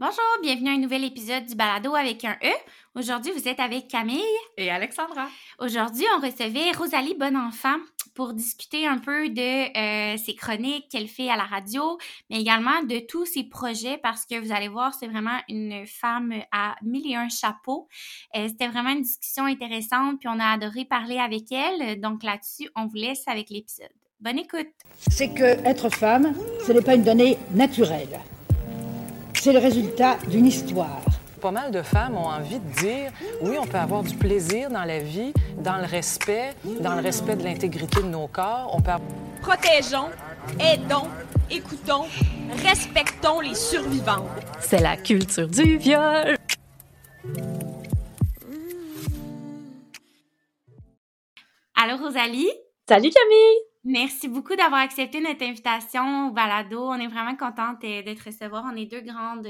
Bonjour, 0.00 0.24
bienvenue 0.40 0.70
à 0.70 0.72
un 0.72 0.78
nouvel 0.78 1.04
épisode 1.04 1.44
du 1.44 1.54
Balado 1.54 1.94
avec 1.94 2.24
un 2.24 2.34
E. 2.42 2.54
Aujourd'hui, 2.94 3.32
vous 3.32 3.46
êtes 3.46 3.60
avec 3.60 3.86
Camille 3.86 4.22
et 4.56 4.70
Alexandra. 4.70 5.28
Aujourd'hui, 5.58 6.06
on 6.16 6.26
recevait 6.26 6.72
Rosalie 6.72 7.14
Bonenfant 7.14 7.76
pour 8.14 8.32
discuter 8.32 8.86
un 8.86 8.96
peu 8.96 9.28
de 9.28 9.76
euh, 9.76 10.16
ses 10.16 10.34
chroniques 10.34 10.88
qu'elle 10.90 11.06
fait 11.06 11.28
à 11.28 11.36
la 11.36 11.42
radio, 11.42 11.98
mais 12.30 12.40
également 12.40 12.82
de 12.82 13.00
tous 13.00 13.26
ses 13.26 13.44
projets 13.44 13.98
parce 13.98 14.24
que 14.24 14.40
vous 14.40 14.52
allez 14.52 14.68
voir, 14.68 14.94
c'est 14.94 15.06
vraiment 15.06 15.38
une 15.50 15.86
femme 15.86 16.32
à 16.50 16.76
mille 16.80 17.12
et 17.12 17.16
un 17.16 17.28
chapeaux. 17.28 17.86
Euh, 18.36 18.48
C'était 18.48 18.68
vraiment 18.68 18.92
une 18.92 19.02
discussion 19.02 19.44
intéressante, 19.44 20.18
puis 20.18 20.30
on 20.30 20.40
a 20.40 20.46
adoré 20.46 20.86
parler 20.86 21.18
avec 21.18 21.52
elle. 21.52 22.00
Donc 22.00 22.22
là-dessus, 22.22 22.70
on 22.74 22.86
vous 22.86 22.96
laisse 22.96 23.28
avec 23.28 23.50
l'épisode. 23.50 23.92
Bonne 24.18 24.38
écoute. 24.38 24.72
C'est 25.10 25.34
que 25.34 25.44
être 25.44 25.90
femme, 25.90 26.34
ce 26.66 26.72
n'est 26.72 26.80
pas 26.80 26.94
une 26.94 27.04
donnée 27.04 27.36
naturelle 27.52 28.18
c'est 29.40 29.54
le 29.54 29.58
résultat 29.58 30.18
d'une 30.28 30.44
histoire. 30.46 31.00
Pas 31.40 31.50
mal 31.50 31.70
de 31.70 31.80
femmes 31.80 32.14
ont 32.18 32.26
envie 32.26 32.58
de 32.58 32.72
dire 32.80 33.10
oui, 33.40 33.56
on 33.58 33.66
peut 33.66 33.78
avoir 33.78 34.02
du 34.02 34.14
plaisir 34.14 34.68
dans 34.68 34.84
la 34.84 34.98
vie, 34.98 35.32
dans 35.56 35.78
le 35.78 35.86
respect, 35.86 36.50
dans 36.80 36.94
le 36.94 37.00
respect 37.00 37.36
de 37.36 37.44
l'intégrité 37.44 38.02
de 38.02 38.08
nos 38.08 38.28
corps. 38.28 38.70
On 38.74 38.82
peut 38.82 38.90
Protégeons, 39.40 40.10
aidons, 40.60 41.08
écoutons, 41.50 42.04
respectons 42.62 43.40
les 43.40 43.54
survivants. 43.54 44.26
C'est 44.60 44.82
la 44.82 44.98
culture 44.98 45.48
du 45.48 45.78
viol. 45.78 46.36
Allô 51.74 51.96
Rosalie? 51.96 52.50
Salut 52.86 53.08
Camille! 53.08 53.69
Merci 53.84 54.28
beaucoup 54.28 54.56
d'avoir 54.56 54.82
accepté 54.82 55.20
notre 55.20 55.42
invitation 55.42 56.28
au 56.28 56.30
balado. 56.32 56.82
On 56.82 57.00
est 57.00 57.06
vraiment 57.06 57.34
contente 57.34 57.82
euh, 57.84 58.02
de 58.02 58.12
te 58.12 58.24
recevoir. 58.24 58.64
On 58.70 58.76
est 58.76 58.84
deux 58.84 59.00
grandes 59.00 59.48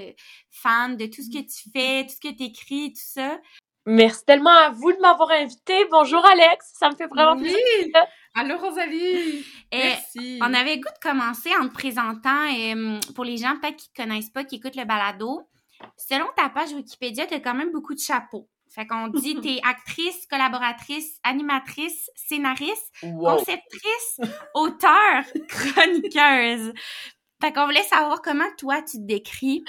fans 0.50 0.90
de 0.90 1.06
tout 1.06 1.22
ce 1.22 1.30
que 1.30 1.42
tu 1.42 1.70
fais, 1.72 2.04
tout 2.04 2.14
ce 2.14 2.28
que 2.28 2.34
tu 2.34 2.44
écris, 2.44 2.92
tout 2.92 3.02
ça. 3.02 3.40
Merci 3.86 4.24
tellement 4.24 4.50
à 4.50 4.70
vous 4.70 4.92
de 4.92 4.98
m'avoir 4.98 5.30
invité. 5.32 5.84
Bonjour 5.90 6.24
Alex, 6.24 6.74
ça 6.78 6.90
me 6.90 6.94
fait 6.94 7.08
vraiment 7.08 7.34
oui. 7.34 7.48
plaisir. 7.50 7.94
Allô 8.36 8.56
Rosalie. 8.58 9.44
Merci. 9.72 10.38
On 10.42 10.54
avait 10.54 10.78
goût 10.78 10.88
de 10.88 11.08
commencer 11.08 11.50
en 11.60 11.66
te 11.66 11.72
présentant 11.72 12.46
euh, 12.54 13.00
pour 13.16 13.24
les 13.24 13.38
gens 13.38 13.58
peut-être 13.58 13.76
qui 13.76 13.90
ne 13.98 14.04
connaissent 14.04 14.30
pas, 14.30 14.44
qui 14.44 14.56
écoutent 14.56 14.76
le 14.76 14.84
balado. 14.84 15.48
Selon 15.96 16.26
ta 16.36 16.48
page 16.50 16.72
Wikipédia, 16.72 17.26
tu 17.26 17.34
as 17.34 17.40
quand 17.40 17.54
même 17.54 17.72
beaucoup 17.72 17.94
de 17.94 18.00
chapeaux. 18.00 18.48
Fait 18.70 18.86
qu'on 18.86 19.08
dit 19.08 19.40
t'es 19.40 19.60
actrice, 19.68 20.26
collaboratrice, 20.26 21.18
animatrice, 21.24 22.10
scénariste, 22.14 22.92
conceptrice, 23.02 24.20
auteur, 24.54 25.24
chroniqueuse. 25.48 26.72
Fait 27.42 27.52
qu'on 27.52 27.64
voulait 27.64 27.82
savoir 27.82 28.20
comment 28.22 28.48
toi 28.58 28.82
tu 28.82 28.98
te 28.98 29.06
décris, 29.06 29.64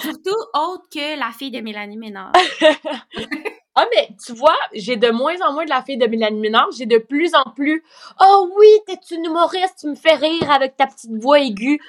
surtout 0.00 0.36
autre 0.54 0.84
que 0.92 1.18
la 1.18 1.32
fille 1.32 1.50
de 1.50 1.60
Mélanie 1.60 1.96
Ménard. 1.96 2.32
ah 3.74 3.84
mais 3.94 4.08
tu 4.24 4.32
vois, 4.32 4.56
j'ai 4.72 4.96
de 4.96 5.10
moins 5.10 5.34
en 5.44 5.52
moins 5.52 5.64
de 5.64 5.70
la 5.70 5.82
fille 5.82 5.98
de 5.98 6.06
Mélanie 6.06 6.40
Ménard, 6.40 6.68
j'ai 6.70 6.86
de 6.86 6.98
plus 6.98 7.34
en 7.34 7.50
plus 7.50 7.82
"Oh 8.20 8.50
oui, 8.56 8.68
t'es 8.86 9.14
une 9.14 9.24
humoriste, 9.24 9.78
tu 9.80 9.88
me 9.88 9.96
fais 9.96 10.14
rire 10.14 10.50
avec 10.50 10.76
ta 10.76 10.86
petite 10.86 11.20
voix 11.20 11.40
aiguë." 11.40 11.80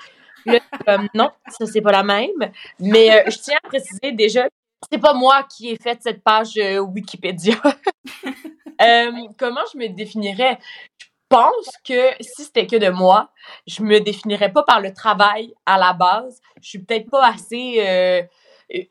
Euh, 0.47 0.97
non, 1.13 1.29
ça 1.47 1.65
c'est 1.65 1.81
pas 1.81 1.91
la 1.91 2.03
même, 2.03 2.51
mais 2.79 3.11
euh, 3.11 3.29
je 3.29 3.37
tiens 3.37 3.57
à 3.63 3.67
préciser 3.67 4.11
déjà 4.13 4.47
c'est 4.91 4.99
pas 4.99 5.13
moi 5.13 5.43
qui 5.43 5.69
ai 5.69 5.77
fait 5.77 5.99
cette 6.01 6.23
page 6.23 6.57
euh, 6.57 6.79
Wikipédia. 6.79 7.55
Euh, 8.79 9.11
comment 9.39 9.61
je 9.73 9.79
me 9.79 9.87
définirais? 9.87 10.59
Je 10.99 11.07
pense 11.29 11.71
que 11.83 12.11
si 12.19 12.43
c'était 12.43 12.67
que 12.67 12.75
de 12.75 12.89
moi, 12.89 13.31
je 13.65 13.81
me 13.81 13.99
définirais 13.99 14.53
pas 14.53 14.61
par 14.61 14.81
le 14.81 14.93
travail 14.93 15.51
à 15.65 15.79
la 15.79 15.93
base. 15.93 16.39
Je 16.61 16.69
suis 16.69 16.79
peut-être 16.83 17.09
pas 17.09 17.25
assez 17.25 17.77
euh, 17.79 18.21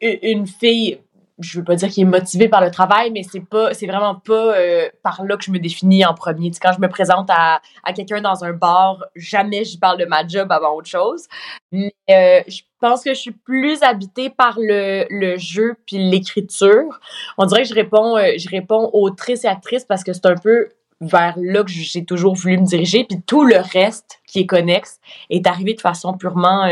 une 0.01 0.49
fille 0.49 1.01
je 1.39 1.59
veux 1.59 1.65
pas 1.65 1.77
dire 1.77 1.89
qu'il 1.91 2.03
est 2.03 2.11
motivé 2.11 2.49
par 2.49 2.63
le 2.63 2.71
travail, 2.71 3.11
mais 3.11 3.23
c'est 3.23 3.41
pas, 3.41 3.75
c'est 3.75 3.87
vraiment 3.87 4.15
pas 4.15 4.57
euh, 4.57 4.89
par 5.03 5.23
là 5.25 5.37
que 5.37 5.45
je 5.45 5.51
me 5.51 5.59
définis 5.59 6.05
en 6.05 6.15
premier. 6.15 6.51
quand 6.61 6.73
je 6.73 6.81
me 6.81 6.89
présente 6.89 7.29
à, 7.31 7.61
à 7.85 7.93
quelqu'un 7.93 8.21
dans 8.21 8.45
un 8.45 8.53
bar, 8.53 9.05
jamais 9.15 9.65
je 9.65 9.79
parle 9.79 9.99
de 9.99 10.07
ma 10.07 10.27
job 10.27 10.51
avant 10.51 10.75
autre 10.75 10.89
chose. 10.89 11.27
Mais 11.73 11.95
euh, 12.11 12.41
je 12.49 12.63
pense 12.81 13.05
que 13.05 13.11
je 13.11 13.21
suis 13.21 13.33
plus 13.33 13.83
habitée 13.83 14.31
par 14.31 14.59
le, 14.59 15.07
le 15.11 15.37
jeu 15.37 15.77
puis 15.87 15.99
l'écriture. 15.99 17.01
On 17.37 17.45
dirait 17.45 17.63
que 17.63 17.69
je 17.69 17.75
réponds, 17.75 18.17
euh, 18.17 18.33
je 18.39 18.49
réponds 18.49 18.91
et 18.93 19.47
actrice 19.47 19.85
parce 19.85 20.05
que 20.05 20.13
c'est 20.13 20.27
un 20.27 20.37
peu 20.37 20.69
vers 21.01 21.35
là 21.37 21.63
que 21.63 21.71
j'ai 21.71 22.05
toujours 22.05 22.35
voulu 22.35 22.59
me 22.59 22.65
diriger. 22.65 23.05
Puis 23.05 23.21
tout 23.23 23.45
le 23.45 23.57
reste 23.59 24.21
qui 24.27 24.41
est 24.41 24.47
connexe 24.47 25.01
est 25.31 25.47
arrivé 25.47 25.75
de 25.75 25.81
façon 25.81 26.17
purement 26.17 26.71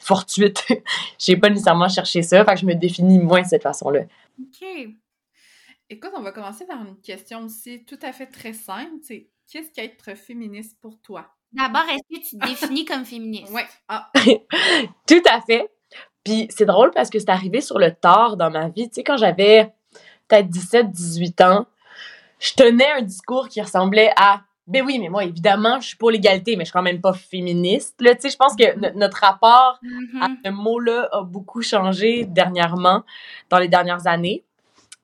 fortuite. 0.00 0.66
j'ai 1.18 1.36
pas 1.36 1.48
nécessairement 1.50 1.88
cherché 1.88 2.22
ça, 2.22 2.44
fait 2.44 2.54
que 2.54 2.60
je 2.60 2.66
me 2.66 2.74
définis 2.74 3.18
moins 3.18 3.42
de 3.42 3.46
cette 3.46 3.62
façon-là. 3.62 4.00
OK. 4.40 4.66
Écoute, 5.88 6.12
on 6.16 6.22
va 6.22 6.32
commencer 6.32 6.66
par 6.66 6.80
une 6.80 7.00
question 7.00 7.44
aussi 7.44 7.84
tout 7.84 7.98
à 8.02 8.12
fait 8.12 8.26
très 8.26 8.52
simple. 8.52 8.92
C'est 9.02 9.28
qu'est-ce 9.50 9.70
qu'être 9.72 10.16
féministe 10.16 10.76
pour 10.80 11.00
toi? 11.00 11.26
D'abord, 11.52 11.82
est-ce 11.90 12.16
que 12.16 12.28
tu 12.28 12.38
te 12.38 12.46
définis 12.46 12.84
comme 12.84 13.04
féministe? 13.04 13.52
Oui. 13.52 13.62
Ah. 13.88 14.10
tout 15.06 15.22
à 15.28 15.40
fait. 15.40 15.68
Puis 16.22 16.46
c'est 16.50 16.64
drôle 16.64 16.92
parce 16.92 17.10
que 17.10 17.18
c'est 17.18 17.30
arrivé 17.30 17.60
sur 17.60 17.78
le 17.78 17.92
tard 17.92 18.36
dans 18.36 18.50
ma 18.50 18.68
vie. 18.68 18.88
Tu 18.88 18.96
sais, 18.96 19.04
quand 19.04 19.16
j'avais 19.16 19.72
peut-être 20.28 20.48
17, 20.48 20.90
18 20.90 21.40
ans, 21.40 21.66
je 22.40 22.54
tenais 22.54 22.90
un 22.90 23.02
discours 23.02 23.48
qui 23.48 23.60
ressemblait 23.60 24.12
à 24.16 24.40
ben 24.66 24.84
oui, 24.86 25.00
mais 25.00 25.08
moi, 25.08 25.24
évidemment, 25.24 25.80
je 25.80 25.88
suis 25.88 25.96
pour 25.96 26.12
l'égalité, 26.12 26.54
mais 26.54 26.64
je 26.64 26.68
suis 26.68 26.72
quand 26.72 26.82
même 26.82 27.00
pas 27.00 27.12
féministe. 27.12 27.96
Là, 28.00 28.14
tu 28.14 28.22
sais, 28.22 28.30
je 28.30 28.36
pense 28.36 28.54
que 28.54 28.96
notre 28.96 29.18
rapport 29.18 29.80
à 30.20 30.28
mm-hmm. 30.28 30.36
ce 30.44 30.50
mot-là 30.50 31.08
a 31.10 31.22
beaucoup 31.22 31.60
changé 31.60 32.24
dernièrement, 32.24 33.02
dans 33.48 33.58
les 33.58 33.66
dernières 33.66 34.06
années. 34.06 34.44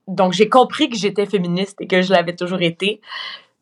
Donc, 0.06 0.34
j'ai 0.34 0.48
compris 0.48 0.88
que 0.88 0.96
j'étais 0.96 1.26
féministe 1.26 1.80
et 1.80 1.88
que 1.88 2.00
je 2.00 2.12
l'avais 2.12 2.36
toujours 2.36 2.62
été. 2.62 3.00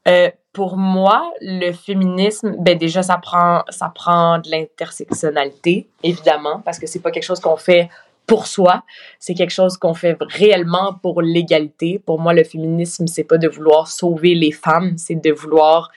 Euh, 0.07 0.31
pour 0.53 0.77
moi, 0.77 1.33
le 1.41 1.73
féminisme, 1.73 2.55
ben 2.59 2.77
déjà, 2.77 3.03
ça 3.03 3.17
prend, 3.17 3.63
ça 3.71 3.89
prend 3.89 4.39
de 4.39 4.51
l'intersectionnalité, 4.51 5.89
évidemment, 6.03 6.61
parce 6.61 6.79
que 6.79 6.87
c'est 6.87 7.01
pas 7.01 7.13
quelque 7.13 7.25
chose 7.25 7.41
qu'on 7.41 7.57
fait 7.57 7.89
pour 8.27 8.47
soi. 8.47 8.85
C'est 9.19 9.35
quelque 9.35 9.53
chose 9.53 9.77
qu'on 9.77 9.95
fait 9.95 10.17
réellement 10.21 10.95
pour 11.03 11.23
l'égalité. 11.23 11.99
Pour 11.99 12.21
moi, 12.21 12.33
le 12.33 12.45
féminisme, 12.45 13.07
c'est 13.07 13.25
pas 13.25 13.39
de 13.39 13.49
vouloir 13.49 13.89
sauver 13.89 14.35
les 14.35 14.53
femmes, 14.53 14.97
c'est 14.97 15.21
de 15.21 15.33
vouloir 15.33 15.91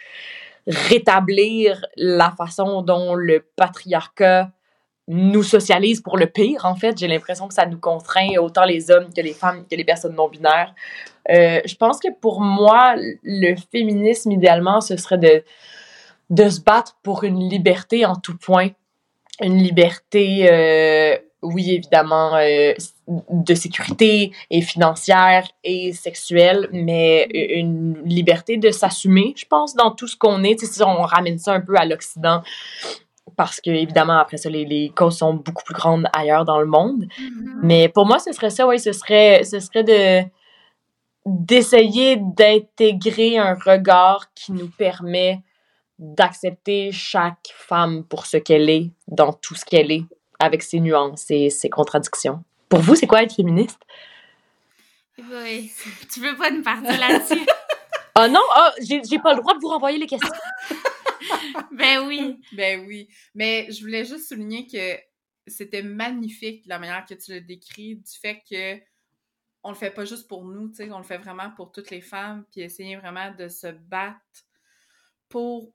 rétablir 0.67 1.85
la 1.95 2.31
façon 2.31 2.81
dont 2.81 3.15
le 3.15 3.45
patriarcat 3.55 4.51
nous 5.09 5.43
socialise 5.43 6.01
pour 6.01 6.17
le 6.17 6.27
pire, 6.27 6.65
en 6.65 6.75
fait. 6.75 6.97
J'ai 6.97 7.07
l'impression 7.07 7.47
que 7.47 7.53
ça 7.53 7.65
nous 7.65 7.79
contraint 7.79 8.38
autant 8.39 8.65
les 8.65 8.91
hommes 8.91 9.07
que 9.15 9.21
les 9.21 9.33
femmes, 9.33 9.65
que 9.69 9.75
les 9.75 9.85
personnes 9.85 10.15
non 10.15 10.27
binaires. 10.27 10.75
Euh, 11.29 11.61
je 11.65 11.75
pense 11.75 11.99
que 11.99 12.09
pour 12.19 12.41
moi, 12.41 12.95
le 13.23 13.55
féminisme, 13.71 14.31
idéalement, 14.31 14.81
ce 14.81 14.97
serait 14.97 15.17
de, 15.17 15.44
de 16.29 16.49
se 16.49 16.59
battre 16.59 16.97
pour 17.03 17.23
une 17.23 17.39
liberté 17.39 18.05
en 18.05 18.15
tout 18.15 18.38
point. 18.38 18.69
Une 19.41 19.57
liberté 19.57 20.47
euh, 20.51 21.17
oui, 21.44 21.72
évidemment, 21.72 22.36
euh, 22.36 22.74
de 23.08 23.53
sécurité 23.53 24.31
et 24.50 24.62
financière 24.62 25.48
et 25.64 25.94
sexuelle, 25.94 26.68
mais 26.72 27.28
une 27.31 28.02
liberté 28.03 28.58
de 28.58 28.72
s'assumer, 28.72 29.34
je 29.38 29.46
pense, 29.46 29.75
dans 29.75 29.92
tout 29.92 30.08
ce 30.08 30.18
qu'on 30.18 30.44
est. 30.44 30.59
si 30.64 30.84
on 30.84 31.02
ramène 31.03 31.38
ça 31.38 31.53
un 31.53 31.62
peu 31.62 31.75
à 31.75 31.86
l'Occident, 31.86 32.42
parce 33.36 33.62
que, 33.62 33.70
évidemment, 33.70 34.18
après 34.18 34.38
ça, 34.38 34.50
les, 34.50 34.66
les, 34.66 34.90
causes 34.90 35.18
sont 35.18 35.36
beaucoup 35.36 35.64
plus 35.64 35.75
grandes 35.75 36.08
ailleurs 36.12 36.44
dans 36.44 36.59
le 36.59 36.66
monde. 36.66 37.03
Mm-hmm. 37.03 37.59
Mais 37.62 37.90
pour 37.90 38.08
moi, 38.08 38.18
ce 38.18 38.31
serait 38.31 38.50
ça, 38.50 38.68
oui, 38.68 38.80
ce 38.80 38.92
serait, 38.92 39.44
ce 39.44 39.59
serait 39.59 39.84
de 39.84 40.28
d'essayer 41.28 42.16
d'intégrer 42.16 43.38
un 43.38 43.54
regard 43.54 44.34
qui 44.34 44.54
nous 44.54 44.69
permet 44.69 45.42
d'accepter 46.00 46.92
chaque 46.94 47.50
femme 47.54 48.06
pour 48.06 48.25
ce 48.25 48.38
qu'elle 48.38 48.69
est, 48.69 48.92
dans 49.09 49.34
tout 49.34 49.54
ce 49.54 49.66
qu'elle 49.66 49.92
est, 49.92 50.06
avec 50.40 50.64
ses 50.64 50.80
nuances 50.80 51.30
et 51.30 51.50
ses 51.50 51.70
contradictions. 51.70 52.44
Pour 52.70 52.80
vous, 52.80 52.96
c'est 52.96 53.08
quoi 53.08 53.24
être 53.24 53.36
féministe? 53.36 53.80
Oui, 55.18 55.72
tu 56.13 56.19
veux 56.19 56.36
pas 56.36 56.51
nous 56.51 56.63
partir 56.63 56.98
là-dessus? 57.00 57.45
Ah 58.19 58.28
non, 58.28 58.42
oh, 58.42 58.69
j'ai 58.81 59.19
pas 59.19 59.36
le 59.36 59.42
droit 59.42 59.54
de 59.54 59.60
vous 59.60 59.68
renvoyer 59.68 60.00
les 60.00 60.07
questions. 60.07 60.34
ben 61.72 62.07
oui. 62.07 62.42
Ben 62.54 62.84
oui. 62.88 63.07
Mais 63.36 63.68
je 63.69 63.81
voulais 63.81 64.06
juste 64.06 64.30
souligner 64.30 64.66
que 64.66 65.00
c'était 65.45 65.84
magnifique 65.84 66.63
la 66.66 66.80
manière 66.80 67.06
que 67.06 67.13
tu 67.13 67.31
le 67.31 67.42
décris, 67.42 67.98
du 67.98 68.12
fait 68.19 68.42
que 68.50 68.81
on 69.62 69.69
le 69.69 69.75
fait 69.75 69.92
pas 69.92 70.06
juste 70.06 70.28
pour 70.28 70.45
nous, 70.45 70.69
tu 70.69 70.78
sais, 70.78 70.92
on 70.92 70.98
le 70.98 71.04
fait 71.04 71.19
vraiment 71.19 71.51
pour 71.51 71.72
toutes 71.72 71.92
les 71.92 72.01
femmes, 72.01 72.44
puis 72.51 72.62
essayer 72.62 72.95
vraiment 72.95 73.31
de 73.36 73.50
se 73.50 73.68
battre 73.68 74.45
pour 75.30 75.72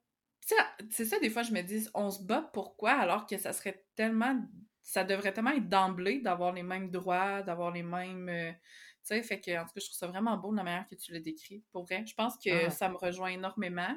c'est 0.91 1.05
ça, 1.05 1.19
des 1.21 1.31
fois, 1.31 1.43
je 1.43 1.53
me 1.53 1.63
dis, 1.63 1.89
on 1.95 2.11
se 2.11 2.23
bat 2.23 2.51
pourquoi 2.53 2.93
alors 2.93 3.27
que 3.27 3.39
ça 3.39 3.53
serait 3.53 3.82
tellement. 3.95 4.41
Ça 4.83 5.05
devrait 5.05 5.33
tellement 5.33 5.53
être 5.53 5.69
d'emblée 5.69 6.21
d'avoir 6.21 6.53
les 6.53 6.63
mêmes 6.63 6.91
droits, 6.91 7.43
d'avoir 7.43 7.71
les 7.71 7.83
mêmes. 7.83 8.29
Euh, 8.29 8.51
tu 8.53 8.59
sais, 9.03 9.23
fait 9.23 9.41
que, 9.41 9.51
en 9.57 9.65
tout 9.65 9.73
cas, 9.75 9.81
je 9.81 9.87
trouve 9.87 9.97
ça 9.97 10.07
vraiment 10.07 10.37
beau 10.37 10.53
de 10.53 10.57
la 10.57 10.63
manière 10.63 10.87
que 10.89 10.95
tu 10.95 11.13
le 11.13 11.21
décris. 11.21 11.65
Pour 11.73 11.85
vrai, 11.85 12.05
je 12.07 12.15
pense 12.15 12.37
que 12.37 12.67
ah. 12.67 12.71
ça 12.71 12.89
me 12.89 12.97
rejoint 12.97 13.31
énormément. 13.31 13.97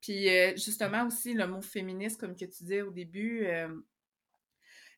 Puis, 0.00 0.28
euh, 0.28 0.52
justement, 0.56 1.06
aussi, 1.06 1.34
le 1.34 1.46
mot 1.46 1.60
féministe, 1.60 2.20
comme 2.20 2.34
que 2.36 2.44
tu 2.44 2.62
disais 2.62 2.82
au 2.82 2.90
début, 2.90 3.46
euh, 3.46 3.68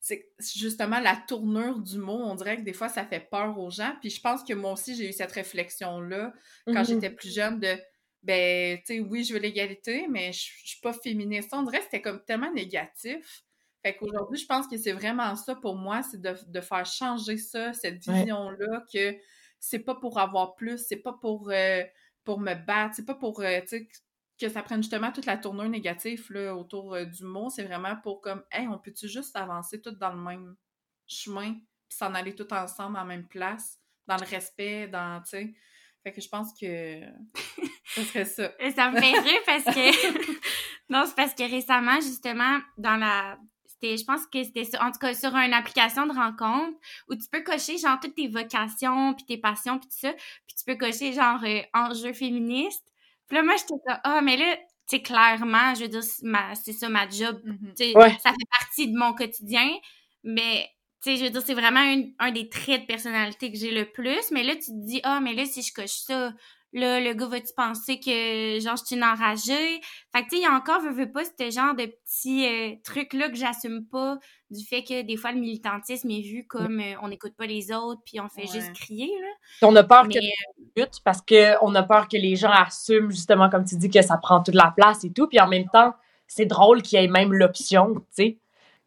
c'est 0.00 0.26
justement 0.56 0.98
la 0.98 1.16
tournure 1.28 1.78
du 1.78 1.98
mot, 1.98 2.18
on 2.24 2.34
dirait 2.34 2.56
que 2.56 2.62
des 2.62 2.72
fois, 2.72 2.88
ça 2.88 3.04
fait 3.04 3.20
peur 3.20 3.58
aux 3.58 3.70
gens. 3.70 3.94
Puis 4.00 4.10
je 4.10 4.20
pense 4.20 4.42
que 4.42 4.54
moi 4.54 4.72
aussi, 4.72 4.96
j'ai 4.96 5.08
eu 5.08 5.12
cette 5.12 5.32
réflexion-là 5.32 6.32
quand 6.66 6.72
Mhm. 6.72 6.84
j'étais 6.86 7.10
plus 7.10 7.32
jeune 7.34 7.60
de, 7.60 7.78
ben, 8.22 8.78
tu 8.78 8.84
sais, 8.86 9.00
oui, 9.00 9.24
je 9.24 9.34
veux 9.34 9.38
l'égalité, 9.40 10.06
mais 10.08 10.32
je 10.32 10.50
je 10.64 10.68
suis 10.70 10.80
pas 10.80 10.92
féministe. 10.92 11.50
On 11.52 11.62
dirait 11.62 11.78
que 11.78 11.84
c'était 11.84 12.02
comme 12.02 12.24
tellement 12.24 12.52
négatif. 12.52 13.42
Fait 13.82 13.96
qu'aujourd'hui, 13.96 14.38
je 14.38 14.46
pense 14.46 14.66
que 14.66 14.76
c'est 14.76 14.92
vraiment 14.92 15.34
ça 15.36 15.54
pour 15.54 15.76
moi, 15.76 16.02
c'est 16.02 16.20
de, 16.20 16.34
de 16.46 16.60
faire 16.60 16.84
changer 16.84 17.38
ça, 17.38 17.72
cette 17.72 17.98
vision-là, 17.98 18.84
que 18.92 19.16
c'est 19.58 19.78
pas 19.78 19.94
pour 19.94 20.18
avoir 20.18 20.54
plus, 20.54 20.78
c'est 20.86 20.96
pas 20.96 21.14
pour, 21.14 21.50
euh, 21.50 21.82
pour 22.24 22.40
me 22.40 22.54
battre, 22.54 22.94
c'est 22.96 23.06
pas 23.06 23.14
pour, 23.14 23.40
euh, 23.40 23.60
que 24.40 24.48
ça 24.48 24.62
prenne 24.62 24.82
justement 24.82 25.12
toute 25.12 25.26
la 25.26 25.36
tournure 25.36 25.68
négative 25.68 26.26
là, 26.30 26.56
autour 26.56 26.94
euh, 26.94 27.04
du 27.04 27.24
mot. 27.24 27.50
C'est 27.50 27.64
vraiment 27.64 27.96
pour 27.96 28.20
comme, 28.20 28.42
hey, 28.50 28.66
on 28.68 28.78
peut-tu 28.78 29.08
juste 29.08 29.36
avancer 29.36 29.80
tout 29.80 29.90
dans 29.92 30.12
le 30.12 30.20
même 30.20 30.56
chemin, 31.06 31.52
puis 31.52 31.98
s'en 31.98 32.14
aller 32.14 32.34
tout 32.34 32.52
ensemble 32.52 32.96
en 32.96 33.04
même 33.04 33.26
place, 33.28 33.78
dans 34.06 34.16
le 34.16 34.24
respect, 34.24 34.88
dans, 34.88 35.20
tu 35.22 35.30
sais? 35.30 35.54
Fait 36.02 36.12
que 36.12 36.20
je 36.20 36.28
pense 36.28 36.52
que 36.58 37.00
ce 37.94 38.02
serait 38.02 38.24
ça. 38.24 38.52
Ça 38.74 38.90
me 38.90 38.98
fait 38.98 39.18
rire 39.18 39.40
parce 39.44 39.64
que. 39.64 40.40
non, 40.88 41.04
c'est 41.06 41.16
parce 41.16 41.34
que 41.34 41.48
récemment, 41.50 41.96
justement, 41.96 42.58
dans 42.78 42.96
la. 42.96 43.38
C'était, 43.82 43.96
je 43.96 44.04
pense 44.04 44.26
que 44.26 44.42
c'était 44.44 44.66
en 44.78 44.90
tout 44.92 44.98
cas 44.98 45.14
sur 45.14 45.34
une 45.34 45.52
application 45.54 46.06
de 46.06 46.12
rencontre 46.12 46.76
où 47.08 47.14
tu 47.14 47.26
peux 47.30 47.42
cocher 47.42 47.78
genre 47.78 47.98
toutes 48.00 48.14
tes 48.14 48.28
vocations 48.28 49.14
puis 49.14 49.24
tes 49.24 49.38
passions 49.38 49.78
puis 49.78 49.88
tout 49.88 49.96
ça 49.98 50.12
puis 50.46 50.56
tu 50.56 50.64
peux 50.66 50.76
cocher 50.76 51.12
genre 51.12 51.40
euh, 51.44 51.60
enjeux 51.74 52.12
féministes 52.12 52.84
puis 53.28 53.36
là 53.36 53.42
moi 53.42 53.54
j'étais 53.56 53.74
comme 53.86 53.98
ah 54.04 54.20
mais 54.22 54.36
là 54.36 54.56
tu 54.56 54.96
sais 54.96 55.02
clairement 55.02 55.74
je 55.74 55.82
veux 55.82 55.88
dire 55.88 56.02
c'est 56.02 56.72
ça 56.72 56.88
ma 56.88 57.08
job 57.08 57.40
Mhm. 57.44 57.72
sais, 57.76 57.96
Ouais. 57.96 58.10
ça 58.22 58.30
fait 58.30 58.48
partie 58.58 58.88
de 58.92 58.98
mon 58.98 59.12
quotidien, 59.14 59.68
mais 60.24 60.68
tu 61.02 61.12
sais, 61.12 61.16
je 61.16 61.24
veux 61.24 61.30
dire, 61.30 61.40
c'est 61.42 61.54
vraiment 61.54 61.80
un, 61.80 62.02
un 62.18 62.30
des 62.30 62.50
traits 62.50 62.82
de 62.82 62.86
personnalité 62.86 63.50
que 63.50 63.56
j'ai 63.56 63.70
le 63.70 63.90
plus. 63.90 64.30
Mais 64.32 64.42
là, 64.42 64.54
tu 64.54 64.66
te 64.66 64.84
dis, 64.84 65.00
ah, 65.02 65.18
mais 65.20 65.32
là, 65.32 65.46
si 65.46 65.62
je 65.62 65.72
coche 65.72 65.92
ça, 66.04 66.34
là, 66.72 67.00
le 67.00 67.12
gars 67.14 67.26
va-tu 67.26 67.52
penser 67.56 67.98
que, 67.98 68.60
genre, 68.60 68.76
je 68.76 68.84
suis 68.84 68.96
une 68.96 69.04
enragée? 69.04 69.80
Fait 70.14 70.22
que, 70.22 70.28
tu 70.28 70.30
sais, 70.30 70.36
il 70.36 70.42
y 70.42 70.46
a 70.46 70.52
encore, 70.52 70.80
veux, 70.80 70.92
veux 70.92 71.10
pas, 71.10 71.22
ce 71.24 71.50
genre 71.50 71.74
de 71.74 71.86
petits 71.86 72.46
euh, 72.46 72.74
trucs-là 72.84 73.28
que 73.28 73.36
j'assume 73.36 73.84
pas, 73.86 74.18
du 74.50 74.64
fait 74.64 74.82
que 74.84 75.02
des 75.02 75.16
fois, 75.16 75.32
le 75.32 75.40
militantisme 75.40 76.10
est 76.10 76.20
vu 76.22 76.46
comme 76.46 76.80
euh, 76.80 76.94
on 77.02 77.08
n'écoute 77.08 77.34
pas 77.36 77.46
les 77.46 77.72
autres, 77.72 78.00
puis 78.04 78.20
on 78.20 78.28
fait 78.28 78.42
Ouais. 78.42 78.60
juste 78.60 78.72
crier, 78.74 79.10
là. 79.20 79.28
On 79.68 79.74
a 79.76 79.82
peur 79.84 80.04
Mais, 80.06 80.14
que 80.14 80.80
lutte 80.80 81.00
parce 81.04 81.20
qu'on 81.22 81.74
a 81.74 81.82
peur 81.82 82.08
que 82.08 82.16
les 82.16 82.36
gens 82.36 82.50
assument 82.52 83.10
justement, 83.10 83.50
comme 83.50 83.64
tu 83.64 83.76
dis, 83.76 83.90
que 83.90 84.02
ça 84.02 84.16
prend 84.16 84.42
toute 84.42 84.54
la 84.54 84.72
place 84.76 85.04
et 85.04 85.12
tout. 85.12 85.26
Puis 85.26 85.40
en 85.40 85.48
même 85.48 85.68
temps, 85.72 85.94
c'est 86.26 86.46
drôle 86.46 86.82
qu'il 86.82 87.00
y 87.00 87.04
ait 87.04 87.08
même 87.08 87.32
l'option, 87.32 87.94
tu 87.94 88.00
sais. 88.12 88.38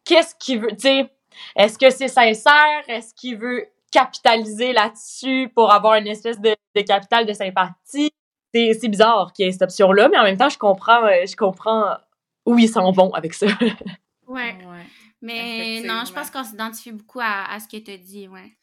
Qu'est-ce 0.04 0.34
qu'il 0.36 0.60
veut, 0.60 0.70
tu 0.72 0.80
sais, 0.80 1.10
est-ce 1.56 1.78
que 1.78 1.90
c'est 1.90 2.08
sincère? 2.08 2.82
Est-ce 2.88 3.12
qu'il 3.14 3.36
veut 3.38 3.66
capitaliser 3.94 4.72
là-dessus 4.72 5.50
pour 5.54 5.72
avoir 5.72 5.94
une 5.94 6.08
espèce 6.08 6.40
de, 6.40 6.54
de 6.74 6.80
capital 6.82 7.24
de 7.24 7.32
sympathie? 7.32 8.10
C'est 8.52 8.72
c'est 8.74 8.88
bizarre 8.88 9.32
qu'il 9.32 9.46
y 9.46 9.48
ait 9.48 9.52
cette 9.52 9.62
option-là, 9.62 10.08
mais 10.08 10.18
en 10.18 10.24
même 10.24 10.36
temps, 10.36 10.48
je 10.48 10.58
comprends, 10.58 11.04
euh, 11.04 11.24
je 11.26 11.36
comprends 11.36 11.96
où 12.44 12.58
ils 12.58 12.68
s'en 12.68 12.90
vont 12.92 13.12
avec 13.14 13.34
ça. 13.34 13.46
ouais. 14.26 14.56
Ouais. 14.66 14.86
Mais 15.22 15.80
non, 15.84 16.02
je 16.06 16.12
pense 16.12 16.30
qu'on 16.30 16.44
s'identifie 16.44 16.92
beaucoup 16.92 17.20
à, 17.20 17.50
à 17.50 17.58
ce 17.58 17.66
que 17.66 17.82
tu 17.82 17.90
as 17.90 17.96
dit, 17.96 18.28
ouais. 18.28 18.58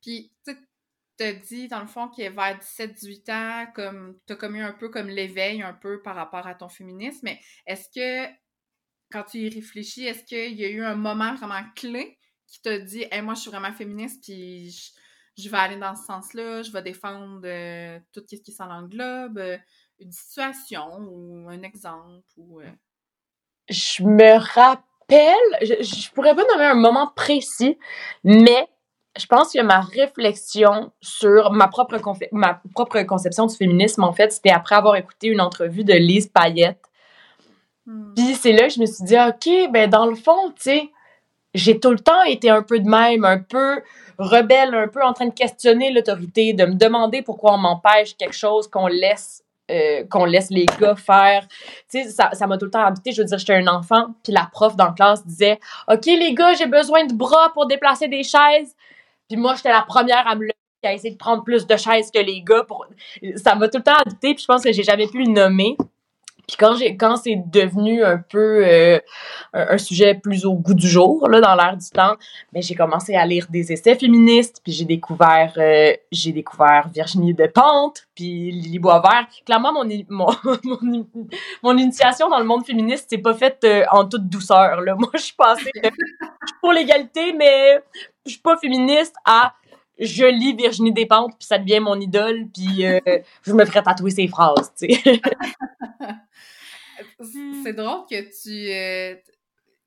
Puis, 0.00 0.32
tu 0.46 0.52
sais, 0.52 0.58
t'as 1.18 1.32
dit, 1.32 1.68
dans 1.68 1.80
le 1.80 1.86
fond, 1.86 2.08
que 2.08 2.22
vers 2.22 2.58
17-18 2.58 3.32
ans, 3.32 3.66
comme, 3.74 4.18
t'as 4.26 4.36
comme 4.36 4.56
eu 4.56 4.62
un 4.62 4.72
peu 4.72 4.88
comme 4.88 5.08
l'éveil 5.08 5.62
un 5.62 5.74
peu 5.74 6.00
par 6.02 6.16
rapport 6.16 6.46
à 6.46 6.54
ton 6.54 6.68
féminisme, 6.68 7.20
mais 7.24 7.40
est-ce 7.66 7.88
que, 7.94 8.32
quand 9.10 9.24
tu 9.24 9.38
y 9.38 9.48
réfléchis, 9.48 10.06
est-ce 10.06 10.24
qu'il 10.24 10.54
y 10.58 10.64
a 10.64 10.70
eu 10.70 10.82
un 10.82 10.96
moment 10.96 11.34
vraiment 11.34 11.62
clé 11.74 12.18
qui 12.46 12.60
t'a 12.60 12.78
dit, 12.78 13.04
hey, 13.10 13.22
moi, 13.22 13.34
je 13.34 13.40
suis 13.40 13.50
vraiment 13.50 13.72
féministe, 13.72 14.22
puis 14.24 14.70
je, 14.70 15.42
je 15.42 15.48
vais 15.48 15.58
aller 15.58 15.76
dans 15.76 15.94
ce 15.94 16.04
sens-là, 16.04 16.62
je 16.62 16.72
vais 16.72 16.82
défendre 16.82 17.40
euh, 17.44 17.98
tout 18.12 18.22
ce 18.28 18.36
qui 18.36 18.52
s'en 18.52 18.70
englobe, 18.70 19.38
euh, 19.38 19.58
une 19.98 20.12
situation 20.12 20.86
ou 21.10 21.48
un 21.48 21.62
exemple 21.62 22.24
ou... 22.36 22.60
euh, 22.60 22.70
je 23.68 24.02
me 24.04 24.38
rappelle, 24.38 25.34
je, 25.62 25.82
je 25.82 26.10
pourrais 26.12 26.34
pas 26.34 26.44
nommer 26.52 26.66
un 26.66 26.74
moment 26.74 27.08
précis, 27.14 27.78
mais 28.22 28.68
je 29.18 29.26
pense 29.26 29.52
que 29.52 29.62
ma 29.62 29.80
réflexion 29.80 30.92
sur 31.00 31.52
ma 31.52 31.68
propre, 31.68 31.98
ma 32.32 32.60
propre 32.74 33.02
conception 33.02 33.46
du 33.46 33.56
féminisme, 33.56 34.04
en 34.04 34.12
fait, 34.12 34.32
c'était 34.32 34.50
après 34.50 34.74
avoir 34.74 34.96
écouté 34.96 35.28
une 35.28 35.40
entrevue 35.40 35.84
de 35.84 35.94
Lise 35.94 36.28
Payette. 36.28 36.82
hmm. 37.86 38.14
Puis 38.14 38.34
c'est 38.34 38.52
là 38.52 38.64
que 38.68 38.74
je 38.74 38.80
me 38.80 38.86
suis 38.86 39.04
dit, 39.04 39.16
OK, 39.16 39.72
ben 39.72 39.88
dans 39.88 40.06
le 40.06 40.14
fond, 40.14 40.52
tu 40.52 40.62
sais, 40.62 40.90
j'ai 41.56 41.80
tout 41.80 41.90
le 41.90 41.98
temps 41.98 42.22
été 42.24 42.50
un 42.50 42.62
peu 42.62 42.78
de 42.78 42.88
même, 42.88 43.24
un 43.24 43.38
peu 43.38 43.82
rebelle, 44.18 44.74
un 44.74 44.88
peu 44.88 45.02
en 45.02 45.12
train 45.12 45.26
de 45.26 45.34
questionner 45.34 45.90
l'autorité, 45.90 46.52
de 46.52 46.64
me 46.64 46.74
demander 46.74 47.22
pourquoi 47.22 47.54
on 47.54 47.58
m'empêche 47.58 48.16
quelque 48.16 48.34
chose 48.34 48.68
qu'on 48.68 48.86
laisse 48.86 49.42
euh, 49.68 50.04
qu'on 50.08 50.24
laisse 50.26 50.48
les 50.50 50.66
gars 50.80 50.94
faire. 50.94 51.46
Tu 51.90 52.02
sais, 52.02 52.10
ça 52.10 52.30
ça 52.32 52.46
m'a 52.46 52.56
tout 52.56 52.66
le 52.66 52.70
temps 52.70 52.84
habité. 52.84 53.10
Je 53.10 53.22
veux 53.22 53.26
dire, 53.26 53.38
j'étais 53.38 53.54
un 53.54 53.66
enfant, 53.66 54.14
puis 54.22 54.32
la 54.32 54.48
prof 54.52 54.76
dans 54.76 54.86
la 54.86 54.92
classe 54.92 55.26
disait 55.26 55.58
OK, 55.90 56.06
les 56.06 56.34
gars, 56.34 56.54
j'ai 56.54 56.66
besoin 56.66 57.04
de 57.04 57.14
bras 57.14 57.50
pour 57.52 57.66
déplacer 57.66 58.06
des 58.06 58.22
chaises. 58.22 58.76
Puis 59.28 59.36
moi, 59.36 59.54
j'étais 59.56 59.72
la 59.72 59.82
première 59.82 60.26
à 60.28 60.36
me 60.36 60.42
lever 60.42 60.52
à 60.84 60.92
essayer 60.92 61.10
de 61.10 61.18
prendre 61.18 61.42
plus 61.42 61.66
de 61.66 61.76
chaises 61.76 62.12
que 62.12 62.20
les 62.20 62.42
gars. 62.42 62.64
Ça 63.36 63.56
m'a 63.56 63.68
tout 63.68 63.78
le 63.78 63.82
temps 63.82 63.96
habité, 63.96 64.34
puis 64.34 64.42
je 64.42 64.46
pense 64.46 64.62
que 64.62 64.72
j'ai 64.72 64.84
jamais 64.84 65.08
pu 65.08 65.24
le 65.24 65.32
nommer. 65.32 65.76
Puis 66.46 66.56
quand 66.56 66.76
j'ai 66.76 66.96
quand 66.96 67.16
c'est 67.16 67.36
devenu 67.46 68.04
un 68.04 68.18
peu 68.18 68.64
euh, 68.64 69.00
un, 69.52 69.78
sujet 69.78 70.14
plus 70.14 70.44
au 70.44 70.54
goût 70.54 70.74
du 70.74 70.88
jour 70.88 71.28
là 71.28 71.40
dans 71.40 71.54
l'air 71.56 71.76
du 71.76 71.88
temps, 71.90 72.16
mais 72.52 72.62
j'ai 72.62 72.74
commencé 72.74 73.14
à 73.16 73.26
lire 73.26 73.46
des 73.50 73.72
essais 73.72 73.96
féministes, 73.96 74.60
puis 74.62 74.72
j'ai 74.72 74.84
découvert 74.84 75.52
euh, 75.56 75.92
j'ai 76.12 76.32
découvert 76.32 76.88
Virginie 76.94 77.34
Despentes, 77.34 78.06
puis 78.14 78.52
Lily 78.52 78.78
Boisvert. 78.78 79.26
Clairement 79.44 79.72
mon 79.72 79.84
mon, 80.08 80.28
mon, 80.64 81.06
mon 81.62 81.76
initiation 81.76 82.28
dans 82.28 82.38
le 82.38 82.44
monde 82.44 82.64
féministe 82.64 83.06
c'est 83.08 83.18
pas 83.18 83.34
faite 83.34 83.62
euh, 83.64 83.84
en 83.90 84.04
toute 84.04 84.28
douceur 84.28 84.80
là. 84.82 84.94
Moi 84.94 85.10
je 85.14 85.22
suis 85.22 85.36
passée 85.36 85.72
pour 86.60 86.72
l'égalité 86.72 87.32
mais 87.32 87.82
je 88.24 88.32
suis 88.32 88.40
pas 88.40 88.56
féministe 88.56 89.14
à 89.24 89.54
je 89.98 90.24
lis 90.26 90.54
Virginie 90.54 90.92
Despentes 90.92 91.36
puis 91.38 91.46
ça 91.46 91.58
devient 91.58 91.80
mon 91.80 91.98
idole 92.00 92.46
puis 92.52 92.84
euh, 92.86 93.00
je 93.42 93.52
me 93.52 93.64
ferais 93.64 93.82
tatouer 93.82 94.10
ses 94.10 94.28
phrases, 94.28 94.72
tu 94.78 94.88
sais. 94.92 95.20
C'est 97.64 97.72
drôle 97.72 98.06
que 98.08 98.20
tu. 98.42 98.70
euh, 98.72 99.16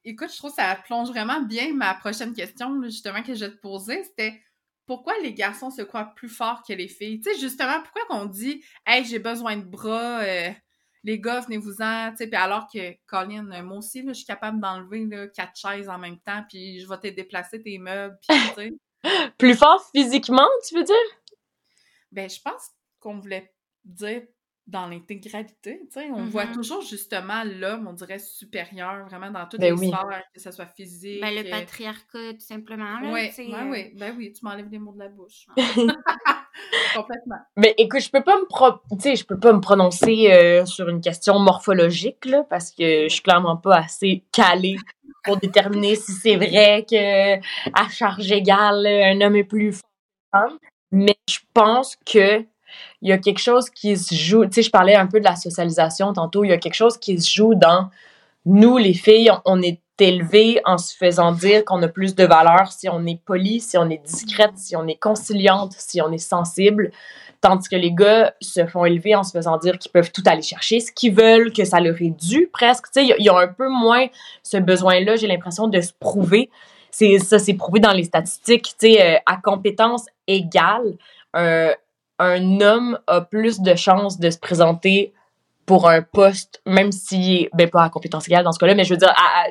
Écoute, 0.04 0.32
je 0.32 0.38
trouve 0.38 0.52
que 0.52 0.56
ça 0.56 0.76
plonge 0.86 1.10
vraiment 1.10 1.42
bien 1.42 1.74
ma 1.74 1.94
prochaine 1.94 2.34
question, 2.34 2.82
justement, 2.84 3.22
que 3.22 3.36
je 3.36 3.46
vais 3.46 3.52
te 3.52 3.58
poser. 3.58 4.04
C'était 4.04 4.42
pourquoi 4.86 5.14
les 5.22 5.34
garçons 5.34 5.70
se 5.70 5.82
croient 5.82 6.14
plus 6.16 6.30
forts 6.30 6.64
que 6.68 6.74
les 6.74 6.88
filles? 6.88 7.20
Tu 7.20 7.32
sais, 7.32 7.40
justement, 7.40 7.82
pourquoi 7.84 8.02
qu'on 8.10 8.26
dit, 8.26 8.64
hey, 8.88 9.06
j'ai 9.06 9.20
besoin 9.20 9.58
de 9.58 9.64
bras, 9.66 10.22
euh, 10.22 10.50
les 11.04 11.20
gars, 11.20 11.42
venez-vous-en, 11.42 12.12
tu 12.12 12.18
sais, 12.18 12.28
puis 12.28 12.36
alors 12.38 12.68
que, 12.74 12.96
Colin, 13.06 13.44
moi 13.64 13.78
aussi, 13.78 14.02
là, 14.02 14.14
je 14.14 14.18
suis 14.20 14.26
capable 14.26 14.60
d'enlever 14.60 15.06
là, 15.06 15.28
quatre 15.28 15.56
chaises 15.58 15.90
en 15.90 15.98
même 16.00 16.20
temps, 16.20 16.44
puis 16.50 16.80
je 16.80 16.88
vais 16.88 16.98
te 16.98 17.08
déplacer 17.08 17.62
tes 17.62 17.78
meubles, 17.78 18.18
puis 18.28 18.40
tu 18.50 18.54
sais. 18.56 18.72
Plus 19.38 19.56
fort 19.56 19.84
physiquement, 19.92 20.48
tu 20.68 20.76
veux 20.76 20.84
dire? 20.84 20.96
Ben, 22.12 22.30
je 22.30 22.42
pense 22.42 22.70
qu'on 23.00 23.20
voulait 23.20 23.54
dire 23.86 24.24
dans 24.68 24.86
l'intégralité, 24.86 25.82
tu 25.92 26.00
sais, 26.00 26.12
on 26.12 26.26
voit 26.26 26.46
toujours 26.46 26.82
justement 26.82 27.44
l'homme, 27.44 27.88
on 27.88 27.94
dirait 27.94 28.20
supérieur, 28.20 29.08
vraiment 29.08 29.32
dans 29.32 29.48
toutes 29.48 29.62
Ben 29.62 29.74
les 29.74 29.80
oui. 29.80 29.88
sphères, 29.88 30.24
que 30.34 30.40
ce 30.40 30.52
soit 30.52 30.68
physique. 30.68 31.22
Ben, 31.22 31.34
le 31.34 31.48
euh, 31.48 31.50
patriarcat, 31.50 32.34
tout 32.34 32.40
simplement, 32.40 33.00
là, 33.00 33.32
sais, 33.32 33.48
ouais, 33.48 33.94
euh, 33.94 33.98
ben 34.00 34.16
oui, 34.16 34.32
tu 34.32 34.46
m'enlèves 34.46 34.70
les 34.70 34.78
mots 34.78 34.94
de 34.94 35.00
la 35.00 35.10
bouche. 35.10 35.48
Complètement. 36.94 37.38
Mais 37.56 37.74
écoute, 37.78 38.02
je 38.02 38.10
peux 38.12 38.24
pas 38.24 38.38
me 38.38 38.46
pro- 38.46 38.80
tu 38.92 39.00
sais, 39.00 39.16
je 39.16 39.26
peux 39.26 39.40
pas 39.40 39.54
me 39.54 39.60
prononcer 39.60 40.32
euh, 40.32 40.66
sur 40.66 40.88
une 40.90 41.02
question 41.02 41.40
morphologique 41.40 42.26
là 42.26 42.44
parce 42.44 42.72
que 42.72 43.04
je 43.04 43.10
suis 43.10 43.22
clairement 43.22 43.58
pas 43.58 43.78
assez 43.78 44.24
calée 44.32 44.76
pour 45.24 45.38
déterminer 45.38 45.96
si 45.96 46.12
c'est 46.14 46.36
vrai 46.36 46.86
que 46.90 47.36
à 47.74 47.90
charge 47.90 48.32
égale 48.32 48.86
un 48.86 49.22
homme 49.22 49.36
est 49.36 49.44
plus 49.44 49.80
fort. 50.32 50.58
Mais 50.92 51.16
je 51.30 51.40
pense 51.54 51.98
que 52.06 52.46
il 53.02 53.10
y 53.10 53.12
a 53.12 53.18
quelque 53.18 53.40
chose 53.40 53.70
qui 53.70 53.98
se 53.98 54.14
joue, 54.14 54.46
tu 54.46 54.54
sais, 54.54 54.62
je 54.62 54.70
parlais 54.70 54.96
un 54.96 55.08
peu 55.08 55.20
de 55.20 55.26
la 55.26 55.36
socialisation 55.36 56.14
tantôt, 56.14 56.44
il 56.44 56.50
y 56.50 56.54
a 56.54 56.58
quelque 56.58 56.76
chose 56.76 56.98
qui 56.98 57.20
se 57.20 57.32
joue 57.32 57.56
dans 57.56 57.90
nous 58.46 58.78
les 58.78 58.94
filles, 58.94 59.32
on 59.46 59.62
est 59.62 59.82
élevées 60.02 60.62
en 60.66 60.78
se 60.78 60.96
faisant 60.96 61.32
dire 61.32 61.66
qu'on 61.66 61.82
a 61.84 61.88
plus 61.88 62.16
de 62.16 62.26
valeur 62.26 62.72
si 62.72 62.90
on 62.90 63.06
est 63.06 63.22
poli, 63.24 63.60
si 63.60 63.78
on 63.78 63.90
est 63.90 64.04
discrète, 64.04 64.58
si 64.58 64.76
on 64.76 64.88
est 64.88 64.96
conciliante, 65.00 65.74
si 65.78 66.02
on 66.02 66.12
est 66.12 66.18
sensible. 66.18 66.92
Tandis 67.42 67.70
que 67.70 67.76
les 67.78 67.94
gars 67.94 68.34
se 68.42 68.66
font 68.66 68.84
élever 68.86 69.16
en 69.16 69.24
se 69.24 69.32
faisant 69.32 69.58
dire 69.58 69.78
qu'ils 69.80 69.92
peuvent 69.92 70.12
tout 70.12 70.24
aller 70.26 70.42
chercher, 70.42 70.80
ce 70.82 70.92
qu'ils 70.92 71.14
veulent, 71.14 71.54
que 71.54 71.64
ça 71.64 71.80
leur 71.80 71.96
est 72.02 72.10
dû 72.10 72.50
presque. 72.52 72.86
Tu 72.88 72.92
sais, 72.96 73.04
il 73.04 73.08
y 73.10 73.14
a- 73.14 73.18
il 73.18 73.26
y, 73.26 73.30
a 73.30 73.38
un 73.38 73.48
peu 73.48 73.70
moins 73.70 74.08
ce 74.44 74.58
besoin-là, 74.58 75.16
j'ai 75.16 75.28
l'impression, 75.28 75.68
de 75.68 75.80
se 75.80 75.94
prouver. 75.98 76.50
Ça, 76.92 77.40
c'est 77.40 77.54
prouvé 77.54 77.80
dans 77.80 77.94
les 77.94 78.04
statistiques. 78.04 78.74
Tu 78.80 78.98
euh, 79.00 79.16
à 79.26 79.38
compétence 79.38 80.06
égale, 80.28 80.98
un, 81.34 81.72
un 82.18 82.62
homme 82.62 83.00
a 83.08 83.22
plus 83.22 83.62
de 83.62 83.76
chances 83.76 84.20
de 84.20 84.30
se 84.30 84.38
présenter 84.38 85.14
pour 85.66 85.88
un 85.88 86.02
poste, 86.02 86.62
même 86.66 86.92
si, 86.92 87.48
ben 87.54 87.70
pas 87.70 87.84
à 87.84 87.90
compétence 87.90 88.28
égale 88.28 88.44
dans 88.44 88.52
ce 88.52 88.58
cas-là, 88.60 88.74
mais 88.76 88.84
je 88.84 88.94
veux 88.94 88.98
dire, 88.98 89.14
à- 89.16 89.46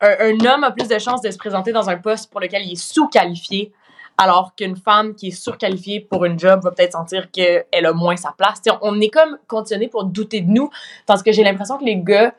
un, 0.00 0.16
un 0.20 0.46
homme 0.46 0.64
a 0.64 0.70
plus 0.70 0.88
de 0.88 0.98
chances 0.98 1.20
de 1.22 1.30
se 1.30 1.38
présenter 1.38 1.72
dans 1.72 1.88
un 1.90 1.96
poste 1.96 2.30
pour 2.30 2.40
lequel 2.40 2.62
il 2.64 2.72
est 2.72 2.82
sous-qualifié, 2.92 3.72
alors 4.18 4.54
qu'une 4.54 4.76
femme 4.76 5.14
qui 5.14 5.28
est 5.28 5.30
surqualifiée 5.30 6.00
pour 6.00 6.24
une 6.24 6.38
job 6.38 6.60
va 6.62 6.70
peut-être 6.72 6.92
sentir 6.92 7.30
qu'elle 7.30 7.64
a 7.86 7.92
moins 7.92 8.16
sa 8.16 8.32
place. 8.32 8.60
T'sais, 8.60 8.70
on 8.82 9.00
est 9.00 9.08
comme 9.08 9.38
conditionné 9.46 9.88
pour 9.88 10.04
douter 10.04 10.40
de 10.42 10.50
nous, 10.50 10.70
parce 11.06 11.22
que 11.22 11.32
j'ai 11.32 11.42
l'impression 11.42 11.78
que 11.78 11.84
les 11.84 11.96
gars 11.96 12.34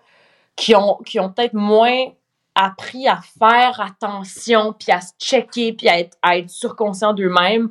qui 0.55 0.75
ont, 0.75 0.97
qui 1.05 1.19
ont 1.19 1.31
peut-être 1.31 1.53
moins 1.53 2.05
appris 2.53 3.07
à 3.07 3.19
faire 3.39 3.79
attention, 3.81 4.73
puis 4.77 4.91
à 4.91 5.01
se 5.01 5.13
checker, 5.19 5.73
puis 5.73 5.87
à 5.87 5.99
être, 5.99 6.17
à 6.21 6.37
être 6.37 6.49
surconscient 6.49 7.13
d'eux-mêmes, 7.13 7.69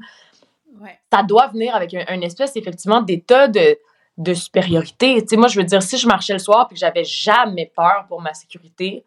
Ouais. 0.80 0.98
ça 1.12 1.22
doit 1.22 1.48
venir 1.48 1.74
avec 1.76 1.92
un, 1.92 2.04
un 2.08 2.22
espèce, 2.22 2.56
effectivement, 2.56 3.02
d'état 3.02 3.48
de, 3.48 3.76
de 4.16 4.32
supériorité. 4.32 5.20
Tu 5.20 5.28
sais, 5.28 5.36
moi, 5.36 5.48
je 5.48 5.58
veux 5.58 5.64
dire, 5.64 5.82
si 5.82 5.98
je 5.98 6.06
marchais 6.06 6.32
le 6.32 6.38
soir 6.38 6.68
puis 6.68 6.74
que 6.76 6.80
j'avais 6.80 7.04
jamais 7.04 7.70
peur 7.76 8.06
pour 8.08 8.22
ma 8.22 8.32
sécurité, 8.32 9.04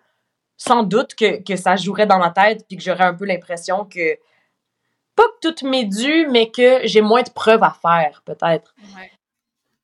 sans 0.57 0.83
doute 0.83 1.15
que, 1.15 1.41
que 1.43 1.55
ça 1.55 1.75
jouerait 1.75 2.05
dans 2.07 2.19
ma 2.19 2.29
tête 2.29 2.65
puis 2.67 2.77
que 2.77 2.83
j'aurais 2.83 3.03
un 3.05 3.13
peu 3.13 3.25
l'impression 3.25 3.85
que, 3.85 4.17
pas 5.15 5.23
que 5.41 5.49
tout 5.51 5.67
m'est 5.67 5.85
dû, 5.85 6.27
mais 6.31 6.49
que 6.51 6.81
j'ai 6.85 7.01
moins 7.01 7.21
de 7.23 7.29
preuves 7.29 7.63
à 7.63 7.75
faire, 7.81 8.21
peut-être. 8.25 8.73
Ouais. 8.95 9.11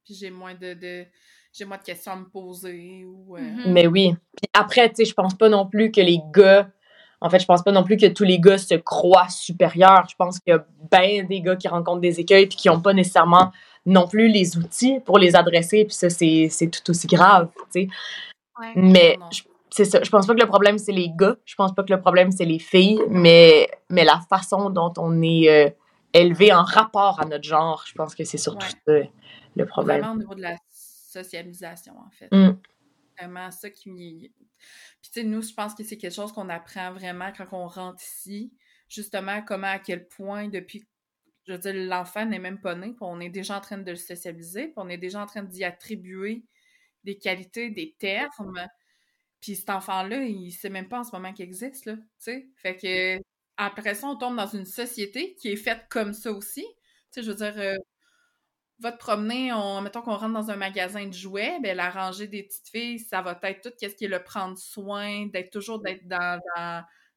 Puis 0.06 0.16
j'ai 0.16 0.30
moins 0.32 0.54
de, 0.56 0.74
de- 0.74 1.06
j'ai 1.52 1.66
moins 1.66 1.78
de 1.78 1.84
questions 1.84 2.12
à 2.12 2.16
me 2.16 2.26
poser 2.30 3.06
ou 3.06 3.36
euh, 3.38 3.42
Mhm. 3.42 3.74
Mais 3.74 3.88
oui. 3.88 4.14
Puis 4.38 4.50
après, 4.54 4.90
tu 4.90 4.96
sais, 4.98 5.06
je 5.06 5.14
pense 5.14 5.36
pas 5.36 5.50
non 5.50 5.68
plus 5.68 5.92
que 5.92 6.02
les 6.02 6.20
gars. 6.34 6.70
En 7.22 7.30
fait, 7.30 7.40
je 7.40 7.46
pense 7.46 7.64
pas 7.64 7.72
non 7.72 7.84
plus 7.84 7.98
que 7.98 8.06
tous 8.06 8.24
les 8.24 8.40
gars 8.40 8.58
se 8.58 8.76
croient 8.76 9.28
supérieurs. 9.30 10.08
Je 10.10 10.16
pense 10.16 10.40
qu'il 10.40 10.54
y 10.54 10.56
a 10.56 10.66
bien 10.92 11.24
des 11.26 11.42
gars 11.42 11.56
qui 11.58 11.68
rencontrent 11.68 12.00
des 12.00 12.20
écueils 12.20 12.48
puis 12.48 12.56
qui 12.56 12.70
ont 12.70 12.80
pas 12.82 12.94
nécessairement 12.94 13.52
non 13.86 14.08
plus 14.08 14.30
les 14.30 14.58
outils 14.58 15.00
pour 15.02 15.18
les 15.20 15.36
adresser. 15.36 15.84
Puis 15.86 15.96
ça, 15.96 16.10
c'est 16.10 16.48
c'est 16.50 16.70
tout 16.70 16.90
aussi 16.90 17.08
grave, 17.08 17.50
tu 17.74 17.82
sais. 17.82 17.88
Ouais. 18.60 18.72
Mais 18.76 19.18
Non. 19.20 19.26
je- 19.32 19.44
c'est 19.72 19.86
ça. 19.86 20.02
Je 20.04 20.10
pense 20.10 20.26
pas 20.28 20.34
que 20.34 20.40
le 20.40 20.48
problème, 20.48 20.78
c'est 20.78 20.92
les 20.92 21.10
gars. 21.10 21.36
Je 21.46 21.56
pense 21.56 21.74
pas 21.74 21.84
que 21.84 21.94
le 21.94 22.00
problème, 22.00 22.32
c'est 22.32 22.46
les 22.46 22.60
filles. 22.60 23.02
Mais, 23.10 23.70
mais 23.90 24.04
la 24.04 24.20
façon 24.30 24.70
dont 24.70 24.94
on 24.98 25.22
est 25.22 25.50
euh, 25.50 25.70
élevé 26.14 26.52
en 26.54 26.64
rapport 26.64 27.20
à 27.22 27.26
notre 27.26 27.44
genre, 27.44 27.84
je 27.88 27.94
pense 27.94 28.16
que 28.16 28.24
c'est 28.24 28.38
surtout 28.38 28.66
Ouais. 28.88 29.04
ça 29.04 29.10
le 29.56 29.66
problème. 29.66 30.00
vraiment 30.02 30.14
au 30.14 30.18
niveau 30.18 30.36
de 30.36 30.42
la 30.42 30.56
socialisation, 30.72 31.94
en 31.98 32.10
fait. 32.12 32.30
Mm. 32.32 32.58
Vraiment 33.20 33.52
ça 33.52 33.70
qui. 33.70 34.32
Puis 35.02 35.12
tu 35.12 35.22
sais, 35.22 35.24
nous, 35.24 35.42
je 35.42 35.54
pense 35.54 35.74
que 35.74 35.84
c'est 35.84 35.98
quelque 35.98 36.14
chose 36.14 36.32
qu'on 36.32 36.50
apprend 36.50 36.94
vraiment 36.94 37.32
quand 37.36 37.48
on 37.52 37.68
rentre 37.68 38.02
ici. 38.04 38.54
Justement, 38.88 39.42
comment, 39.42 39.68
à 39.68 39.80
quel 39.80 40.08
point, 40.08 40.48
depuis, 40.48 40.84
je 41.46 41.54
veux 41.54 41.60
dire, 41.60 41.74
l'enfant 41.76 42.26
n'est 42.26 42.40
même 42.40 42.60
pas 42.60 42.76
né, 42.76 42.88
puis 42.88 42.98
on 43.02 43.20
est 43.20 43.30
déjà 43.30 43.58
en 43.58 43.62
train 43.62 43.78
de 43.78 43.92
le 43.92 43.98
socialiser, 43.98 44.66
puis 44.66 44.74
on 44.78 44.90
est 44.90 44.98
déjà 44.98 45.22
en 45.22 45.26
train 45.26 45.44
d'y 45.44 45.64
attribuer 45.64 46.44
des 47.04 47.18
qualités, 47.18 47.70
des 47.70 47.96
termes. 48.00 48.68
Puis 49.42 49.56
cet 49.56 49.70
enfant-là, 49.70 50.24
il 50.24 50.52
sait 50.52 50.70
même 50.70 50.90
pas 50.90 51.00
en 51.00 51.04
ce 51.04 51.12
moment 51.12 51.34
qu'il 51.34 51.46
existe, 51.46 51.86
là, 51.86 51.96
tu 51.96 52.02
sais. 52.20 52.50
Fait 52.58 52.76
que, 52.76 53.22
après 53.58 53.96
ça, 53.96 54.08
on 54.08 54.16
tombe 54.18 54.36
dans 54.36 54.48
une 54.48 54.66
société 54.66 55.36
qui 55.36 55.50
est 55.50 55.56
faite 55.56 55.86
comme 55.90 56.14
ça 56.14 56.32
aussi. 56.32 56.66
Tu 57.12 57.22
sais, 57.22 57.24
je 57.24 57.32
veux 57.32 57.38
dire, 57.38 57.54
euh, 57.58 57.78
va 58.80 58.92
te 58.92 58.98
promener, 58.98 59.52
on, 59.54 59.82
mettons 59.82 60.02
qu'on 60.02 60.16
rentre 60.16 60.34
dans 60.34 60.52
un 60.52 60.56
magasin 60.56 61.06
de 61.06 61.14
jouets, 61.14 61.60
ben 61.62 61.76
la 61.76 61.90
rangée 61.90 62.28
des 62.28 62.44
petites 62.44 62.70
filles, 62.70 63.00
ça 63.00 63.22
va 63.22 63.38
être 63.44 63.62
tout 63.62 63.76
qu'est-ce 63.78 63.96
qui 63.96 64.06
est 64.06 64.10
le 64.10 64.24
prendre 64.24 64.58
soin, 64.58 65.28
d'être 65.28 65.52
toujours 65.52 65.80
d'être 65.80 66.08
dans, 66.08 66.40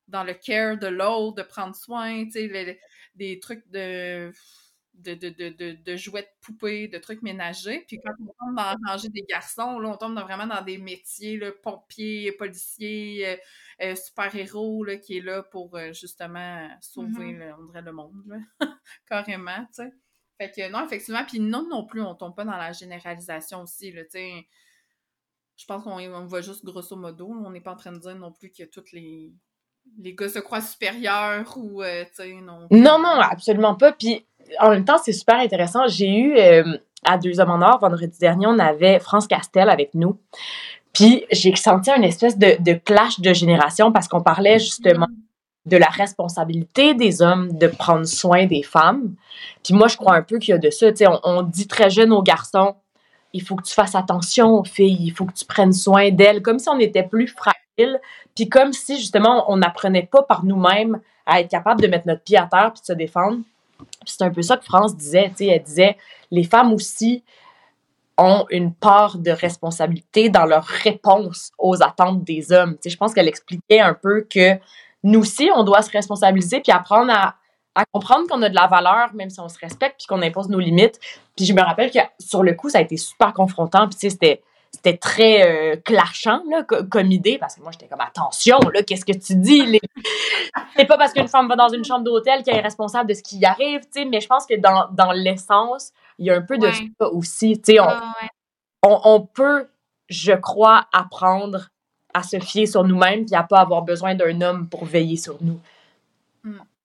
dans, 0.08 0.24
le 0.24 0.34
care 0.34 0.76
de 0.78 0.88
l'autre, 0.88 1.36
de 1.36 1.42
prendre 1.42 1.74
soin, 1.76 2.24
tu 2.24 2.32
sais, 2.32 2.78
des 3.14 3.38
trucs 3.38 3.66
de 3.70 4.32
de, 4.94 5.14
de, 5.14 5.30
de, 5.30 5.72
de, 5.82 5.96
jouets 5.96 6.22
de 6.22 6.28
poupées, 6.42 6.86
de 6.88 6.98
trucs 6.98 7.22
ménagers. 7.22 7.84
Puis 7.88 7.98
quand 8.04 8.12
on 8.20 8.26
tombe 8.26 8.56
dans 8.56 8.62
la 8.62 8.76
rangée 8.86 9.08
des 9.08 9.22
garçons, 9.22 9.78
là, 9.78 9.88
on 9.88 9.96
tombe 9.96 10.14
dans- 10.14 10.22
vraiment 10.24 10.46
dans 10.46 10.62
des 10.62 10.78
métiers, 10.78 11.38
là, 11.38 11.50
pompiers, 11.62 12.32
policiers, 12.32 13.26
euh, 13.26 13.36
euh, 13.82 13.94
super-héros, 13.96 14.84
là, 14.84 14.96
qui 14.96 15.16
est 15.18 15.20
là 15.22 15.42
pour 15.42 15.76
euh, 15.76 15.92
justement 15.92 16.68
sauver, 16.80 17.32
Mhm. 17.32 17.38
là, 17.38 17.56
on 17.58 17.64
dirait, 17.64 17.82
le 17.82 17.92
monde, 17.92 18.22
là. 18.26 18.36
carrément, 19.08 19.64
tu 19.66 19.82
sais. 19.82 19.92
Fait 20.38 20.50
que 20.50 20.70
non, 20.70 20.84
effectivement, 20.84 21.24
puis 21.24 21.40
non 21.40 21.66
non 21.68 21.86
plus, 21.86 22.02
on 22.02 22.14
tombe 22.14 22.34
pas 22.34 22.44
dans 22.44 22.56
la 22.56 22.72
généralisation 22.72 23.62
aussi, 23.62 23.92
là, 23.92 24.02
tu 24.04 24.10
sais. 24.12 24.46
Je 25.56 25.64
pense 25.66 25.84
qu'on 25.84 25.98
on 26.00 26.26
va 26.26 26.40
juste 26.40 26.64
grosso 26.64 26.96
modo, 26.96 27.28
on 27.28 27.50
n'est 27.50 27.60
pas 27.60 27.72
en 27.72 27.76
train 27.76 27.92
de 27.92 27.98
dire 27.98 28.16
non 28.16 28.32
plus 28.32 28.50
que 28.50 28.64
tous 28.64 28.90
les, 28.92 29.32
les 29.98 30.14
gars 30.14 30.28
se 30.28 30.38
croient 30.40 30.60
supérieurs 30.60 31.56
ou, 31.56 31.82
euh, 31.82 32.04
tu 32.06 32.10
sais, 32.14 32.32
non. 32.40 32.66
Non, 32.70 32.98
non, 32.98 33.20
absolument 33.20 33.74
pas. 33.76 33.92
Puis 33.92 34.26
en 34.60 34.70
même 34.70 34.84
temps, 34.84 34.98
c'est 35.02 35.12
super 35.12 35.38
intéressant. 35.38 35.86
J'ai 35.88 36.08
eu 36.08 36.36
euh, 36.36 36.78
à 37.04 37.18
Deux 37.18 37.40
Hommes 37.40 37.50
en 37.50 37.62
Or, 37.62 37.78
vendredi 37.80 38.18
dernier, 38.18 38.46
on 38.46 38.58
avait 38.58 38.98
France 39.00 39.26
Castel 39.26 39.68
avec 39.68 39.94
nous. 39.94 40.18
Puis 40.92 41.24
j'ai 41.30 41.54
senti 41.56 41.90
une 41.90 42.04
espèce 42.04 42.38
de, 42.38 42.74
clash 42.74 43.20
de 43.20 43.32
génération 43.32 43.92
parce 43.92 44.08
qu'on 44.08 44.22
parlait 44.22 44.58
justement 44.58 45.08
de 45.64 45.76
la 45.76 45.86
responsabilité 45.86 46.94
des 46.94 47.22
hommes 47.22 47.56
de 47.56 47.66
prendre 47.66 48.04
soin 48.04 48.46
des 48.46 48.62
femmes. 48.62 49.14
Puis 49.64 49.74
moi, 49.74 49.88
je 49.88 49.96
crois 49.96 50.14
un 50.14 50.22
peu 50.22 50.38
qu'il 50.38 50.50
y 50.50 50.54
a 50.54 50.58
de 50.58 50.70
ça. 50.70 50.88
On, 51.02 51.20
on 51.24 51.42
dit 51.42 51.66
très 51.66 51.88
jeune 51.88 52.12
aux 52.12 52.22
garçons, 52.22 52.74
il 53.32 53.42
faut 53.42 53.56
que 53.56 53.62
tu 53.62 53.72
fasses 53.72 53.94
attention 53.94 54.50
aux 54.50 54.64
filles, 54.64 54.98
il 55.00 55.10
faut 55.10 55.24
que 55.24 55.32
tu 55.32 55.44
prennes 55.44 55.72
soin 55.72 56.10
d'elles, 56.10 56.42
comme 56.42 56.58
si 56.58 56.68
on 56.68 56.78
était 56.78 57.02
plus 57.04 57.28
fragile, 57.28 58.00
puis 58.34 58.48
comme 58.48 58.72
si 58.72 58.98
justement 58.98 59.50
on 59.50 59.56
n'apprenait 59.56 60.08
pas 60.10 60.22
par 60.22 60.44
nous-mêmes 60.44 61.00
à 61.26 61.40
être 61.40 61.48
capable 61.48 61.80
de 61.80 61.86
mettre 61.86 62.06
notre 62.06 62.22
pied 62.22 62.36
à 62.36 62.46
terre 62.50 62.72
puis 62.72 62.80
de 62.80 62.86
se 62.86 62.92
défendre. 62.92 63.38
C'est 64.06 64.22
un 64.22 64.30
peu 64.30 64.42
ça 64.42 64.56
que 64.56 64.64
France 64.64 64.96
disait, 64.96 65.30
tu 65.30 65.44
sais, 65.44 65.46
elle 65.46 65.62
disait 65.62 65.96
les 66.30 66.44
femmes 66.44 66.72
aussi 66.72 67.22
ont 68.18 68.46
une 68.50 68.74
part 68.74 69.18
de 69.18 69.30
responsabilité 69.30 70.28
dans 70.28 70.44
leur 70.44 70.64
réponse 70.64 71.50
aux 71.58 71.82
attentes 71.82 72.24
des 72.24 72.52
hommes. 72.52 72.74
Tu 72.74 72.82
sais, 72.82 72.90
je 72.90 72.96
pense 72.96 73.14
qu'elle 73.14 73.28
expliquait 73.28 73.80
un 73.80 73.94
peu 73.94 74.26
que 74.28 74.58
nous 75.02 75.20
aussi, 75.20 75.50
on 75.54 75.64
doit 75.64 75.82
se 75.82 75.90
responsabiliser 75.90 76.60
puis 76.60 76.72
apprendre 76.72 77.12
à, 77.12 77.36
à 77.74 77.84
comprendre 77.90 78.28
qu'on 78.28 78.42
a 78.42 78.48
de 78.48 78.54
la 78.54 78.66
valeur, 78.66 79.14
même 79.14 79.30
si 79.30 79.40
on 79.40 79.48
se 79.48 79.58
respecte 79.58 79.96
puis 79.98 80.06
qu'on 80.06 80.22
impose 80.22 80.48
nos 80.48 80.60
limites. 80.60 81.00
Puis 81.36 81.46
je 81.46 81.52
me 81.52 81.62
rappelle 81.62 81.90
que 81.90 81.98
sur 82.18 82.42
le 82.42 82.54
coup, 82.54 82.68
ça 82.68 82.78
a 82.78 82.80
été 82.82 82.96
super 82.96 83.32
confrontant. 83.32 83.88
Puis 83.88 83.98
tu 83.98 84.00
sais, 84.00 84.10
c'était 84.10 84.42
c'était 84.74 84.96
très 84.96 85.42
euh, 85.42 85.76
clashant 85.76 86.42
là, 86.50 86.62
co- 86.64 86.84
comme 86.84 87.10
idée 87.12 87.38
parce 87.38 87.54
que 87.56 87.60
moi 87.62 87.70
j'étais 87.72 87.86
comme 87.88 88.00
attention 88.00 88.58
là 88.72 88.82
qu'est-ce 88.82 89.04
que 89.04 89.12
tu 89.12 89.34
dis 89.36 89.64
les... 89.66 89.80
c'est 90.76 90.86
pas 90.86 90.96
parce 90.98 91.12
qu'une 91.12 91.28
femme 91.28 91.46
va 91.48 91.56
dans 91.56 91.68
une 91.68 91.84
chambre 91.84 92.04
d'hôtel 92.04 92.42
qu'elle 92.42 92.56
est 92.56 92.60
responsable 92.62 93.08
de 93.10 93.14
ce 93.14 93.22
qui 93.22 93.38
y 93.38 93.44
arrive 93.44 93.80
tu 93.82 93.88
sais 93.92 94.04
mais 94.04 94.20
je 94.20 94.26
pense 94.26 94.46
que 94.46 94.54
dans, 94.58 94.88
dans 94.92 95.12
l'essence 95.12 95.92
il 96.18 96.26
y 96.26 96.30
a 96.30 96.36
un 96.36 96.42
peu 96.42 96.56
de 96.58 96.66
ça 97.00 97.08
aussi 97.08 97.60
tu 97.60 97.72
sais 97.74 97.80
on, 97.80 97.84
Ah, 97.88 98.14
ouais. 98.22 98.28
on, 98.82 99.00
on 99.04 99.20
peut, 99.20 99.68
je 100.08 100.32
crois, 100.32 100.86
apprendre 100.92 101.68
à 102.14 102.22
se 102.22 102.38
fier 102.40 102.66
sur 102.66 102.84
nous-mêmes 102.84 103.24
puis 103.26 103.34
à 103.34 103.42
pas 103.42 103.60
avoir 103.60 103.82
besoin 103.82 104.14
d'un 104.14 104.40
homme 104.40 104.68
pour 104.68 104.84
veiller 104.84 105.16
sur 105.16 105.36
nous. 105.42 105.60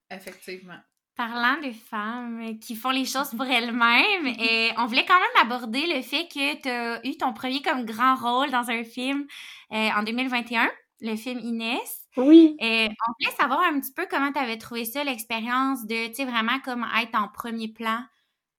Effectivement. 0.10 0.76
Parlant 1.18 1.60
de 1.66 1.72
femmes 1.72 2.60
qui 2.60 2.76
font 2.76 2.92
les 2.92 3.06
choses 3.06 3.32
pour 3.32 3.46
elles-mêmes, 3.46 4.28
et 4.28 4.70
on 4.78 4.86
voulait 4.86 5.06
quand 5.06 5.20
même 5.20 5.52
aborder 5.52 5.88
le 5.88 6.04
fait 6.04 6.28
que 6.28 6.62
tu 6.62 6.70
as 6.70 7.04
eu 7.08 7.18
ton 7.18 7.34
premier 7.34 7.64
comme 7.64 7.86
grand 7.86 8.16
rôle 8.16 8.52
dans 8.52 8.70
un 8.70 8.84
film 8.84 9.26
euh, 9.72 9.90
en 9.98 10.04
2021, 10.04 10.70
le 11.02 11.16
film 11.16 11.40
Inès. 11.40 12.08
Oui. 12.18 12.56
Et 12.60 12.88
on 12.90 13.12
voulait 13.20 13.36
savoir 13.36 13.62
un 13.62 13.80
petit 13.80 13.92
peu 13.94 14.06
comment 14.08 14.32
tu 14.32 14.38
avais 14.38 14.60
trouvé 14.60 14.86
ça, 14.86 15.04
l'expérience 15.04 15.88
de, 15.88 16.08
tu 16.10 16.14
sais, 16.14 16.26
vraiment 16.26 16.60
comme 16.64 16.86
être 17.02 17.16
en 17.20 17.28
premier 17.30 17.68
plan 17.68 18.00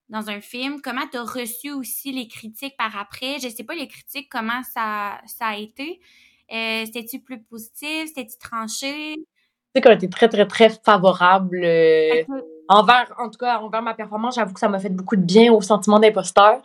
dans 0.08 0.28
un 0.28 0.40
film. 0.40 0.80
Comment 0.82 1.06
tu 1.10 1.16
as 1.16 1.22
reçu 1.22 1.70
aussi 1.70 2.12
les 2.12 2.28
critiques 2.28 2.76
par 2.76 2.96
après? 2.98 3.38
Je 3.40 3.48
sais 3.48 3.64
pas 3.64 3.74
les 3.74 3.88
critiques, 3.88 4.28
comment 4.30 4.62
ça, 4.74 5.20
ça 5.26 5.46
a 5.46 5.56
été? 5.56 6.00
Euh, 6.52 6.84
C'était-tu 6.86 7.20
plus 7.20 7.40
positif? 7.42 8.08
C'était-tu 8.08 8.38
tranché? 8.38 9.14
Tu 9.14 9.22
sais 9.74 9.80
qu'on 9.80 9.92
était 9.92 10.08
très, 10.08 10.28
très, 10.28 10.46
très 10.46 10.70
favorable 10.70 11.62
euh. 11.62 12.24
Envers, 12.68 13.12
en 13.18 13.28
tout 13.30 13.38
cas, 13.38 13.58
envers 13.58 13.82
ma 13.82 13.94
performance. 13.94 14.34
J'avoue 14.36 14.54
que 14.54 14.60
ça 14.60 14.68
m'a 14.68 14.78
fait 14.78 14.88
beaucoup 14.90 15.16
de 15.16 15.22
bien 15.22 15.52
au 15.52 15.60
sentiment 15.60 15.98
d'imposteur. 15.98 16.60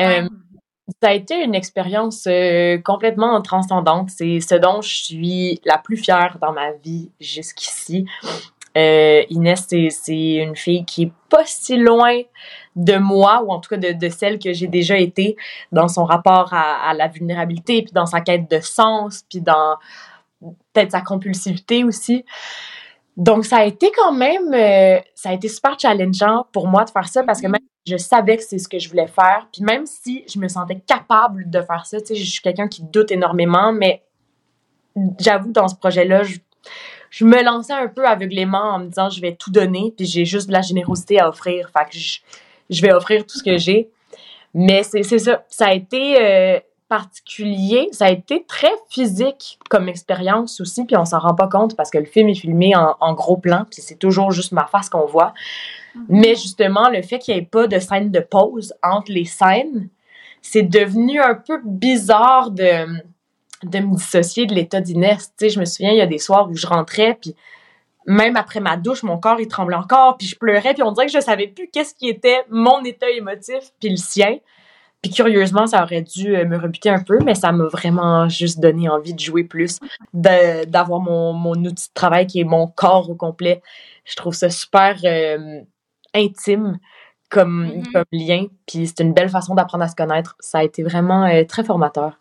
Euh, 0.00 0.28
ça 1.02 1.10
a 1.10 1.12
été 1.12 1.42
une 1.44 1.54
expérience 1.54 2.26
euh, 2.26 2.78
complètement 2.78 3.40
transcendante. 3.42 4.10
C'est 4.10 4.40
ce 4.40 4.54
dont 4.56 4.80
je 4.82 5.04
suis 5.04 5.60
la 5.64 5.78
plus 5.78 5.96
fière 5.96 6.38
dans 6.40 6.52
ma 6.52 6.72
vie 6.72 7.10
jusqu'ici. 7.20 8.06
Euh, 8.76 9.22
Inès, 9.30 9.66
c'est- 9.68 9.90
c'est 9.90 10.34
une 10.36 10.54
fille 10.56 10.84
qui 10.84 11.02
est 11.04 11.12
pas 11.28 11.44
si 11.44 11.76
loin 11.76 12.20
de 12.76 12.96
moi, 12.96 13.42
ou 13.44 13.50
en 13.52 13.58
tout 13.60 13.68
cas 13.70 13.76
de, 13.76 13.92
de 13.92 14.08
celle 14.08 14.38
que 14.38 14.52
j'ai 14.52 14.68
déjà 14.68 14.96
été 14.96 15.36
dans 15.72 15.88
son 15.88 16.04
rapport 16.04 16.54
à, 16.54 16.88
à 16.88 16.94
la 16.94 17.08
vulnérabilité, 17.08 17.82
puis 17.82 17.92
dans 17.92 18.06
sa 18.06 18.20
quête 18.20 18.48
de 18.50 18.60
sens, 18.60 19.24
puis 19.28 19.40
dans 19.40 19.76
peut-être 20.72 20.92
sa 20.92 21.00
compulsivité 21.00 21.82
aussi. 21.84 22.24
Donc, 23.20 23.44
ça 23.44 23.58
a 23.58 23.64
été 23.66 23.92
quand 23.94 24.12
même, 24.12 24.54
euh, 24.54 24.98
ça 25.14 25.28
a 25.28 25.34
été 25.34 25.46
super 25.46 25.78
challengeant 25.78 26.46
pour 26.52 26.66
moi 26.66 26.84
de 26.84 26.90
faire 26.90 27.06
ça 27.06 27.22
parce 27.22 27.42
que 27.42 27.48
même 27.48 27.60
je 27.86 27.98
savais 27.98 28.38
que 28.38 28.42
c'est 28.42 28.56
ce 28.56 28.66
que 28.66 28.78
je 28.78 28.88
voulais 28.88 29.08
faire. 29.08 29.46
Puis 29.52 29.62
même 29.62 29.84
si 29.84 30.24
je 30.26 30.38
me 30.38 30.48
sentais 30.48 30.80
capable 30.86 31.50
de 31.50 31.60
faire 31.60 31.84
ça, 31.84 32.00
tu 32.00 32.06
sais, 32.06 32.14
je 32.14 32.30
suis 32.30 32.40
quelqu'un 32.40 32.66
qui 32.66 32.82
doute 32.82 33.10
énormément, 33.10 33.74
mais 33.74 34.02
j'avoue 35.18 35.48
que 35.48 35.52
dans 35.52 35.68
ce 35.68 35.74
projet-là, 35.74 36.22
je, 36.22 36.38
je 37.10 37.26
me 37.26 37.42
lançais 37.44 37.74
un 37.74 37.88
peu 37.88 38.06
aveuglément 38.06 38.74
en 38.74 38.78
me 38.78 38.86
disant 38.86 39.10
je 39.10 39.20
vais 39.20 39.34
tout 39.34 39.50
donner, 39.50 39.92
puis 39.94 40.06
j'ai 40.06 40.24
juste 40.24 40.48
de 40.48 40.52
la 40.52 40.62
générosité 40.62 41.20
à 41.20 41.28
offrir. 41.28 41.70
Fait 41.76 41.90
que 41.90 41.98
je, 41.98 42.20
je 42.70 42.80
vais 42.80 42.92
offrir 42.94 43.26
tout 43.26 43.36
ce 43.36 43.42
que 43.42 43.58
j'ai. 43.58 43.90
Mais 44.54 44.82
c'est 44.82 45.02
c'est 45.02 45.18
ça. 45.18 45.44
Ça 45.50 45.66
a 45.66 45.74
été 45.74 46.16
euh, 46.18 46.58
particulier. 46.90 47.88
Ça 47.92 48.06
a 48.06 48.10
été 48.10 48.44
très 48.46 48.72
physique 48.90 49.58
comme 49.70 49.88
expérience 49.88 50.60
aussi, 50.60 50.84
puis 50.84 50.96
on 50.96 51.04
s'en 51.04 51.20
rend 51.20 51.34
pas 51.34 51.46
compte 51.46 51.76
parce 51.76 51.88
que 51.88 51.98
le 51.98 52.04
film 52.04 52.28
est 52.28 52.34
filmé 52.34 52.74
en, 52.74 52.96
en 53.00 53.14
gros 53.14 53.36
plan, 53.36 53.64
puis 53.70 53.80
c'est 53.80 53.94
toujours 53.94 54.32
juste 54.32 54.50
ma 54.50 54.66
face 54.66 54.90
qu'on 54.90 55.06
voit. 55.06 55.32
Mhm. 55.94 56.06
Mais 56.08 56.34
justement, 56.34 56.90
le 56.90 57.00
fait 57.02 57.20
qu'il 57.20 57.34
n'y 57.34 57.40
ait 57.40 57.46
pas 57.46 57.68
de 57.68 57.78
scène 57.78 58.10
de 58.10 58.18
pause 58.18 58.74
entre 58.82 59.12
les 59.12 59.24
scènes, 59.24 59.88
c'est 60.42 60.64
devenu 60.64 61.20
un 61.20 61.36
peu 61.36 61.60
bizarre 61.64 62.50
de, 62.50 62.86
de 63.62 63.78
me 63.78 63.94
dissocier 63.94 64.46
de 64.46 64.54
l'état 64.54 64.80
d'Inès. 64.80 65.32
Tu 65.38 65.46
sais, 65.46 65.48
je 65.48 65.60
me 65.60 65.64
souviens, 65.64 65.92
il 65.92 65.98
y 65.98 66.02
a 66.02 66.06
des 66.06 66.18
soirs 66.18 66.50
où 66.50 66.56
je 66.56 66.66
rentrais, 66.66 67.16
puis 67.20 67.36
même 68.06 68.36
après 68.36 68.58
ma 68.58 68.76
douche, 68.76 69.04
mon 69.04 69.18
corps, 69.18 69.40
il 69.40 69.46
tremblait 69.46 69.76
encore, 69.76 70.16
puis 70.16 70.26
je 70.26 70.36
pleurais, 70.36 70.74
puis 70.74 70.82
on 70.82 70.90
dirait 70.90 71.06
que 71.06 71.12
je 71.12 71.20
savais 71.20 71.46
plus 71.46 71.68
qu'est-ce 71.72 71.94
qui 71.94 72.08
était 72.08 72.44
mon 72.48 72.82
état 72.82 73.08
émotif, 73.08 73.70
puis 73.78 73.90
le 73.90 73.96
sien. 73.96 74.38
Puis 75.02 75.10
curieusement, 75.12 75.66
ça 75.66 75.82
aurait 75.82 76.02
dû 76.02 76.36
euh, 76.36 76.44
me 76.44 76.58
rebuter 76.58 76.90
un 76.90 77.02
peu, 77.02 77.18
mais 77.24 77.34
ça 77.34 77.52
m'a 77.52 77.64
vraiment 77.64 78.28
juste 78.28 78.60
donné 78.60 78.88
envie 78.88 79.14
de 79.14 79.20
jouer 79.20 79.44
plus, 79.44 79.78
d'avoir 80.12 81.00
mon, 81.00 81.32
mon 81.32 81.54
outil 81.54 81.88
de 81.88 81.94
travail 81.94 82.26
qui 82.26 82.40
est 82.40 82.44
mon 82.44 82.66
corps 82.66 83.08
au 83.08 83.14
complet. 83.14 83.62
Je 84.04 84.14
trouve 84.16 84.34
ça 84.34 84.50
super 84.50 84.98
euh, 85.04 85.60
intime 86.14 86.78
comme, 87.30 87.66
Mhm. 87.66 87.92
comme 87.92 88.04
lien, 88.12 88.46
puis 88.66 88.86
c'est 88.86 89.00
une 89.00 89.14
belle 89.14 89.30
façon 89.30 89.54
d'apprendre 89.54 89.84
à 89.84 89.88
se 89.88 89.94
connaître. 89.94 90.36
Ça 90.40 90.58
a 90.58 90.64
été 90.64 90.82
vraiment 90.82 91.24
euh, 91.24 91.44
très 91.44 91.64
formateur. 91.64 92.18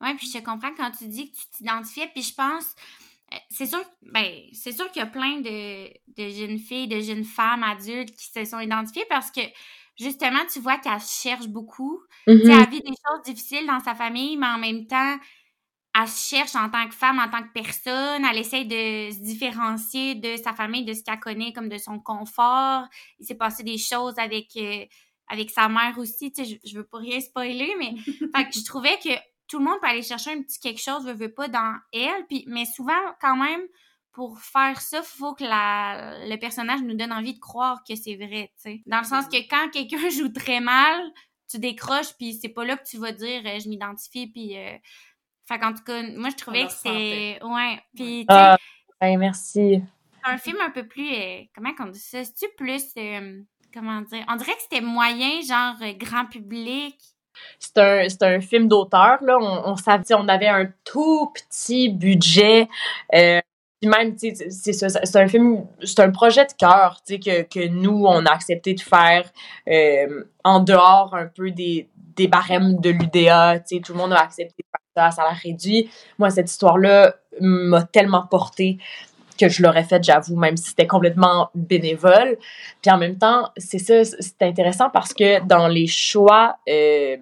Ouais, 0.00 0.14
puis 0.16 0.28
je 0.32 0.38
comprends 0.38 0.74
quand 0.76 0.90
tu 0.96 1.06
dis 1.06 1.30
que 1.30 1.36
tu 1.36 1.46
t'identifiais, 1.58 2.08
puis 2.12 2.22
je 2.22 2.34
pense, 2.34 2.74
c'est 3.50 3.66
sûr, 3.66 3.80
ben, 4.02 4.24
c'est 4.52 4.72
sûr 4.72 4.90
qu'il 4.90 5.00
y 5.00 5.04
a 5.04 5.08
plein 5.08 5.40
de, 5.40 5.88
de 6.16 6.28
jeunes 6.30 6.58
filles, 6.58 6.88
de 6.88 7.00
jeunes 7.00 7.24
femmes 7.24 7.62
adultes 7.62 8.16
qui 8.16 8.26
se 8.26 8.44
sont 8.44 8.60
identifiées 8.60 9.04
parce 9.08 9.30
que 9.30 9.40
justement, 9.98 10.40
tu 10.52 10.60
vois 10.60 10.78
qu'elles 10.78 11.00
cherchent 11.00 11.48
beaucoup. 11.48 12.00
Tu 12.44 12.52
sais, 12.52 12.52
Mhm. 12.54 12.62
elle 12.62 12.70
vit 12.70 12.80
des 12.82 12.88
choses 13.06 13.22
difficiles 13.24 13.66
dans 13.66 13.80
sa 13.80 13.94
famille, 13.94 14.36
mais 14.36 14.46
en 14.46 14.58
même 14.58 14.86
temps, 14.86 15.16
elle 15.94 16.08
cherche 16.08 16.54
en 16.54 16.68
tant 16.70 16.88
que 16.88 16.94
femme, 16.94 17.18
en 17.18 17.28
tant 17.30 17.42
que 17.42 17.52
personne. 17.52 18.24
Elle 18.24 18.38
essaye 18.38 18.66
de 18.66 19.12
se 19.14 19.20
différencier 19.22 20.14
de 20.14 20.36
sa 20.36 20.52
famille, 20.54 20.84
de 20.84 20.92
ce 20.94 21.02
qu'elle 21.02 21.18
connaît, 21.20 21.52
comme 21.52 21.68
de 21.68 21.78
son 21.78 21.98
confort. 22.00 22.84
Il 23.18 23.26
s'est 23.26 23.34
passé 23.36 23.64
des 23.64 23.78
choses 23.78 24.18
avec, 24.18 24.56
euh, 24.56 24.84
avec 25.28 25.50
sa 25.50 25.68
mère 25.68 25.98
aussi. 25.98 26.32
Tu 26.32 26.44
sais, 26.44 26.50
je, 26.62 26.68
je 26.70 26.76
veux 26.78 26.86
pas 26.86 26.98
rien 26.98 27.20
spoiler, 27.20 27.74
mais 27.78 27.94
fait 28.36 28.44
que 28.48 28.58
je 28.58 28.64
trouvais 28.64 28.98
que 29.02 29.10
tout 29.48 29.58
le 29.58 29.64
monde 29.64 29.80
peut 29.80 29.88
aller 29.88 30.02
chercher 30.02 30.32
un 30.32 30.42
petit 30.42 30.60
quelque 30.60 30.80
chose, 30.80 31.04
veut, 31.06 31.14
veut 31.14 31.32
pas, 31.34 31.48
dans 31.48 31.74
elle. 31.92 32.26
Puis, 32.28 32.44
mais 32.46 32.66
souvent, 32.66 33.00
quand 33.20 33.36
même, 33.36 33.62
pour 34.12 34.38
faire 34.40 34.80
ça, 34.80 35.02
faut 35.02 35.34
que 35.34 35.44
la, 35.44 36.26
le 36.26 36.36
personnage 36.38 36.82
nous 36.82 36.94
donne 36.96 37.12
envie 37.12 37.34
de 37.34 37.38
croire 37.40 37.82
que 37.88 37.94
c'est 37.94 38.16
vrai, 38.16 38.52
tu 38.56 38.62
sais. 38.72 38.82
Dans 38.86 38.98
le 38.98 39.04
sens 39.04 39.26
que 39.26 39.36
quand 39.48 39.70
quelqu'un 39.70 40.08
joue 40.10 40.28
très 40.30 40.60
mal, 40.60 41.02
tu 41.50 41.58
décroches, 41.58 42.12
puis 42.18 42.34
c'est 42.34 42.48
pas 42.48 42.64
là 42.64 42.76
que 42.76 42.84
tu 42.86 42.98
vas 42.98 43.12
dire 43.12 43.42
euh, 43.46 43.58
je 43.58 43.68
m'identifie, 43.68 44.26
puis. 44.26 44.56
Euh... 44.58 44.76
Fait 45.46 45.58
qu'en 45.58 45.72
tout 45.72 45.82
cas, 45.82 46.02
moi, 46.14 46.28
je 46.28 46.36
trouvais 46.36 46.60
le 46.64 46.66
que 46.66 46.72
c'est. 46.74 47.42
Ouais. 47.42 47.80
Puis, 47.96 48.26
tu 48.28 48.34
sais, 48.34 48.38
Ah, 48.38 48.58
ben, 49.00 49.18
merci. 49.18 49.80
c'est 50.22 50.30
un 50.30 50.36
film 50.36 50.58
un 50.60 50.68
peu 50.68 50.86
plus. 50.86 51.10
euh, 51.10 51.40
comment 51.54 51.72
qu'on 51.74 51.86
dit 51.86 51.98
ça? 51.98 52.22
C'est-tu 52.22 52.44
plus. 52.58 52.84
euh, 52.98 53.40
comment 53.72 54.02
dire? 54.02 54.26
On 54.28 54.36
dirait 54.36 54.52
que 54.52 54.60
c'était 54.60 54.82
moyen, 54.82 55.40
genre 55.40 55.74
euh, 55.80 55.94
grand 55.94 56.26
public. 56.26 56.96
C'est 57.58 57.78
un, 57.78 58.06
c'est 58.10 58.22
un 58.24 58.40
film 58.42 58.68
d'auteur, 58.68 59.22
là. 59.22 59.38
On, 59.40 59.70
on 59.70 59.76
savait, 59.76 60.12
on 60.12 60.28
avait 60.28 60.48
un 60.48 60.66
tout 60.84 61.32
petit 61.32 61.88
budget. 61.88 62.68
Euh, 63.14 63.40
puis 63.80 63.88
même, 63.88 64.16
c'est 64.18 64.72
ça, 64.72 64.88
c'est 64.88 65.16
un 65.16 65.28
film, 65.28 65.64
c'est 65.84 66.00
un 66.00 66.10
projet 66.10 66.44
de 66.44 66.52
cœur, 66.52 67.00
tu 67.06 67.14
sais, 67.14 67.20
que, 67.20 67.42
que 67.42 67.68
nous, 67.68 68.04
on 68.06 68.26
a 68.26 68.30
accepté 68.30 68.74
de 68.74 68.80
faire 68.80 69.30
euh, 69.68 70.24
en 70.42 70.60
dehors 70.60 71.14
un 71.14 71.26
peu 71.26 71.52
des, 71.52 71.88
des 72.16 72.26
barèmes 72.26 72.80
de 72.80 72.90
l'UDA, 72.90 73.60
tu 73.60 73.76
sais, 73.76 73.80
tout 73.80 73.92
le 73.92 73.98
monde 73.98 74.12
a 74.12 74.20
accepté 74.20 74.56
de 74.58 74.66
faire 74.70 74.80
ça 74.96 75.06
à 75.06 75.10
salaire 75.12 75.40
réduit. 75.42 75.90
Moi, 76.18 76.30
cette 76.30 76.50
histoire-là 76.50 77.14
m'a 77.40 77.84
tellement 77.84 78.26
portée 78.26 78.78
que 79.38 79.48
je 79.48 79.62
l'aurais 79.62 79.84
faite, 79.84 80.02
j'avoue, 80.02 80.36
même 80.36 80.56
si 80.56 80.70
c'était 80.70 80.88
complètement 80.88 81.50
bénévole. 81.54 82.36
Puis 82.82 82.90
en 82.90 82.98
même 82.98 83.16
temps, 83.16 83.50
c'est 83.56 83.78
ça, 83.78 84.04
c'est 84.04 84.42
intéressant 84.42 84.90
parce 84.90 85.14
que 85.14 85.40
dans 85.46 85.68
les 85.68 85.86
choix, 85.86 86.56
euh, 86.68 87.16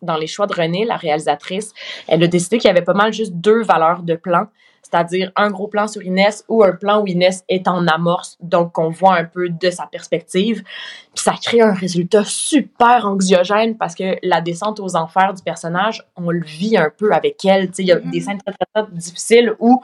dans 0.00 0.16
les 0.16 0.28
choix 0.28 0.46
de 0.46 0.54
Renée, 0.54 0.84
la 0.84 0.96
réalisatrice, 0.96 1.72
elle 2.06 2.22
a 2.22 2.28
décidé 2.28 2.58
qu'il 2.58 2.68
y 2.68 2.70
avait 2.70 2.82
pas 2.82 2.94
mal 2.94 3.12
juste 3.12 3.32
deux 3.34 3.62
valeurs 3.62 4.02
de 4.02 4.14
plan, 4.14 4.46
c'est-à-dire 4.94 5.32
un 5.34 5.50
gros 5.50 5.66
plan 5.66 5.88
sur 5.88 6.02
Inès 6.02 6.44
ou 6.48 6.62
un 6.62 6.70
plan 6.70 7.02
où 7.02 7.06
Inès 7.08 7.44
est 7.48 7.66
en 7.66 7.86
amorce, 7.88 8.38
donc 8.40 8.72
qu'on 8.72 8.90
voit 8.90 9.16
un 9.16 9.24
peu 9.24 9.48
de 9.48 9.70
sa 9.70 9.86
perspective. 9.86 10.62
Puis 11.14 11.24
ça 11.24 11.34
crée 11.42 11.60
un 11.60 11.72
résultat 11.72 12.22
super 12.24 13.04
anxiogène 13.04 13.76
parce 13.76 13.96
que 13.96 14.16
la 14.22 14.40
descente 14.40 14.78
aux 14.78 14.94
enfers 14.94 15.34
du 15.34 15.42
personnage, 15.42 16.04
on 16.14 16.30
le 16.30 16.44
vit 16.44 16.76
un 16.76 16.90
peu 16.96 17.12
avec 17.12 17.44
elle. 17.44 17.70
Il 17.78 17.86
y 17.86 17.92
a 17.92 17.96
des 17.96 18.20
scènes 18.20 18.38
très, 18.38 18.52
très, 18.52 18.82
très 18.84 18.92
difficiles 18.92 19.54
où 19.58 19.82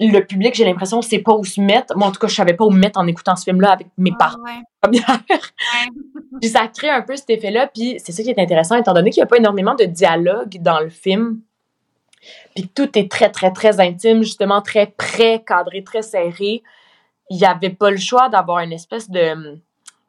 le 0.00 0.20
public, 0.20 0.54
j'ai 0.54 0.64
l'impression, 0.64 1.02
sait 1.02 1.18
pas 1.18 1.34
où 1.34 1.44
se 1.44 1.60
mettre. 1.60 1.94
Moi, 1.96 2.08
en 2.08 2.12
tout 2.12 2.18
cas, 2.18 2.26
je 2.26 2.34
savais 2.34 2.54
pas 2.54 2.64
où 2.64 2.70
me 2.70 2.78
mettre 2.78 2.98
en 2.98 3.06
écoutant 3.06 3.36
ce 3.36 3.44
film-là 3.44 3.72
avec 3.72 3.88
mes 3.98 4.12
Ah, 4.14 4.16
parents. 4.18 4.42
Ouais. 4.42 4.90
Puis 6.40 6.48
ça 6.48 6.66
crée 6.68 6.88
un 6.88 7.02
peu 7.02 7.16
cet 7.16 7.28
effet-là. 7.28 7.68
Puis 7.72 7.96
c'est 7.98 8.12
ça 8.12 8.22
qui 8.22 8.30
est 8.30 8.38
intéressant, 8.38 8.76
étant 8.76 8.94
donné 8.94 9.10
qu'il 9.10 9.20
n'y 9.20 9.24
a 9.24 9.26
pas 9.26 9.36
énormément 9.36 9.74
de 9.74 9.84
dialogue 9.84 10.56
dans 10.60 10.80
le 10.80 10.88
film. 10.88 11.42
Puis 12.54 12.68
que 12.68 12.72
tout 12.74 12.98
est 12.98 13.10
très, 13.10 13.30
très, 13.30 13.52
très 13.52 13.80
intime, 13.80 14.22
justement, 14.22 14.62
très 14.62 14.86
près, 14.86 15.42
cadré, 15.46 15.82
très 15.82 16.02
serré. 16.02 16.62
Il 17.30 17.38
n'y 17.38 17.44
avait 17.44 17.70
pas 17.70 17.90
le 17.90 17.96
choix 17.96 18.28
d'avoir 18.28 18.60
une 18.60 18.72
espèce 18.72 19.10
de 19.10 19.58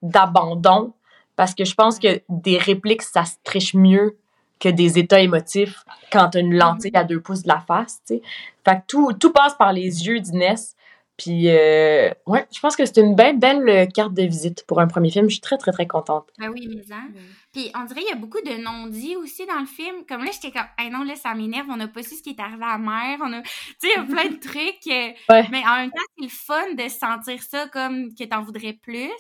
d'abandon. 0.02 0.94
Parce 1.36 1.56
que 1.56 1.66
je 1.66 1.74
pense 1.74 1.98
que 1.98 2.22
des 2.30 2.58
répliques, 2.58 3.02
ça 3.02 3.26
se 3.26 3.36
triche 3.44 3.74
mieux 3.74 4.18
que 4.60 4.70
des 4.70 5.00
états 5.00 5.20
émotifs 5.20 5.84
quand 6.12 6.30
tu 6.30 6.38
as 6.38 6.42
une 6.42 6.56
lentille 6.56 6.92
à 6.94 7.04
deux 7.04 7.20
pouces 7.20 7.44
de 7.44 7.48
la 7.48 7.60
face. 7.60 8.02
Fait 8.08 8.22
que 8.64 8.82
tout, 8.88 9.14
tout 9.14 9.32
passe 9.32 9.56
par 9.56 9.74
les 9.74 10.06
yeux 10.06 10.20
d'Inès. 10.20 10.76
Puis, 11.18 11.48
euh, 11.50 12.10
ouais, 12.26 12.48
je 12.52 12.60
pense 12.60 12.76
que 12.76 12.86
c'est 12.86 12.98
une 12.98 13.16
bien 13.16 13.34
belle 13.36 13.70
euh, 13.70 13.86
carte 13.86 14.14
de 14.16 14.24
visite 14.24 14.66
pour 14.66 14.80
un 14.80 14.88
premier 14.88 15.12
film. 15.12 15.26
Je 15.30 15.34
suis 15.36 15.42
très, 15.42 15.58
très, 15.58 15.72
très 15.72 15.86
contente. 15.86 16.30
Ben 16.40 16.50
oui, 16.50 16.68
mais 16.68 16.92
hein. 16.92 17.10
Puis 17.52 17.72
on 17.76 17.84
dirait 17.86 18.00
qu'il 18.02 18.10
y 18.10 18.14
a 18.14 18.16
beaucoup 18.16 18.42
de 18.42 18.62
non-dits 18.62 19.16
aussi 19.18 19.46
dans 19.46 19.60
le 19.60 19.68
film. 19.68 20.06
Comme 20.10 20.24
là, 20.24 20.32
j'étais 20.34 20.52
comme, 20.52 20.68
ah 20.78 20.90
non, 20.90 21.04
là, 21.04 21.16
ça 21.16 21.36
m'énerve, 21.36 21.68
on 21.70 21.78
n'a 21.78 21.88
pas 21.88 22.02
su 22.02 22.16
ce 22.16 22.24
qui 22.24 22.32
est 22.32 22.40
arrivé 22.40 22.64
à 22.64 22.72
la 22.74 22.78
mère. 22.80 23.20
On 23.22 23.32
a, 23.32 23.42
tu 23.44 23.50
sais, 23.80 23.90
il 23.90 23.90
y 23.90 23.94
a 23.94 24.04
plein 24.04 24.30
de 24.30 24.40
trucs. 24.40 24.88
euh, 24.88 25.12
Ouais. 25.30 25.48
Mais 25.52 25.62
en 25.68 25.76
même 25.78 25.92
temps, 25.92 26.02
c'est 26.18 26.24
le 26.24 26.30
fun 26.30 26.74
de 26.74 26.90
sentir 26.90 27.44
ça 27.44 27.68
comme 27.68 28.14
que 28.16 28.24
t'en 28.24 28.42
voudrais 28.42 28.74
plus. 28.74 29.12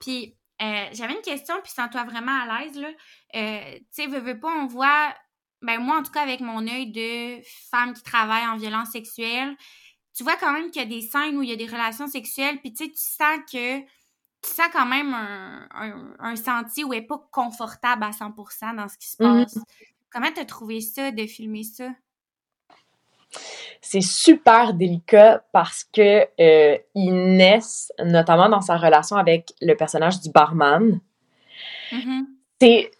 Puis 0.00 0.34
euh, 0.62 0.86
j'avais 0.92 1.14
une 1.14 1.20
question, 1.22 1.54
puis 1.62 1.72
sens-toi 1.72 2.04
vraiment 2.04 2.32
à 2.42 2.58
l'aise, 2.64 2.76
là. 2.76 2.88
Euh, 3.36 3.74
tu 3.74 4.02
sais, 4.02 4.06
veux, 4.08 4.18
veux 4.20 4.38
pas, 4.38 4.48
on 4.48 4.66
voit, 4.66 5.14
ben 5.62 5.78
moi, 5.78 5.98
en 5.98 6.02
tout 6.02 6.12
cas, 6.12 6.22
avec 6.22 6.40
mon 6.40 6.66
œil 6.66 6.90
de 6.90 7.40
femme 7.70 7.92
qui 7.94 8.02
travaille 8.02 8.46
en 8.46 8.56
violence 8.56 8.90
sexuelle, 8.90 9.54
tu 10.14 10.22
vois 10.22 10.36
quand 10.36 10.52
même 10.52 10.70
qu'il 10.70 10.82
y 10.82 10.84
a 10.84 10.88
des 10.88 11.00
scènes 11.02 11.36
où 11.36 11.42
il 11.42 11.50
y 11.50 11.52
a 11.52 11.56
des 11.56 11.66
relations 11.66 12.06
sexuelles, 12.06 12.58
puis 12.60 12.72
tu 12.72 12.84
sais, 12.84 12.90
tu 12.90 12.98
sens 12.98 13.38
que 13.50 13.80
tu 13.80 14.50
sens 14.50 14.66
quand 14.72 14.86
même 14.86 15.12
un, 15.14 15.66
un, 15.74 16.14
un 16.18 16.36
sentier 16.36 16.84
où 16.84 16.92
elle 16.92 17.00
n'est 17.00 17.06
pas 17.06 17.26
confortable 17.32 18.04
à 18.04 18.10
100% 18.12 18.74
dans 18.76 18.88
ce 18.88 18.96
qui 18.98 19.08
se 19.08 19.16
Mhm. 19.22 19.44
passe. 19.44 19.58
Comment 20.12 20.30
t'as 20.34 20.44
trouvé 20.44 20.80
ça, 20.80 21.10
de 21.10 21.26
filmer 21.26 21.64
ça? 21.64 21.88
C'est 23.80 24.00
super 24.00 24.74
délicat 24.74 25.44
parce 25.52 25.84
que 25.84 26.26
euh, 26.40 26.78
Inès, 26.94 27.92
notamment 28.04 28.48
dans 28.48 28.60
sa 28.60 28.76
relation 28.76 29.16
avec 29.16 29.52
le 29.60 29.74
personnage 29.74 30.20
du 30.20 30.30
barman, 30.30 31.00
Mhm. 31.90 32.26
c'est 32.60 32.90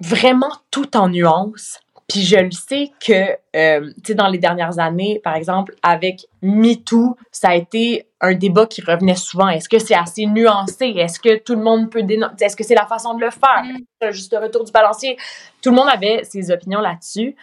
vraiment 0.00 0.52
tout 0.70 0.96
en 0.96 1.08
nuances. 1.08 1.80
Puis 2.08 2.22
je 2.22 2.36
le 2.38 2.50
sais 2.50 2.90
que, 3.06 3.36
euh, 3.54 3.90
tu 3.96 4.02
sais, 4.06 4.14
dans 4.14 4.28
les 4.28 4.38
dernières 4.38 4.78
années, 4.78 5.20
par 5.22 5.34
exemple, 5.34 5.74
avec 5.82 6.26
MeToo, 6.40 7.16
ça 7.30 7.50
a 7.50 7.54
été 7.54 8.06
un 8.22 8.34
débat 8.34 8.66
qui 8.66 8.80
revenait 8.80 9.14
souvent. 9.14 9.48
Est-ce 9.48 9.68
que 9.68 9.78
c'est 9.78 9.94
assez 9.94 10.24
nuancé? 10.24 10.86
Est-ce 10.86 11.20
que 11.20 11.36
tout 11.38 11.54
le 11.54 11.62
monde 11.62 11.90
peut 11.90 12.02
dénoncer? 12.02 12.32
Est-ce 12.40 12.56
que 12.56 12.64
c'est 12.64 12.74
la 12.74 12.86
façon 12.86 13.12
de 13.14 13.20
le 13.20 13.30
faire? 13.30 13.62
Mm. 13.62 14.10
Juste 14.10 14.34
retour 14.40 14.64
du 14.64 14.72
balancier? 14.72 15.18
Tout 15.62 15.68
le 15.68 15.76
monde 15.76 15.88
avait 15.92 16.24
ses 16.24 16.50
opinions 16.50 16.80
là-dessus. 16.80 17.36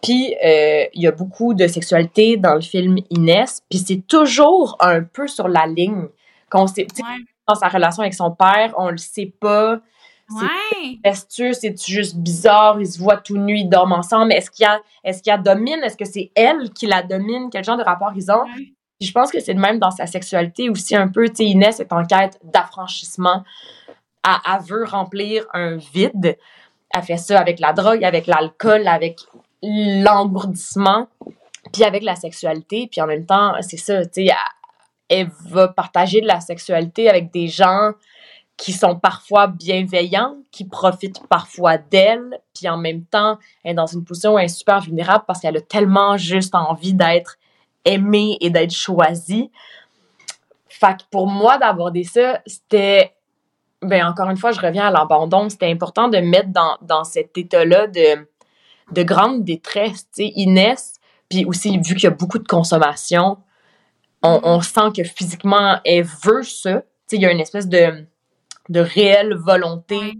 Puis, 0.00 0.34
euh, 0.44 0.84
il 0.94 1.02
y 1.02 1.06
a 1.08 1.12
beaucoup 1.12 1.52
de 1.52 1.66
sexualité 1.66 2.36
dans 2.36 2.54
le 2.54 2.60
film 2.60 2.96
Inès. 3.10 3.62
Puis 3.68 3.80
c'est 3.80 4.06
toujours 4.06 4.76
un 4.78 5.02
peu 5.02 5.26
sur 5.26 5.48
la 5.48 5.66
ligne. 5.66 6.06
Qu'on 6.50 6.68
sait, 6.68 6.86
Ouais. 6.98 7.24
dans 7.48 7.56
sa 7.56 7.66
relation 7.68 8.02
avec 8.02 8.14
son 8.14 8.30
père, 8.30 8.74
on 8.78 8.90
le 8.90 8.96
sait 8.98 9.32
pas. 9.40 9.80
C'est 10.28 10.44
Ouais. 10.44 10.98
incestueux, 11.04 11.52
c'est 11.52 11.76
juste 11.86 12.16
bizarre, 12.16 12.80
ils 12.80 12.86
se 12.86 12.98
voient 12.98 13.18
tout 13.18 13.36
nus, 13.36 13.58
ils 13.60 13.68
dorment 13.68 13.92
ensemble. 13.92 14.32
Est-ce 14.32 14.50
qu'il 14.50 14.64
y 14.64 14.66
a, 14.66 14.80
est-ce 15.04 15.22
qu'il 15.22 15.30
y 15.30 15.34
a 15.34 15.38
domine? 15.38 15.80
Est-ce 15.82 15.96
que 15.96 16.04
c'est 16.04 16.30
elle 16.34 16.70
qui 16.70 16.86
la 16.86 17.02
domine? 17.02 17.50
Quel 17.50 17.62
genre 17.64 17.76
de 17.76 17.82
rapport 17.82 18.12
ils 18.16 18.30
ont? 18.30 18.44
Ouais. 18.44 18.72
Puis 18.98 19.08
je 19.08 19.12
pense 19.12 19.30
que 19.30 19.40
c'est 19.40 19.52
le 19.52 19.60
même 19.60 19.78
dans 19.78 19.90
sa 19.90 20.06
sexualité 20.06 20.70
aussi 20.70 20.96
un 20.96 21.08
peu. 21.08 21.28
Tu 21.28 21.36
sais, 21.36 21.44
Inès 21.44 21.80
est 21.80 21.92
en 21.92 22.04
quête 22.04 22.38
d'affranchissement. 22.42 23.44
Elle, 24.24 24.32
elle 24.54 24.62
veut 24.62 24.84
remplir 24.84 25.44
un 25.52 25.76
vide. 25.76 26.38
Elle 26.94 27.02
fait 27.02 27.16
ça 27.16 27.38
avec 27.40 27.58
la 27.60 27.72
drogue, 27.72 28.04
avec 28.04 28.26
l'alcool, 28.26 28.86
avec 28.86 29.18
l'engourdissement, 29.62 31.08
puis 31.72 31.84
avec 31.84 32.02
la 32.02 32.14
sexualité. 32.14 32.88
Puis 32.90 33.00
en 33.00 33.06
même 33.06 33.26
temps, 33.26 33.54
c'est 33.60 33.76
ça, 33.76 34.04
tu 34.06 34.26
sais, 34.26 34.26
elle, 34.26 34.36
elle 35.20 35.30
va 35.46 35.68
partager 35.68 36.20
de 36.20 36.26
la 36.26 36.40
sexualité 36.40 37.10
avec 37.10 37.30
des 37.32 37.48
gens 37.48 37.90
qui 38.56 38.72
sont 38.72 38.96
parfois 38.96 39.46
bienveillants, 39.48 40.36
qui 40.50 40.64
profitent 40.64 41.26
parfois 41.28 41.76
d'elle, 41.76 42.40
puis 42.54 42.68
en 42.68 42.76
même 42.76 43.04
temps, 43.04 43.38
elle 43.64 43.72
est 43.72 43.74
dans 43.74 43.86
une 43.86 44.04
position 44.04 44.34
où 44.34 44.38
elle 44.38 44.44
est 44.44 44.48
super 44.48 44.80
vulnérable 44.80 45.24
parce 45.26 45.40
qu'elle 45.40 45.56
a 45.56 45.60
tellement 45.60 46.16
juste 46.16 46.54
envie 46.54 46.94
d'être 46.94 47.36
aimée 47.84 48.36
et 48.40 48.50
d'être 48.50 48.72
choisie. 48.72 49.50
Fait 50.68 50.96
que 50.96 51.02
pour 51.10 51.26
moi, 51.26 51.58
d'aborder 51.58 52.04
ça, 52.04 52.40
c'était, 52.46 53.14
ben 53.82 54.06
encore 54.06 54.30
une 54.30 54.36
fois, 54.36 54.52
je 54.52 54.60
reviens 54.60 54.86
à 54.86 54.90
l'abandon, 54.90 55.48
c'était 55.48 55.70
important 55.70 56.08
de 56.08 56.18
mettre 56.18 56.50
dans, 56.50 56.78
dans 56.82 57.04
cet 57.04 57.36
état-là 57.36 57.88
de, 57.88 58.28
de 58.92 59.02
grande 59.02 59.44
détresse, 59.44 60.06
tu 60.14 60.24
sais, 60.24 60.32
Inès, 60.36 60.94
puis 61.28 61.44
aussi, 61.44 61.76
vu 61.78 61.94
qu'il 61.94 62.04
y 62.04 62.06
a 62.06 62.10
beaucoup 62.10 62.38
de 62.38 62.46
consommation, 62.46 63.38
on, 64.22 64.40
on 64.44 64.60
sent 64.60 64.92
que 64.96 65.02
physiquement, 65.02 65.78
elle 65.84 66.04
veut 66.04 66.44
ça, 66.44 66.80
tu 66.80 66.86
sais, 67.08 67.16
il 67.16 67.22
y 67.22 67.26
a 67.26 67.32
une 67.32 67.40
espèce 67.40 67.68
de 67.68 68.06
de 68.68 68.80
réelle 68.80 69.34
volonté, 69.34 70.18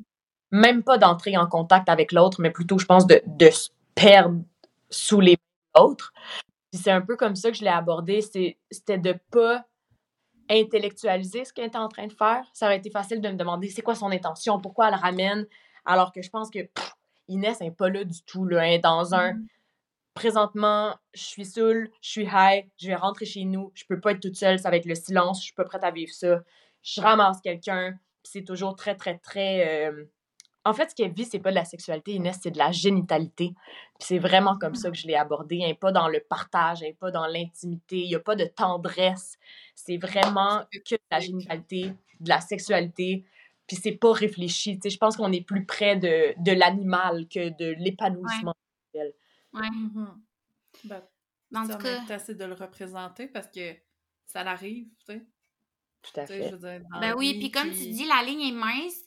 même 0.51 0.83
pas 0.83 0.99
d'entrer 0.99 1.37
en 1.37 1.47
contact 1.47 1.89
avec 1.89 2.13
l'autre, 2.13 2.41
mais 2.41 2.51
plutôt, 2.51 2.79
je 2.79 2.87
pense, 2.87 3.07
de, 3.07 3.23
de 3.27 3.51
se 3.51 3.71
perdre 3.95 4.43
sous 4.91 5.21
les 5.21 5.37
l'autre. 5.77 6.13
Puis 6.71 6.81
c'est 6.83 6.91
un 6.91 7.01
peu 7.01 7.17
comme 7.17 7.35
ça 7.37 7.51
que 7.51 7.57
je 7.57 7.63
l'ai 7.63 7.69
abordé, 7.71 8.21
c'est- 8.21 8.57
c'était 8.71 8.99
de 8.99 9.17
pas 9.31 9.65
intellectualiser 10.51 11.45
ce 11.45 11.53
qu'elle 11.53 11.67
était 11.67 11.79
en 11.79 11.89
train 11.89 12.07
de 12.07 12.13
faire. 12.13 12.45
Ça 12.53 12.67
aurait 12.67 12.77
été 12.77 12.91
facile 12.91 13.21
de 13.21 13.29
me 13.29 13.37
demander 13.37 13.69
c'est 13.71 13.83
quoi 13.83 13.95
son 13.95 14.11
intention, 14.11 14.61
pourquoi 14.61 14.89
elle 14.89 14.95
ramène, 14.95 15.47
alors 15.85 16.13
que 16.13 16.23
je 16.23 16.31
pense 16.31 16.51
que 16.51 16.61
pff, 16.63 16.95
Inès 17.29 17.61
n'est 17.61 17.71
pas 17.71 17.89
là 17.89 18.05
du 18.05 18.23
tout, 18.23 18.45
là, 18.45 18.67
elle 18.67 18.75
est 18.75 18.79
dans 18.79 19.15
un 19.15 19.33
présentement, 20.13 20.95
je 21.13 21.23
suis 21.25 21.45
saoule, 21.45 21.91
je 22.01 22.09
suis 22.09 22.29
high, 22.31 22.69
je 22.79 22.89
vais 22.89 22.95
rentrer 22.95 23.25
chez 23.25 23.45
nous, 23.45 23.73
je 23.75 23.85
peux 23.89 23.99
pas 24.01 24.13
être 24.13 24.21
toute 24.21 24.37
seule, 24.37 24.59
ça 24.59 24.71
va 24.71 24.77
être 24.77 24.87
le 24.87 24.95
silence, 24.95 25.41
je 25.41 25.47
suis 25.47 25.55
pas 25.55 25.65
prête 25.65 25.83
à 25.83 25.91
vivre 25.91 26.13
ça. 26.13 26.41
Je 26.83 27.01
ramasse 27.01 27.41
quelqu'un, 27.41 27.99
c'est 28.25 28.45
toujours 28.45 28.75
très, 28.77 28.97
très, 28.97 29.19
très. 29.19 29.89
euh, 29.89 30.05
En 30.65 30.73
fait, 30.73 30.91
ce 30.91 30.95
qu'elle 30.95 31.13
vit, 31.13 31.25
c'est 31.27 31.41
pas 31.41 31.51
de 31.51 31.55
la 31.57 31.65
sexualité, 31.67 32.13
Inès, 32.13 32.39
c'est 32.43 32.51
de 32.51 32.59
la 32.59 32.73
génitalité. 32.73 33.53
Puis 33.99 34.07
c'est 34.09 34.19
vraiment 34.19 34.57
comme 34.59 34.75
ça 34.75 34.91
que 34.91 34.97
je 34.97 35.07
l'ai 35.07 35.15
abordé. 35.17 35.59
Elle 35.61 35.69
n'est 35.69 35.75
pas 35.75 35.93
dans 35.93 36.09
le 36.09 36.21
partage, 36.21 36.83
elle 36.83 36.89
n'est 36.89 36.95
pas 36.95 37.11
dans 37.11 37.27
l'intimité, 37.27 37.99
il 37.99 38.09
n'y 38.09 38.15
a 38.15 38.21
pas 38.21 38.35
de 38.37 38.45
tendresse. 38.47 39.39
C'est 39.75 39.99
vraiment 39.99 40.65
que 40.73 40.95
de 40.95 41.01
la 41.11 41.21
génitalité, 41.21 41.93
de 42.21 42.29
la 42.29 42.41
sexualité. 42.41 43.27
Puis 43.67 43.77
c'est 43.77 43.93
pas 43.97 44.13
réfléchi. 44.13 44.75
Tu 44.79 44.83
sais, 44.83 44.91
je 44.91 44.99
pense 44.99 45.17
qu'on 45.17 45.33
est 45.33 45.41
plus 45.47 45.65
près 45.67 45.97
de, 45.97 46.35
de 46.43 46.53
l'animal 46.53 47.29
que 47.29 47.51
de 47.51 47.75
l'épanouissement. 47.79 48.55
sexuel. 48.93 49.13
Ouais. 49.53 49.71
Mhm. 49.71 50.21
Ben, 50.85 51.03
En 51.55 51.63
tout 51.69 51.79
cas, 51.79 52.15
assez 52.15 52.35
de 52.35 52.45
le 52.45 52.55
représenter 52.55 53.29
parce 53.29 53.49
que 53.49 53.75
ça 54.27 54.43
l'arrive, 54.45 54.89
tu 55.07 55.13
sais. 55.15 55.27
Tout 56.05 56.21
à 56.21 56.27
fait. 56.27 56.51
veux 56.51 56.59
dire, 56.59 56.81
dans 56.93 57.01
ben 57.01 57.15
oui, 57.17 57.39
puis 57.39 57.51
comme 57.51 57.71
tu 57.71 57.89
dis, 57.91 58.07
la 58.07 58.23
ligne 58.23 58.49
est 58.49 58.53
mince. 58.53 59.01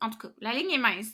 En 0.00 0.10
tout 0.10 0.18
cas, 0.18 0.28
la 0.40 0.52
ligne 0.52 0.70
est 0.72 0.78
mince. 0.78 1.08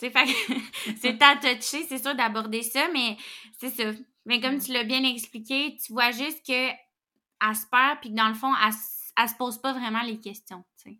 C'est 0.00 1.22
à 1.22 1.34
toucher, 1.36 1.84
c'est 1.88 1.98
sûr, 1.98 2.14
d'aborder 2.14 2.62
ça, 2.62 2.88
mais 2.92 3.16
c'est 3.58 3.70
ça. 3.70 3.90
Mais 4.26 4.40
comme 4.40 4.60
tu 4.60 4.72
l'as 4.72 4.84
bien 4.84 5.02
expliqué, 5.02 5.76
tu 5.84 5.92
vois 5.92 6.12
juste 6.12 6.46
que 6.46 6.70
elle 6.70 7.56
se 7.56 7.66
perd, 7.66 7.98
puis 8.00 8.10
que 8.10 8.14
dans 8.14 8.28
le 8.28 8.34
fond, 8.34 8.52
elle, 8.64 8.72
elle 9.16 9.28
se 9.28 9.34
pose 9.34 9.58
pas 9.58 9.72
vraiment 9.72 10.02
les 10.02 10.20
questions, 10.20 10.64
tu 10.80 10.92
sais. 10.92 10.98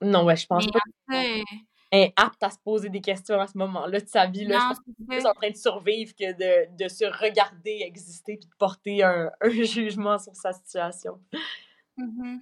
Non, 0.00 0.24
ouais, 0.24 0.36
je 0.36 0.46
pense 0.46 0.64
Mais 1.08 1.42
pas 1.42 1.56
est 1.90 2.12
apte 2.16 2.42
à 2.42 2.50
se 2.50 2.58
poser 2.58 2.90
des 2.90 3.00
questions 3.00 3.40
à 3.40 3.46
ce 3.46 3.56
moment-là 3.58 4.00
de 4.00 4.06
sa 4.06 4.26
vie. 4.26 4.44
Là. 4.44 4.58
je 4.58 4.68
pense 4.68 4.80
qu'elle 4.80 4.92
est 4.92 4.96
c'est 4.98 5.16
plus 5.16 5.26
en 5.26 5.32
train 5.32 5.50
de 5.50 5.56
survivre 5.56 6.12
que 6.14 6.32
de, 6.32 6.76
de 6.76 6.88
se 6.88 7.04
regarder 7.04 7.80
exister 7.82 8.36
puis 8.36 8.48
de 8.48 8.54
porter 8.58 9.02
un, 9.02 9.30
un 9.40 9.62
jugement 9.62 10.18
sur 10.18 10.34
sa 10.36 10.52
situation. 10.52 11.18
Mhm. 11.98 12.40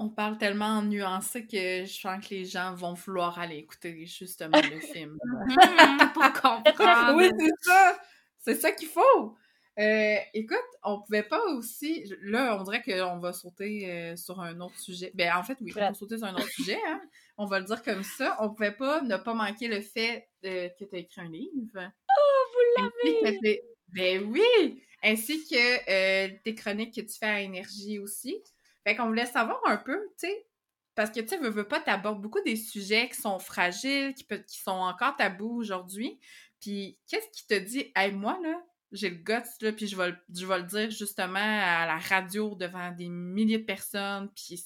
On 0.00 0.10
parle 0.10 0.38
tellement 0.38 0.80
nuancé 0.82 1.44
que 1.46 1.84
je 1.84 1.92
sens 1.92 2.24
que 2.24 2.32
les 2.34 2.44
gens 2.44 2.72
vont 2.74 2.94
vouloir 2.94 3.38
aller 3.40 3.56
écouter 3.56 4.06
justement 4.06 4.60
le 4.60 4.78
film. 4.80 5.18
Mhm, 5.24 6.12
Pour 6.14 6.32
comprendre. 6.34 7.16
oui, 7.16 7.30
c'est 7.38 7.50
ça! 7.70 7.98
C'est 8.38 8.54
ça 8.54 8.70
qu'il 8.72 8.88
faut! 8.88 9.36
Euh, 9.80 10.16
écoute, 10.34 10.58
on 10.82 11.00
pouvait 11.02 11.22
pas 11.22 11.40
aussi. 11.54 12.04
Là, 12.22 12.56
on 12.58 12.64
dirait 12.64 12.82
qu'on 12.82 13.18
va 13.18 13.32
sauter 13.32 13.90
euh, 13.90 14.16
sur 14.16 14.40
un 14.40 14.60
autre 14.60 14.78
sujet. 14.78 15.12
Ben, 15.14 15.32
en 15.36 15.42
fait, 15.44 15.56
oui, 15.60 15.72
on 15.76 15.80
va 15.80 15.94
sauter 15.94 16.18
sur 16.18 16.26
un 16.26 16.34
autre 16.34 16.48
sujet, 16.50 16.78
hein. 16.88 17.00
On 17.36 17.46
va 17.46 17.60
le 17.60 17.64
dire 17.64 17.82
comme 17.84 18.02
ça. 18.02 18.36
On 18.40 18.50
pouvait 18.50 18.72
pas 18.72 19.00
ne 19.02 19.16
pas 19.16 19.34
manquer 19.34 19.68
le 19.68 19.80
fait 19.80 20.28
euh, 20.44 20.68
que 20.78 20.84
tu 20.84 20.94
as 20.96 20.98
écrit 20.98 21.20
un 21.20 21.28
livre. 21.28 21.92
Oh, 22.10 22.58
vous 22.82 23.30
tes- 23.40 23.62
Ben 23.94 24.24
oui! 24.24 24.82
Ainsi 25.02 25.46
que 25.48 25.54
euh, 25.90 26.28
tes 26.44 26.54
chroniques 26.54 26.94
que 26.94 27.00
tu 27.00 27.18
fais 27.18 27.26
à 27.26 27.40
Énergie 27.40 27.98
aussi. 27.98 28.36
Fait 28.84 28.96
qu'on 28.96 29.06
voulait 29.06 29.26
savoir 29.26 29.60
un 29.66 29.76
peu, 29.76 29.98
tu 30.18 30.28
sais, 30.28 30.46
parce 30.94 31.10
que 31.10 31.20
tu 31.20 31.28
sais, 31.28 31.38
veux, 31.38 31.50
veux 31.50 31.68
pas, 31.68 31.80
t'abordes 31.80 32.20
beaucoup 32.20 32.40
des 32.40 32.56
sujets 32.56 33.08
qui 33.08 33.20
sont 33.20 33.38
fragiles, 33.38 34.14
qui, 34.14 34.24
peut, 34.24 34.38
qui 34.38 34.58
sont 34.58 34.70
encore 34.70 35.14
tabous 35.14 35.56
aujourd'hui. 35.58 36.18
Puis 36.60 36.98
qu'est-ce 37.06 37.28
qui 37.30 37.46
te 37.46 37.54
dit, 37.54 37.92
hey, 37.94 38.10
moi, 38.12 38.38
là, 38.42 38.60
j'ai 38.90 39.10
le 39.10 39.16
guts, 39.16 39.34
là, 39.60 39.72
puis 39.72 39.86
je 39.86 39.96
vais, 39.96 40.14
je 40.34 40.46
vais 40.46 40.58
le 40.58 40.64
dire 40.64 40.90
justement 40.90 41.38
à 41.38 41.86
la 41.86 41.98
radio 41.98 42.54
devant 42.54 42.90
des 42.90 43.08
milliers 43.08 43.58
de 43.58 43.64
personnes, 43.64 44.28
puis 44.34 44.64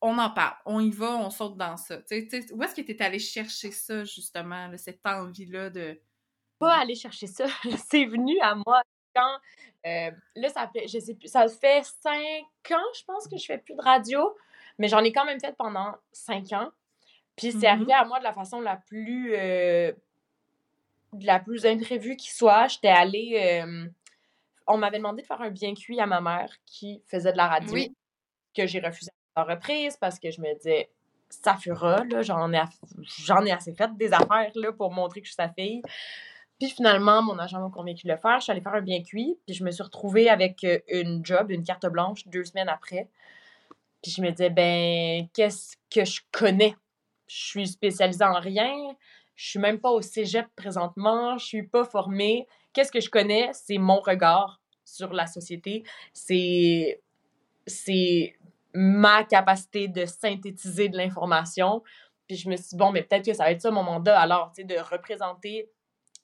on 0.00 0.18
en 0.18 0.30
parle, 0.30 0.56
on 0.66 0.80
y 0.80 0.90
va, 0.90 1.16
on 1.16 1.30
saute 1.30 1.56
dans 1.56 1.76
ça. 1.76 1.98
Tu 1.98 2.04
sais, 2.08 2.28
tu 2.28 2.42
sais, 2.42 2.52
où 2.52 2.62
est-ce 2.62 2.74
que 2.74 2.82
tu 2.82 2.92
es 2.92 3.02
allé 3.02 3.18
chercher 3.18 3.70
ça, 3.70 4.04
justement, 4.04 4.70
cette 4.76 5.00
envie-là 5.04 5.70
de... 5.70 6.00
pas 6.58 6.74
aller 6.78 6.94
chercher 6.94 7.26
ça. 7.26 7.46
c'est 7.88 8.04
venu 8.04 8.38
à 8.40 8.54
moi 8.54 8.82
quand. 9.16 9.38
euh, 9.86 10.10
là, 10.34 10.48
ça 10.48 10.68
fait, 10.72 10.88
je 10.88 10.98
sais 10.98 11.14
plus, 11.14 11.28
ça 11.28 11.46
fait 11.48 11.84
cinq 12.02 12.72
ans, 12.72 12.84
je 12.98 13.04
pense 13.04 13.28
que 13.28 13.36
je 13.38 13.44
fais 13.46 13.58
plus 13.58 13.74
de 13.74 13.82
radio, 13.82 14.36
mais 14.78 14.88
j'en 14.88 15.02
ai 15.04 15.12
quand 15.12 15.24
même 15.24 15.40
fait 15.40 15.56
pendant 15.56 15.94
cinq 16.12 16.52
ans. 16.52 16.70
Puis 17.36 17.52
c'est 17.52 17.58
Mhm. 17.68 17.74
arrivé 17.74 17.92
à 17.92 18.04
moi 18.04 18.18
de 18.18 18.24
la 18.24 18.32
façon 18.32 18.60
la 18.60 18.76
plus. 18.76 19.34
euh, 19.34 19.92
de 21.12 21.24
la 21.24 21.38
plus 21.38 21.64
imprévue 21.64 22.16
qui 22.16 22.30
soit. 22.34 22.66
J'étais 22.68 22.88
allée. 22.88 23.62
euh, 23.64 23.86
on 24.66 24.76
m'avait 24.76 24.98
demandé 24.98 25.22
de 25.22 25.26
faire 25.26 25.40
un 25.40 25.50
bien 25.50 25.72
cuit 25.74 26.00
à 26.00 26.06
ma 26.06 26.20
mère 26.20 26.52
qui 26.66 27.00
faisait 27.06 27.32
de 27.32 27.36
la 27.36 27.46
radio. 27.46 27.72
Oui. 27.72 27.94
Que 28.54 28.66
j'ai 28.66 28.80
refusé 28.80 29.10
à 29.36 29.44
reprises 29.44 29.96
parce 29.96 30.18
que 30.18 30.30
je 30.30 30.40
me 30.40 30.52
disais, 30.56 30.90
ça 31.30 31.54
fera, 31.54 32.04
là, 32.04 32.22
j'en 32.22 32.52
ai, 32.52 32.62
j'en 33.24 33.44
ai 33.46 33.52
assez 33.52 33.72
fait 33.74 33.96
des 33.96 34.12
affaires 34.12 34.50
là, 34.56 34.72
pour 34.72 34.90
montrer 34.92 35.20
que 35.20 35.26
je 35.26 35.32
suis 35.32 35.36
sa 35.36 35.48
fille. 35.48 35.80
Puis 36.58 36.70
finalement, 36.70 37.22
mon 37.22 37.38
agent 37.38 37.60
m'a 37.60 37.70
convaincu 37.70 38.06
de 38.06 38.12
le 38.12 38.18
faire. 38.18 38.38
Je 38.38 38.44
suis 38.44 38.52
allée 38.52 38.62
faire 38.62 38.74
un 38.74 38.80
bien 38.80 39.02
cuit. 39.02 39.38
Puis 39.46 39.54
je 39.54 39.64
me 39.64 39.70
suis 39.70 39.82
retrouvée 39.82 40.28
avec 40.28 40.64
euh, 40.64 40.78
une 40.88 41.24
job, 41.24 41.50
une 41.50 41.64
carte 41.64 41.86
blanche, 41.86 42.26
deux 42.26 42.44
semaines 42.44 42.68
après. 42.68 43.08
Puis 44.02 44.12
je 44.12 44.22
me 44.22 44.30
disais, 44.30 44.50
ben, 44.50 45.28
qu'est-ce 45.34 45.76
que 45.90 46.04
je 46.04 46.20
connais? 46.32 46.74
Je 47.26 47.36
suis 47.36 47.66
spécialisée 47.66 48.24
en 48.24 48.40
rien. 48.40 48.72
Je 49.34 49.50
suis 49.50 49.58
même 49.58 49.80
pas 49.80 49.90
au 49.90 50.00
cégep 50.00 50.46
présentement. 50.56 51.36
Je 51.36 51.44
suis 51.44 51.62
pas 51.64 51.84
formée. 51.84 52.46
Qu'est-ce 52.72 52.92
que 52.92 53.00
je 53.00 53.10
connais? 53.10 53.50
C'est 53.52 53.78
mon 53.78 54.00
regard 54.00 54.60
sur 54.84 55.12
la 55.12 55.26
société. 55.26 55.82
C'est, 56.14 57.02
c'est 57.66 58.34
ma 58.72 59.24
capacité 59.24 59.88
de 59.88 60.06
synthétiser 60.06 60.88
de 60.88 60.96
l'information. 60.96 61.82
Puis 62.26 62.36
je 62.36 62.48
me 62.48 62.56
suis 62.56 62.68
dit, 62.70 62.76
bon, 62.76 62.92
mais 62.92 63.02
peut-être 63.02 63.26
que 63.26 63.32
ça 63.34 63.44
va 63.44 63.50
être 63.50 63.60
ça 63.60 63.70
mon 63.70 63.82
mandat, 63.82 64.18
alors, 64.18 64.52
tu 64.54 64.62
sais, 64.62 64.66
de 64.66 64.78
représenter. 64.78 65.68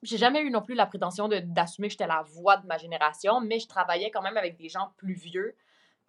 J'ai 0.03 0.19
jamais 0.19 0.41
eu 0.43 0.51
non 0.51 0.63
plus 0.63 0.75
la 0.75 0.87
prétention 0.87 1.29
d'assumer 1.29 1.89
que 1.89 1.93
j'étais 1.93 2.07
la 2.07 2.23
voix 2.23 2.57
de 2.57 2.67
ma 2.67 2.79
génération, 2.79 3.41
mais 3.41 3.59
je 3.61 3.69
travaillais 3.69 4.11
quand 4.11 4.23
même 4.23 4.37
avec 4.37 4.57
des 4.57 4.69
gens 4.69 4.93
plus 4.97 5.15
vieux. 5.15 5.55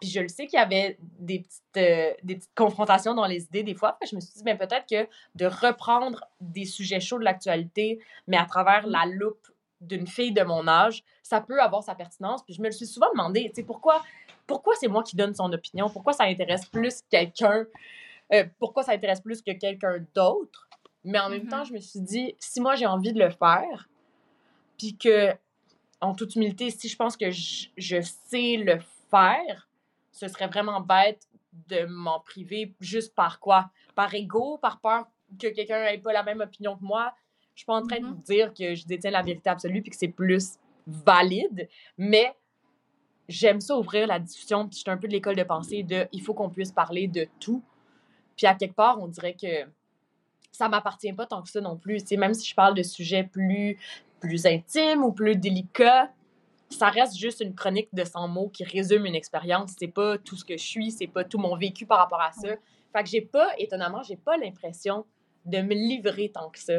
Puis 0.00 0.10
je 0.10 0.20
le 0.20 0.28
sais 0.28 0.46
qu'il 0.46 0.58
y 0.58 0.62
avait 0.62 0.98
des 1.00 1.40
petites, 1.40 1.76
euh, 1.76 2.12
des 2.24 2.36
petites 2.36 2.54
confrontations 2.54 3.14
dans 3.14 3.26
les 3.26 3.44
idées 3.44 3.62
des 3.62 3.74
fois. 3.74 3.96
Je 4.08 4.16
me 4.16 4.20
suis 4.20 4.34
dit, 4.34 4.42
ben, 4.42 4.58
peut-être 4.58 4.86
que 4.88 5.08
de 5.36 5.46
reprendre 5.46 6.24
des 6.40 6.64
sujets 6.64 7.00
chauds 7.00 7.18
de 7.18 7.24
l'actualité, 7.24 8.00
mais 8.26 8.36
à 8.36 8.44
travers 8.44 8.86
la 8.86 9.06
loupe 9.06 9.46
d'une 9.80 10.06
fille 10.06 10.32
de 10.32 10.42
mon 10.42 10.66
âge, 10.66 11.04
ça 11.22 11.40
peut 11.40 11.60
avoir 11.60 11.82
sa 11.82 11.94
pertinence. 11.94 12.42
Puis 12.42 12.54
je 12.54 12.60
me 12.60 12.66
le 12.66 12.72
suis 12.72 12.86
souvent 12.86 13.10
demandé, 13.12 13.44
tu 13.50 13.56
sais, 13.56 13.62
pourquoi, 13.62 14.02
pourquoi 14.46 14.74
c'est 14.76 14.88
moi 14.88 15.02
qui 15.02 15.14
donne 15.14 15.34
son 15.34 15.52
opinion? 15.52 15.88
Pourquoi 15.88 16.12
ça 16.12 16.24
intéresse 16.24 16.66
plus 16.66 17.02
quelqu'un? 17.08 17.64
euh, 18.32 18.44
pourquoi 18.58 18.82
ça 18.82 18.92
intéresse 18.92 19.20
plus 19.20 19.42
que 19.42 19.52
quelqu'un 19.52 20.04
d'autre? 20.14 20.68
Mais 21.04 21.18
en 21.18 21.28
même 21.28 21.42
Mhm. 21.42 21.48
temps, 21.48 21.64
je 21.64 21.72
me 21.72 21.78
suis 21.80 22.00
dit, 22.00 22.34
si 22.38 22.60
moi 22.60 22.74
j'ai 22.76 22.86
envie 22.86 23.12
de 23.12 23.18
le 23.18 23.30
faire, 23.30 23.88
puis 24.78 24.96
que, 24.96 25.32
en 26.00 26.14
toute 26.14 26.34
humilité, 26.34 26.70
si 26.70 26.88
je 26.88 26.96
pense 26.96 27.16
que 27.16 27.30
je, 27.30 27.68
je 27.76 28.00
sais 28.00 28.56
le 28.56 28.78
faire, 29.10 29.68
ce 30.12 30.28
serait 30.28 30.46
vraiment 30.48 30.80
bête 30.80 31.28
de 31.68 31.84
m'en 31.86 32.20
priver 32.20 32.74
juste 32.80 33.14
par 33.14 33.38
quoi? 33.40 33.70
Par 33.94 34.12
ego, 34.14 34.58
par 34.58 34.80
peur 34.80 35.06
que 35.40 35.48
quelqu'un 35.48 35.84
n'ait 35.84 35.98
pas 35.98 36.12
la 36.12 36.22
même 36.22 36.40
opinion 36.40 36.76
que 36.76 36.84
moi? 36.84 37.14
Je 37.54 37.60
suis 37.60 37.66
pas 37.66 37.76
en 37.76 37.82
train 37.82 38.00
de 38.00 38.06
vous 38.06 38.14
dire 38.14 38.52
que 38.52 38.74
je 38.74 38.84
détiens 38.86 39.12
la 39.12 39.22
vérité 39.22 39.48
absolue 39.48 39.80
puis 39.80 39.90
que 39.90 39.96
c'est 39.96 40.08
plus 40.08 40.54
valide, 40.86 41.68
mais 41.96 42.34
j'aime 43.28 43.60
ça 43.60 43.76
ouvrir 43.78 44.06
la 44.08 44.18
discussion. 44.18 44.66
Puis 44.66 44.78
je 44.78 44.80
suis 44.82 44.90
un 44.90 44.96
peu 44.96 45.06
de 45.06 45.12
l'école 45.12 45.36
de 45.36 45.44
pensée 45.44 45.82
de 45.82 46.08
il 46.12 46.20
faut 46.20 46.34
qu'on 46.34 46.50
puisse 46.50 46.72
parler 46.72 47.06
de 47.06 47.28
tout. 47.38 47.62
Puis 48.36 48.46
à 48.46 48.54
quelque 48.54 48.74
part, 48.74 49.00
on 49.00 49.06
dirait 49.06 49.34
que 49.34 49.68
ça 50.54 50.68
m'appartient 50.68 51.12
pas 51.12 51.26
tant 51.26 51.42
que 51.42 51.50
ça 51.50 51.60
non 51.60 51.76
plus. 51.76 52.02
Tu 52.02 52.08
sais, 52.08 52.16
même 52.16 52.32
si 52.32 52.48
je 52.48 52.54
parle 52.54 52.74
de 52.74 52.82
sujets 52.82 53.24
plus, 53.24 53.76
plus 54.20 54.46
intimes 54.46 55.02
ou 55.02 55.10
plus 55.10 55.34
délicats, 55.36 56.12
ça 56.70 56.90
reste 56.90 57.16
juste 57.16 57.40
une 57.40 57.54
chronique 57.54 57.88
de 57.92 58.04
100 58.04 58.28
mots 58.28 58.48
qui 58.48 58.62
résume 58.62 59.04
une 59.04 59.16
expérience. 59.16 59.72
C'est 59.78 59.88
pas 59.88 60.16
tout 60.16 60.36
ce 60.36 60.44
que 60.44 60.56
je 60.56 60.62
suis, 60.62 60.92
c'est 60.92 61.08
pas 61.08 61.24
tout 61.24 61.38
mon 61.38 61.56
vécu 61.56 61.86
par 61.86 61.98
rapport 61.98 62.20
à 62.20 62.30
ça. 62.30 62.48
Fait 62.92 63.02
que 63.02 63.08
j'ai 63.08 63.20
pas, 63.20 63.48
étonnamment, 63.58 64.02
j'ai 64.04 64.16
pas 64.16 64.36
l'impression 64.36 65.04
de 65.44 65.58
me 65.58 65.74
livrer 65.74 66.30
tant 66.30 66.48
que 66.50 66.60
ça 66.60 66.78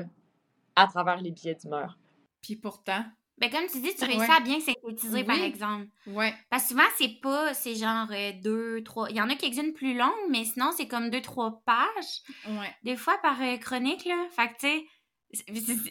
à 0.77 0.87
travers 0.87 1.17
les 1.21 1.31
billets 1.31 1.55
d'humeur. 1.55 1.97
Puis 2.41 2.55
pourtant, 2.55 3.03
Ben, 3.37 3.49
comme 3.49 3.67
tu 3.67 3.81
dis, 3.81 3.93
tu 3.95 4.05
Ouais. 4.05 4.15
réussis 4.15 4.31
à 4.31 4.39
bien 4.39 4.59
synthétiser, 4.61 5.23
par 5.25 5.41
exemple. 5.41 5.87
ouais, 6.07 6.33
Parce 6.49 6.63
que 6.63 6.69
souvent, 6.69 6.83
c'est 6.97 7.19
pas, 7.21 7.53
c'est 7.53 7.75
genre 7.75 8.07
euh, 8.11 8.31
deux, 8.41 8.81
trois. 8.83 9.09
Il 9.09 9.17
y 9.17 9.21
en 9.21 9.29
a 9.29 9.35
quelques-unes 9.35 9.73
plus 9.73 9.97
longues, 9.97 10.11
mais 10.29 10.45
sinon, 10.45 10.71
c'est 10.75 10.87
comme 10.87 11.09
deux, 11.09 11.21
trois 11.21 11.61
pages, 11.65 12.21
ouais. 12.47 12.73
des 12.83 12.95
fois 12.95 13.17
par 13.21 13.41
euh, 13.41 13.57
chronique, 13.57 14.05
là. 14.05 14.25
Fait 14.31 14.47
que, 14.49 14.53
tu 14.59 14.67
sais. 14.67 14.85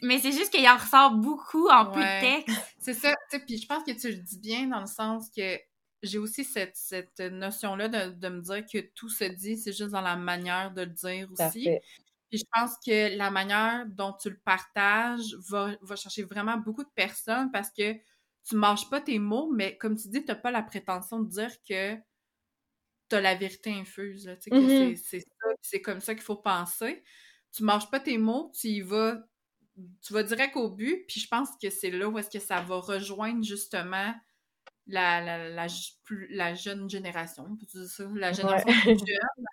Mais 0.02 0.18
c'est 0.20 0.33
juste 0.33 0.50
qu'il 0.54 0.66
en 0.66 0.76
ressort 0.78 1.11
beaucoup 1.16 1.68
en 1.68 1.87
peu 1.87 2.00
de 2.00 2.20
texte. 2.20 2.48
C'est 2.78 2.94
ça, 2.94 3.11
tu 3.30 3.37
sais, 3.38 3.44
puis 3.44 3.59
je 3.59 3.66
pense 3.66 3.83
que 3.85 3.90
tu 3.92 4.09
le 4.09 4.16
dis 4.16 4.38
bien 4.38 4.68
dans 4.68 4.80
le 4.80 4.87
sens 4.87 5.28
que 5.37 5.59
j'ai 6.02 6.18
aussi 6.18 6.44
cette, 6.44 6.76
cette 6.76 7.20
notion-là 7.20 7.88
de, 7.88 8.11
de 8.12 8.28
me 8.28 8.40
dire 8.40 8.64
que 8.70 8.78
tout 8.94 9.09
se 9.11 9.24
dit, 9.24 9.59
c'est 9.59 9.72
juste 9.72 9.90
dans 9.90 10.00
la 10.00 10.16
manière 10.16 10.72
de 10.72 10.83
le 10.83 10.87
dire 10.88 11.28
aussi. 11.33 11.68
Puis 12.35 12.40
je 12.40 12.47
pense 12.53 12.73
que 12.85 13.16
la 13.16 13.31
manière 13.31 13.87
dont 13.87 14.12
tu 14.12 14.29
le 14.29 14.37
partages 14.44 15.37
va, 15.49 15.77
va 15.83 15.94
chercher 15.94 16.25
vraiment 16.25 16.57
beaucoup 16.57 16.83
de 16.83 16.90
personnes 16.97 17.53
parce 17.53 17.70
que 17.70 17.92
tu 18.42 18.57
marches 18.57 18.90
pas 18.90 19.01
tes 19.01 19.20
mots, 19.20 19.53
mais 19.53 19.77
comme 19.79 19.94
tu 19.97 20.09
dis, 20.09 20.25
t'as 20.25 20.35
pas 20.35 20.51
la 20.51 20.64
prétention 20.64 21.20
de 21.20 21.29
dire 21.31 21.53
que 21.62 21.97
t'as 23.09 23.20
la 23.20 23.37
vérité 23.37 23.70
infuse, 23.73 24.27
là, 24.27 24.35
tu 24.35 24.42
sais, 24.42 24.51
que 24.51 24.57
Mhm. 24.57 24.97
c'est- 24.97 25.20
ça, 25.20 25.49
c'est 25.62 25.81
comme 25.81 26.01
ça 26.01 26.14
qu'il 26.16 26.25
faut 26.25 26.35
penser. 26.38 27.05
Tu 27.53 27.62
marches 27.62 27.88
pas 27.88 28.01
tes 28.01 28.18
mots, 28.18 28.51
tu 28.59 28.66
y 28.66 28.81
vas, 28.81 29.23
tu 30.03 30.12
vas 30.12 30.25
direct 30.25 30.57
au 30.57 30.70
but, 30.70 31.05
puis 31.07 31.20
je 31.20 31.29
pense 31.29 31.51
que 31.62 31.70
c'est 31.70 31.92
là 31.92 32.09
où 32.09 32.18
est-ce 32.18 32.31
que 32.31 32.40
ça 32.40 32.62
va 32.62 32.79
rejoindre 32.81 33.44
justement 33.44 34.12
la, 34.88 35.20
la, 35.20 35.49
la, 35.51 35.66
la 36.31 36.55
jeune 36.55 36.90
génération, 36.90 37.47
on 37.51 37.57
peut 37.57 37.66
dire 37.66 37.87
ça, 37.88 38.05
la 38.14 38.33
génération 38.33 38.75
plus 38.75 38.97
jeune, 39.09 39.47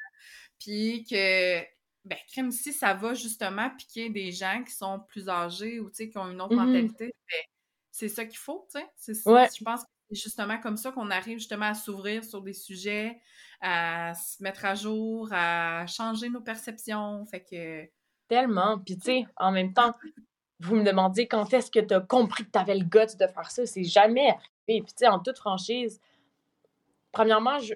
puis 0.59 1.05
que, 1.09 1.61
ben, 2.05 2.17
crime, 2.31 2.51
si 2.51 2.73
ça 2.73 2.93
va 2.93 3.13
justement 3.13 3.69
piquer 3.77 4.09
des 4.09 4.31
gens 4.31 4.63
qui 4.63 4.73
sont 4.73 4.99
plus 5.09 5.29
âgés 5.29 5.79
ou, 5.79 5.89
qui 5.91 6.11
ont 6.17 6.29
une 6.31 6.41
autre 6.41 6.55
Mhm. 6.55 6.65
mentalité, 6.65 7.05
ben, 7.31 7.39
c'est 7.91 8.09
ça 8.09 8.25
qu'il 8.25 8.37
faut, 8.37 8.67
tu 8.73 8.81
sais. 8.97 9.29
Ouais. 9.29 9.47
Je 9.57 9.63
pense 9.63 9.81
que 9.83 9.89
c'est 10.09 10.15
justement 10.23 10.59
comme 10.59 10.77
ça 10.77 10.91
qu'on 10.91 11.11
arrive 11.11 11.37
justement 11.39 11.67
à 11.67 11.73
s'ouvrir 11.75 12.23
sur 12.23 12.41
des 12.41 12.53
sujets, 12.53 13.19
à 13.61 14.13
se 14.15 14.41
mettre 14.43 14.65
à 14.65 14.75
jour, 14.75 15.29
à 15.31 15.85
changer 15.87 16.29
nos 16.29 16.41
perceptions, 16.41 17.25
fait 17.25 17.43
que... 17.43 17.89
Tellement. 18.27 18.79
Puis, 18.79 18.97
tu 18.97 19.03
sais, 19.05 19.25
en 19.37 19.51
même 19.51 19.73
temps, 19.73 19.93
vous 20.59 20.75
me 20.75 20.83
demandiez 20.83 21.27
quand 21.27 21.53
est-ce 21.53 21.69
que 21.71 21.79
tu 21.79 21.93
as 21.93 21.99
compris 22.01 22.45
que 22.45 22.51
tu 22.51 22.59
avais 22.59 22.75
le 22.77 22.85
guts 22.85 23.15
de 23.19 23.27
faire 23.27 23.51
ça? 23.51 23.65
C'est 23.65 23.83
jamais 23.83 24.29
arrivé. 24.29 24.83
Puis, 24.83 24.83
tu 24.85 24.93
sais, 24.97 25.07
en 25.07 25.19
toute 25.19 25.37
franchise, 25.37 25.99
premièrement, 27.11 27.59
je, 27.59 27.73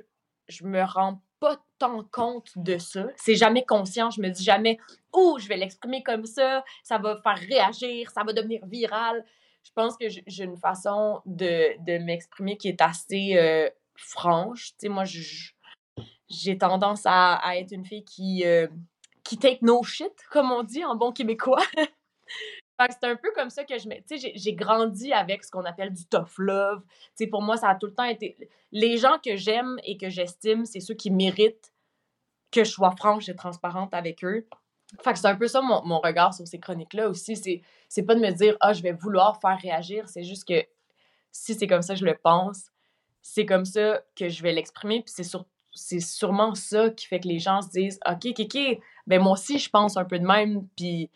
je 0.47 0.65
me 0.65 0.81
rends 0.83 1.21
pas 1.39 1.57
tant 1.79 2.03
compte 2.11 2.51
de 2.55 2.77
ça. 2.77 3.07
C'est 3.15 3.35
jamais 3.35 3.65
conscient. 3.65 4.09
Je 4.09 4.21
me 4.21 4.29
dis 4.29 4.43
jamais, 4.43 4.77
oh, 5.13 5.37
je 5.39 5.47
vais 5.47 5.57
l'exprimer 5.57 6.03
comme 6.03 6.25
ça, 6.25 6.63
ça 6.83 6.97
va 6.97 7.19
faire 7.21 7.37
réagir, 7.37 8.09
ça 8.11 8.23
va 8.23 8.33
devenir 8.33 8.65
viral. 8.65 9.25
Je 9.63 9.71
pense 9.73 9.97
que 9.97 10.05
j'ai 10.09 10.43
une 10.43 10.57
façon 10.57 11.21
de, 11.25 11.75
de 11.85 11.97
m'exprimer 12.03 12.57
qui 12.57 12.67
est 12.67 12.81
assez 12.81 13.35
euh, 13.35 13.69
franche. 13.95 14.71
Tu 14.71 14.75
sais, 14.81 14.89
moi, 14.89 15.03
j'ai 16.29 16.57
tendance 16.57 17.01
à, 17.05 17.35
à 17.35 17.55
être 17.55 17.71
une 17.71 17.85
fille 17.85 18.05
qui, 18.05 18.45
euh, 18.45 18.67
qui 19.23 19.37
take 19.37 19.59
no 19.63 19.81
shit, 19.83 20.13
comme 20.31 20.51
on 20.51 20.63
dit 20.63 20.85
en 20.85 20.95
bon 20.95 21.11
québécois. 21.11 21.63
C'est 22.79 23.05
un 23.05 23.15
peu 23.15 23.31
comme 23.35 23.49
ça 23.49 23.63
que 23.63 23.77
je 23.77 23.87
me... 23.87 23.95
Tu 23.95 24.19
sais, 24.19 24.31
j'ai- 24.35 24.53
grandi 24.53 25.13
avec 25.13 25.43
ce 25.43 25.51
qu'on 25.51 25.63
appelle 25.63 25.93
du 25.93 26.05
tough 26.07 26.37
love. 26.37 26.81
Tu 26.85 27.23
sais, 27.23 27.27
pour 27.27 27.41
moi, 27.41 27.55
ça 27.57 27.69
a 27.69 27.75
tout 27.75 27.87
le 27.87 27.93
temps 27.93 28.03
été... 28.03 28.37
Les 28.71 28.97
gens 28.97 29.17
que 29.23 29.35
j'aime 29.37 29.77
et 29.83 29.97
que 29.97 30.09
j'estime, 30.09 30.65
c'est 30.65 30.81
ceux 30.81 30.93
qui 30.93 31.09
méritent 31.09 31.71
que 32.51 32.63
je 32.63 32.69
sois 32.71 32.91
franche 32.91 33.29
et 33.29 33.35
transparente 33.35 33.93
avec 33.93 34.23
eux. 34.23 34.47
Fait 35.01 35.13
que 35.13 35.19
c'est 35.19 35.27
un 35.27 35.35
peu 35.35 35.47
ça 35.47 35.61
mon, 35.61 35.83
mon 35.85 35.99
regard 35.99 36.33
sur 36.33 36.47
ces 36.47 36.59
chroniques-là 36.59 37.09
aussi. 37.09 37.35
C'est, 37.87 38.03
pas 38.03 38.15
de 38.15 38.19
me 38.19 38.31
dire, 38.31 38.55
ah, 38.59 38.73
je 38.73 38.81
vais 38.81 38.91
vouloir 38.91 39.39
faire 39.39 39.57
réagir. 39.59 40.07
C'est 40.09 40.23
juste 40.23 40.47
que 40.47 40.61
si 41.31 41.53
c'est 41.53 41.67
comme 41.67 41.81
ça 41.81 41.93
que 41.93 41.99
je 42.01 42.05
le 42.05 42.17
pense, 42.17 42.67
c'est 43.21 43.45
comme 43.45 43.65
ça 43.65 44.01
que 44.15 44.27
je 44.29 44.43
vais 44.43 44.51
l'exprimer. 44.51 45.01
Puis 45.01 45.13
c'est, 45.15 45.23
sur- 45.23 45.45
sûrement 45.73 46.55
ça 46.55 46.89
qui 46.89 47.07
fait 47.07 47.19
que 47.19 47.27
les 47.27 47.39
gens 47.39 47.61
se 47.61 47.69
disent, 47.69 47.99
OK, 48.05 48.33
OK, 48.37 48.57
ben 49.07 49.21
moi 49.21 49.33
aussi, 49.33 49.59
je 49.59 49.69
pense 49.69 49.97
un 49.97 50.05
peu 50.05 50.19
de 50.19 50.25
même. 50.25 50.67
Puis 50.75 51.09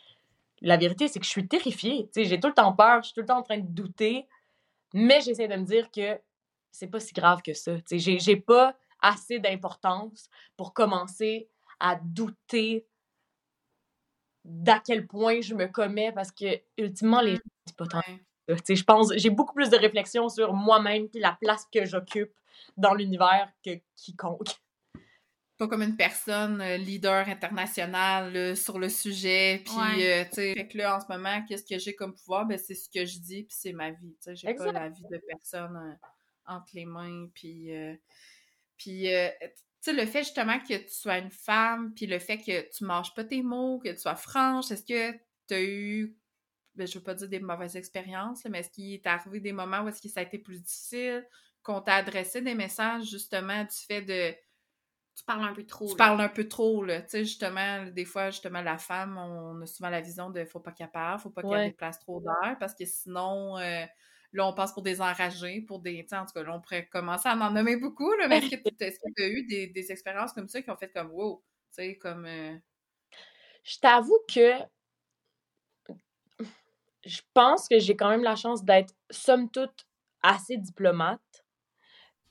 la 0.62 0.78
vérité, 0.78 1.08
c'est 1.08 1.20
que 1.20 1.26
je 1.26 1.32
suis 1.32 1.48
terrifiée. 1.48 2.10
J'ai 2.16 2.40
tout 2.40 2.48
le 2.48 2.54
temps 2.54 2.74
peur, 2.74 3.02
je 3.02 3.08
suis 3.08 3.14
tout 3.14 3.22
le 3.22 3.28
temps 3.28 3.40
en 3.40 3.44
train 3.44 3.58
de 3.58 3.68
douter, 3.68 4.28
mais 4.94 5.22
j'essaie 5.22 5.48
de 5.48 5.56
me 5.56 5.64
dire 5.64 5.90
que 5.92 6.20
c'est 6.72 6.88
pas 6.88 7.00
si 7.00 7.14
grave 7.14 7.42
que 7.42 7.54
ça. 7.54 7.74
J'ai, 7.92 8.20
j'ai 8.20 8.36
pas 8.36 8.76
assez 9.02 9.40
d'importance 9.40 10.30
pour 10.58 10.74
commencer 10.74 11.50
à 11.80 11.96
douter 11.96 12.86
d'à 14.46 14.80
quel 14.80 15.08
point 15.08 15.42
je 15.42 15.54
me 15.56 15.68
commets 15.68 16.12
parce 16.12 16.32
que, 16.32 16.62
ultimement, 16.78 17.22
les 17.22 17.36
gens, 17.36 17.42
c'est 17.66 17.76
pas 17.78 17.88
tant 17.88 18.02
je 18.48 18.84
pense, 18.84 19.14
j'ai 19.16 19.30
beaucoup 19.30 19.54
plus 19.54 19.70
de 19.70 19.78
réflexion 19.78 20.30
sur 20.30 20.54
moi-même 20.54 21.08
puis 21.08 21.20
la 21.20 21.38
place 21.40 21.66
que 21.72 21.86
j'occupe 21.86 22.34
dans 22.78 22.94
l'univers 22.94 23.52
que 23.64 23.72
quiconque. 23.96 24.50
Pas 25.60 25.68
comme 25.68 25.84
une 25.84 25.98
personne 25.98 26.62
euh, 26.62 26.78
leader 26.78 27.28
international 27.28 28.34
là, 28.34 28.56
sur 28.56 28.80
le 28.80 28.90
sujet 28.90 29.62
puis 29.66 29.76
Ouais. 29.76 30.22
euh, 30.22 30.26
tu 30.26 30.36
sais. 30.36 30.54
Fait 30.54 30.68
que 30.68 30.78
là 30.78 30.96
en 30.98 31.00
ce 31.02 31.06
moment 31.10 31.46
qu'est-ce 31.48 31.66
que 31.66 31.78
j'ai 31.78 31.94
comme 31.96 32.16
pouvoir? 32.16 32.48
Ben 32.48 32.58
c'est 32.58 32.74
ce 32.76 32.90
que 32.90 33.06
je 33.06 33.20
dis 33.20 33.44
puis 33.44 33.56
c'est 33.60 33.74
ma 33.74 33.92
vie 33.92 34.16
tu 34.24 34.34
sais. 34.34 34.36
J'ai 34.36 34.54
pas 34.54 34.72
la 34.72 34.90
vie 34.90 35.04
de 35.12 35.22
personne 35.28 35.76
euh, 35.76 36.08
entre 36.46 36.70
les 36.74 36.86
mains 36.86 37.28
puis 37.34 37.76
euh, 37.76 37.94
puis 38.78 39.04
tu 39.04 39.50
sais 39.82 39.94
le 39.94 40.06
fait 40.06 40.24
justement 40.24 40.60
que 40.60 40.78
tu 40.78 40.90
sois 40.94 41.18
une 41.20 41.30
femme 41.32 41.94
puis 41.94 42.08
le 42.08 42.20
fait 42.20 42.38
que 42.38 42.70
tu 42.76 42.86
manges 42.86 43.14
pas 43.14 43.26
tes 43.26 43.44
mots 43.44 43.80
que 43.80 43.90
tu 43.90 43.98
sois 44.00 44.16
franche 44.16 44.72
est-ce 44.72 44.84
que 44.86 45.12
tu 45.48 45.54
as 45.54 45.62
eu 45.62 46.16
ben, 46.76 46.88
je 46.88 46.98
veux 46.98 47.04
pas 47.04 47.14
dire 47.16 47.28
des 47.28 47.40
mauvaises 47.42 47.76
expériences 47.76 48.46
mais 48.46 48.60
est-ce 48.60 48.70
qu'il 48.70 48.94
est 48.94 49.06
arrivé 49.08 49.42
des 49.42 49.52
moments 49.52 49.82
où 49.82 49.90
est-ce 49.90 50.02
que 50.02 50.08
ça 50.08 50.22
a 50.22 50.24
été 50.24 50.38
plus 50.40 50.62
difficile 50.62 51.28
qu'on 51.62 51.82
t'a 51.82 51.96
adressé 51.96 52.42
des 52.42 52.56
messages 52.56 53.10
justement 53.10 53.64
du 53.64 53.76
fait 53.88 54.02
de 54.02 54.34
Tu 55.20 55.26
parles 55.26 55.44
un 55.44 55.54
peu 55.54 55.66
trop. 55.66 55.90
tu 55.90 55.96
là. 55.98 55.98
parles 55.98 56.22
un 56.22 56.30
peu 56.30 56.48
trop, 56.48 56.84
là. 56.84 57.02
Tu 57.02 57.10
sais, 57.10 57.26
justement, 57.26 57.86
des 57.88 58.06
fois, 58.06 58.30
justement, 58.30 58.62
la 58.62 58.78
femme, 58.78 59.18
on 59.18 59.62
a 59.62 59.66
souvent 59.66 59.90
la 59.90 60.02
vision 60.02 60.30
de 60.30 60.46
faut 60.46 60.62
pas 60.62 60.72
qu'elle 60.72 60.92
parle, 60.92 61.20
faut 61.20 61.30
pas 61.30 61.44
qu'elle 61.44 61.58
Ouais. 61.58 61.64
déplace 61.64 62.00
trop 62.00 62.22
d'air, 62.22 62.58
parce 62.60 62.74
que 62.76 62.86
sinon, 62.86 63.58
euh, 63.58 63.86
là, 64.34 64.48
on 64.48 64.54
passe 64.54 64.72
pour 64.74 64.84
des 64.84 65.02
enragés, 65.02 65.62
pour 65.62 65.80
des. 65.82 66.04
Tu 66.04 66.10
sais, 66.10 66.18
en 66.18 66.26
tout 66.26 66.34
cas, 66.34 66.44
là, 66.44 66.56
on 66.56 66.62
pourrait 66.62 66.88
commencer 66.88 67.28
à 67.30 67.36
en 67.36 67.52
nommer 67.52 67.76
beaucoup, 67.78 68.12
là. 68.14 68.28
Mais 68.30 68.38
est-ce 68.40 69.00
que 69.00 69.10
tu 69.18 69.24
as 69.24 69.28
eu 69.28 69.46
des, 69.48 69.68
des 69.68 69.92
expériences 69.92 70.32
comme 70.34 70.48
ça 70.48 70.62
qui 70.62 70.72
ont 70.72 70.78
fait 70.78 70.92
comme 70.92 71.12
wow? 71.12 71.44
Tu 71.76 71.84
sais, 71.84 71.98
comme. 71.98 72.26
euh, 72.26 72.56
Je 73.64 73.80
t'avoue 73.80 74.20
que 74.28 74.54
je 77.06 77.22
pense 77.34 77.68
que 77.68 77.80
j'ai 77.80 77.96
quand 77.96 78.10
même 78.10 78.24
la 78.24 78.36
chance 78.36 78.64
d'être, 78.64 78.94
somme 79.10 79.50
toute, 79.50 79.86
assez 80.22 80.58
diplomate. 80.58 81.20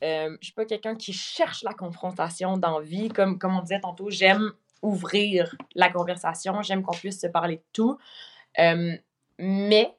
Euh, 0.03 0.37
je 0.39 0.45
suis 0.45 0.53
pas 0.53 0.65
quelqu'un 0.65 0.95
qui 0.95 1.13
cherche 1.13 1.63
la 1.63 1.73
confrontation 1.73 2.57
dans 2.57 2.79
vie. 2.79 3.09
Comme, 3.09 3.37
comme 3.37 3.57
on 3.57 3.61
disait 3.61 3.81
tantôt, 3.81 4.09
j'aime 4.09 4.51
ouvrir 4.81 5.55
la 5.75 5.89
conversation, 5.89 6.61
j'aime 6.61 6.83
qu'on 6.83 6.95
puisse 6.95 7.19
se 7.19 7.27
parler 7.27 7.57
de 7.57 7.63
tout. 7.73 7.97
Euh, 8.59 8.95
mais 9.37 9.95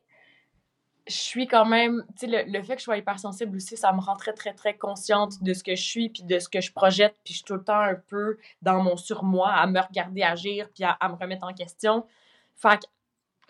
je 1.07 1.17
suis 1.17 1.47
quand 1.47 1.67
même, 1.67 2.05
tu 2.19 2.31
sais, 2.31 2.45
le, 2.45 2.51
le 2.51 2.63
fait 2.63 2.75
que 2.75 2.81
je 2.81 2.85
sois 2.85 2.97
hypersensible 2.97 3.57
aussi, 3.57 3.77
ça 3.77 3.93
me 3.93 4.01
rend 4.01 4.17
très, 4.17 4.33
très, 4.33 4.55
très 4.55 4.77
consciente 4.77 5.43
de 5.43 5.53
ce 5.53 5.65
que 5.65 5.75
je 5.75 5.83
suis, 5.83 6.09
puis 6.09 6.23
de 6.23 6.39
ce 6.39 6.49
que 6.49 6.61
je 6.61 6.73
projette, 6.73 7.17
puis 7.25 7.35
je 7.35 7.39
suis 7.39 7.45
tout 7.45 7.55
le 7.55 7.65
temps 7.65 7.81
un 7.81 7.95
peu 7.95 8.39
dans 8.63 8.83
mon 8.83 8.97
surmoi, 8.97 9.51
à 9.51 9.67
me 9.67 9.81
regarder 9.81 10.23
agir, 10.23 10.69
puis 10.75 10.85
à, 10.85 10.93
à 10.93 11.09
me 11.09 11.17
remettre 11.17 11.45
en 11.45 11.53
question. 11.53 12.07
Fait 12.57 12.79
que 12.79 12.87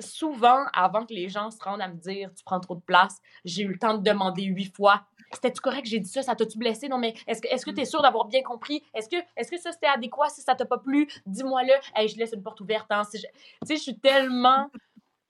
souvent, 0.03 0.65
avant 0.73 1.05
que 1.05 1.13
les 1.13 1.29
gens 1.29 1.51
se 1.51 1.63
rendent 1.63 1.83
à 1.83 1.89
me 1.89 1.97
dire 1.97 2.31
«tu 2.37 2.43
prends 2.45 2.61
trop 2.61 2.75
de 2.75 2.81
place», 2.81 3.19
j'ai 3.45 3.63
eu 3.63 3.69
le 3.69 3.79
temps 3.79 3.99
de 3.99 4.03
demander 4.03 4.45
huit 4.45 4.75
fois 4.75 5.05
«c'était-tu 5.33 5.61
correct, 5.61 5.87
j'ai 5.87 6.01
dit 6.01 6.09
ça, 6.09 6.23
ça 6.23 6.35
t'a-tu 6.35 6.59
blessé? 6.59 6.89
Non, 6.89 6.99
mais 6.99 7.15
est-ce 7.27 7.41
que 7.41 7.49
est-ce 7.49 7.65
que 7.65 7.71
t'es 7.71 7.85
sûr 7.85 8.03
d'avoir 8.03 8.27
bien 8.27 8.43
compris? 8.43 8.83
Est-ce 8.95 9.09
que, 9.09 9.17
est 9.37 9.49
que 9.51 9.59
ça, 9.59 9.73
c'était 9.73 9.87
adéquat? 9.87 10.29
Si 10.29 10.41
ça 10.43 10.55
t'a 10.55 10.65
pas 10.67 10.79
plu, 10.79 11.09
dis-moi-le. 11.27 11.73
Hey, 11.95 12.09
je 12.09 12.17
laisse 12.19 12.33
une 12.33 12.43
porte 12.43 12.61
ouverte. 12.61 12.87
Hein, 12.91 13.05
si 13.05 13.19
je- 13.19 13.27
Tu 13.27 13.67
sais, 13.67 13.77
je 13.77 13.83
suis 13.83 13.99
tellement 13.99 14.71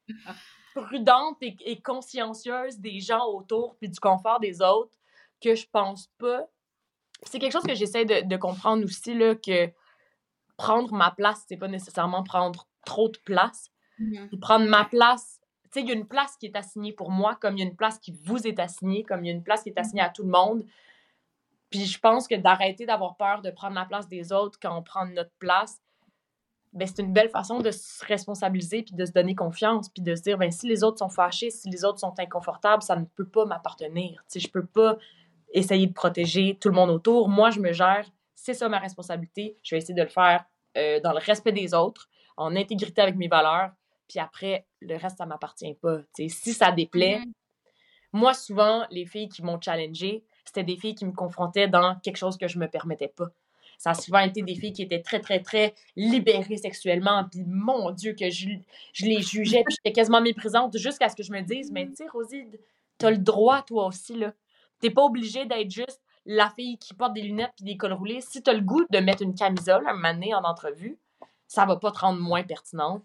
prudente 0.74 1.36
et, 1.42 1.56
et 1.64 1.80
consciencieuse 1.80 2.78
des 2.78 3.00
gens 3.00 3.26
autour 3.26 3.76
puis 3.76 3.88
du 3.88 3.98
confort 4.00 4.40
des 4.40 4.62
autres 4.62 4.92
que 5.42 5.54
je 5.54 5.66
pense 5.70 6.08
pas. 6.18 6.46
C'est 7.22 7.38
quelque 7.38 7.52
chose 7.52 7.64
que 7.64 7.74
j'essaie 7.74 8.04
de, 8.04 8.26
de 8.26 8.36
comprendre 8.36 8.84
aussi, 8.84 9.14
là, 9.14 9.34
que 9.34 9.70
prendre 10.56 10.92
ma 10.94 11.10
place, 11.10 11.44
c'est 11.48 11.56
pas 11.56 11.68
nécessairement 11.68 12.22
prendre 12.22 12.66
trop 12.86 13.08
de 13.08 13.18
place. 13.24 13.70
Mhm. 13.98 14.28
Puis 14.28 14.38
prendre 14.38 14.66
ma 14.66 14.84
place, 14.84 15.38
tu 15.39 15.39
sais, 15.72 15.80
il 15.80 15.88
y 15.88 15.92
a 15.92 15.94
une 15.94 16.06
place 16.06 16.36
qui 16.36 16.46
est 16.46 16.56
assignée 16.56 16.92
pour 16.92 17.10
moi, 17.10 17.36
comme 17.40 17.56
il 17.56 17.60
y 17.60 17.62
a 17.62 17.66
une 17.66 17.76
place 17.76 17.98
qui 17.98 18.12
vous 18.24 18.46
est 18.46 18.58
assignée, 18.58 19.02
comme 19.04 19.24
il 19.24 19.28
y 19.28 19.30
a 19.30 19.34
une 19.34 19.42
place 19.42 19.62
qui 19.62 19.68
est 19.68 19.78
assignée 19.78 20.02
à 20.02 20.08
tout 20.08 20.22
le 20.22 20.30
monde. 20.30 20.64
Puis 21.70 21.84
je 21.86 21.98
pense 21.98 22.26
que 22.26 22.34
d'arrêter 22.34 22.86
d'avoir 22.86 23.16
peur 23.16 23.42
de 23.42 23.50
prendre 23.50 23.74
la 23.74 23.84
place 23.84 24.08
des 24.08 24.32
autres 24.32 24.58
quand 24.60 24.76
on 24.76 24.82
prend 24.82 25.06
notre 25.06 25.32
place, 25.38 25.80
ben, 26.72 26.86
c'est 26.86 27.02
une 27.02 27.12
belle 27.12 27.30
façon 27.30 27.60
de 27.60 27.70
se 27.70 28.04
responsabiliser 28.04 28.82
puis 28.82 28.94
de 28.94 29.04
se 29.04 29.12
donner 29.12 29.34
confiance 29.34 29.88
puis 29.88 30.02
de 30.02 30.14
se 30.14 30.22
dire 30.22 30.38
ben 30.38 30.50
si 30.52 30.68
les 30.68 30.84
autres 30.84 30.98
sont 30.98 31.08
fâchés, 31.08 31.50
si 31.50 31.68
les 31.68 31.84
autres 31.84 31.98
sont 31.98 32.14
inconfortables, 32.18 32.82
ça 32.82 32.96
ne 32.96 33.04
peut 33.04 33.28
pas 33.28 33.44
m'appartenir. 33.44 34.22
Tu 34.30 34.38
sais, 34.38 34.40
je 34.40 34.50
peux 34.50 34.66
pas 34.66 34.96
essayer 35.52 35.86
de 35.86 35.92
protéger 35.92 36.58
tout 36.60 36.68
le 36.68 36.74
monde 36.74 36.90
autour. 36.90 37.28
Moi, 37.28 37.50
je 37.50 37.60
me 37.60 37.72
gère, 37.72 38.06
c'est 38.36 38.54
ça 38.54 38.68
ma 38.68 38.78
responsabilité. 38.78 39.56
Je 39.62 39.74
vais 39.74 39.78
essayer 39.78 39.94
de 39.94 40.02
le 40.02 40.08
faire 40.08 40.44
euh, 40.76 41.00
dans 41.00 41.12
le 41.12 41.18
respect 41.18 41.52
des 41.52 41.74
autres, 41.74 42.08
en 42.36 42.54
intégrité 42.54 43.02
avec 43.02 43.16
mes 43.16 43.28
valeurs. 43.28 43.72
Puis 44.10 44.18
après, 44.18 44.66
le 44.80 44.96
reste, 44.96 45.18
ça 45.18 45.24
m'appartient 45.26 45.72
pas. 45.74 45.98
Tu 46.16 46.28
sais, 46.28 46.28
si 46.28 46.52
ça 46.52 46.72
déplaît, 46.72 47.20
Mhm. 47.20 47.32
moi, 48.12 48.34
souvent, 48.34 48.84
les 48.90 49.06
filles 49.06 49.28
qui 49.28 49.40
m'ont 49.42 49.60
challengé, 49.60 50.24
c'était 50.44 50.64
des 50.64 50.76
filles 50.76 50.96
qui 50.96 51.04
me 51.06 51.12
confrontaient 51.12 51.68
dans 51.68 51.94
quelque 52.00 52.16
chose 52.16 52.36
que 52.36 52.48
je 52.48 52.58
me 52.58 52.66
permettais 52.66 53.06
pas. 53.08 53.28
Ça 53.78 53.90
a 53.90 53.94
souvent 53.94 54.18
été 54.18 54.42
des 54.42 54.56
filles 54.56 54.72
qui 54.72 54.82
étaient 54.82 55.00
très, 55.00 55.20
très, 55.20 55.38
très 55.40 55.74
libérées 55.94 56.56
sexuellement. 56.56 57.24
Puis, 57.30 57.44
mon 57.46 57.92
Dieu, 57.92 58.14
que 58.18 58.28
je, 58.28 58.48
je 58.92 59.06
les 59.06 59.22
jugeais. 59.22 59.62
Puis, 59.64 59.76
j'étais 59.78 59.92
quasiment 59.94 60.20
méprisante 60.20 60.76
jusqu'à 60.76 61.08
ce 61.08 61.14
que 61.14 61.22
je 61.22 61.30
me 61.32 61.40
dise, 61.42 61.70
mais 61.70 61.86
tu 61.86 61.94
sais, 61.94 62.08
Rosie, 62.08 62.46
t'as 62.98 63.10
le 63.12 63.18
droit, 63.18 63.62
toi 63.62 63.86
aussi, 63.86 64.14
là. 64.16 64.34
T'es 64.80 64.90
pas 64.90 65.02
obligée 65.02 65.46
d'être 65.46 65.70
juste 65.70 66.00
la 66.26 66.50
fille 66.50 66.78
qui 66.78 66.94
porte 66.94 67.14
des 67.14 67.22
lunettes 67.22 67.52
puis 67.56 67.64
des 67.64 67.76
cols 67.76 67.92
roulés. 67.92 68.20
Si 68.20 68.42
t'as 68.42 68.52
le 68.54 68.60
goût 68.60 68.84
de 68.90 68.98
mettre 68.98 69.22
une 69.22 69.34
camisole 69.36 69.86
un 69.86 69.94
moment 69.94 70.12
donné 70.14 70.34
en 70.34 70.42
entrevue, 70.42 70.98
ça 71.46 71.64
va 71.64 71.76
pas 71.76 71.90
te 71.90 71.98
rendre 72.00 72.20
moins 72.20 72.42
pertinente. 72.42 73.02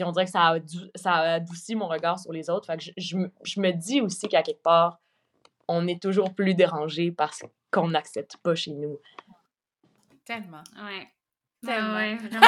Puis 0.00 0.08
on 0.08 0.12
dirait 0.12 0.24
que 0.24 0.30
ça 0.30 0.44
a, 0.46 0.58
adou- 0.58 0.90
ça 0.94 1.12
a 1.12 1.32
adouci 1.34 1.74
mon 1.74 1.86
regard 1.86 2.18
sur 2.18 2.32
les 2.32 2.48
autres. 2.48 2.64
Fait 2.66 2.78
que 2.78 2.84
je, 2.84 2.90
je 2.96 3.16
me- 3.18 3.30
je 3.44 3.60
me 3.60 3.70
dis 3.70 4.00
aussi 4.00 4.28
qu'à 4.28 4.42
quelque 4.42 4.62
part, 4.62 4.98
on 5.68 5.86
est 5.86 6.00
toujours 6.00 6.34
plus 6.34 6.54
dérangé 6.54 7.12
parce 7.12 7.42
qu'on 7.70 7.88
n'accepte 7.88 8.38
pas 8.38 8.54
chez 8.54 8.70
nous. 8.72 8.98
Tellement. 10.24 10.62
Ouais. 10.82 11.06
Tellement. 11.66 11.94
Ouais, 11.96 12.14
ouais, 12.14 12.16
vraiment. 12.16 12.46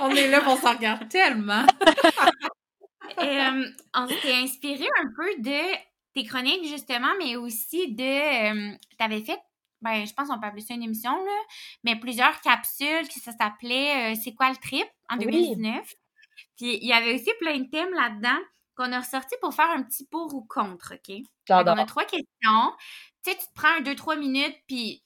On 0.00 0.10
est 0.10 0.28
là, 0.28 0.42
on 0.48 0.56
s'en 0.56 0.72
regarde 0.74 1.08
tellement. 1.08 1.64
Euh, 3.22 3.64
on 3.94 4.06
s'est 4.06 4.34
inspiré 4.34 4.84
un 5.02 5.06
peu 5.16 5.42
de 5.42 5.76
tes 6.14 6.24
chroniques, 6.24 6.66
justement, 6.68 7.08
mais 7.18 7.36
aussi 7.36 7.94
de. 7.94 8.74
tu 8.76 8.78
avais 9.04 9.22
fait, 9.22 9.38
ben, 9.80 10.04
je 10.06 10.12
pense 10.12 10.28
qu'on 10.28 10.38
peut 10.38 10.46
appeler 10.46 10.60
ça 10.62 10.74
une 10.74 10.82
émission, 10.82 11.12
là, 11.12 11.40
mais 11.84 11.96
plusieurs 11.96 12.38
capsules 12.42 13.08
qui 13.08 13.18
ça 13.18 13.32
s'appelait 13.32 14.12
euh, 14.12 14.16
C'est 14.22 14.34
quoi 14.34 14.50
le 14.50 14.56
trip 14.56 14.86
en 15.08 15.16
Oui. 15.18 15.24
2019. 16.38 16.56
Puis 16.56 16.78
il 16.82 16.86
y 16.88 16.92
avait 16.92 17.14
aussi 17.14 17.30
plein 17.40 17.58
de 17.58 17.68
thèmes 17.70 17.92
là-dedans 17.94 18.38
qu'on 18.76 18.92
a 18.92 19.00
ressortis 19.00 19.34
pour 19.40 19.52
faire 19.54 19.70
un 19.70 19.82
petit 19.82 20.06
pour 20.06 20.32
ou 20.34 20.42
contre, 20.44 20.94
OK? 20.94 21.16
J'adore. 21.46 21.74
qu'on 21.74 21.82
a 21.82 21.86
trois 21.86 22.04
questions. 22.04 22.72
Tu 23.24 23.32
sais, 23.32 23.36
tu 23.36 23.44
te 23.46 23.52
prends 23.54 23.76
un, 23.78 23.80
deux, 23.80 23.94
trois 23.96 24.16
minutes, 24.16 24.56
puis 24.68 25.02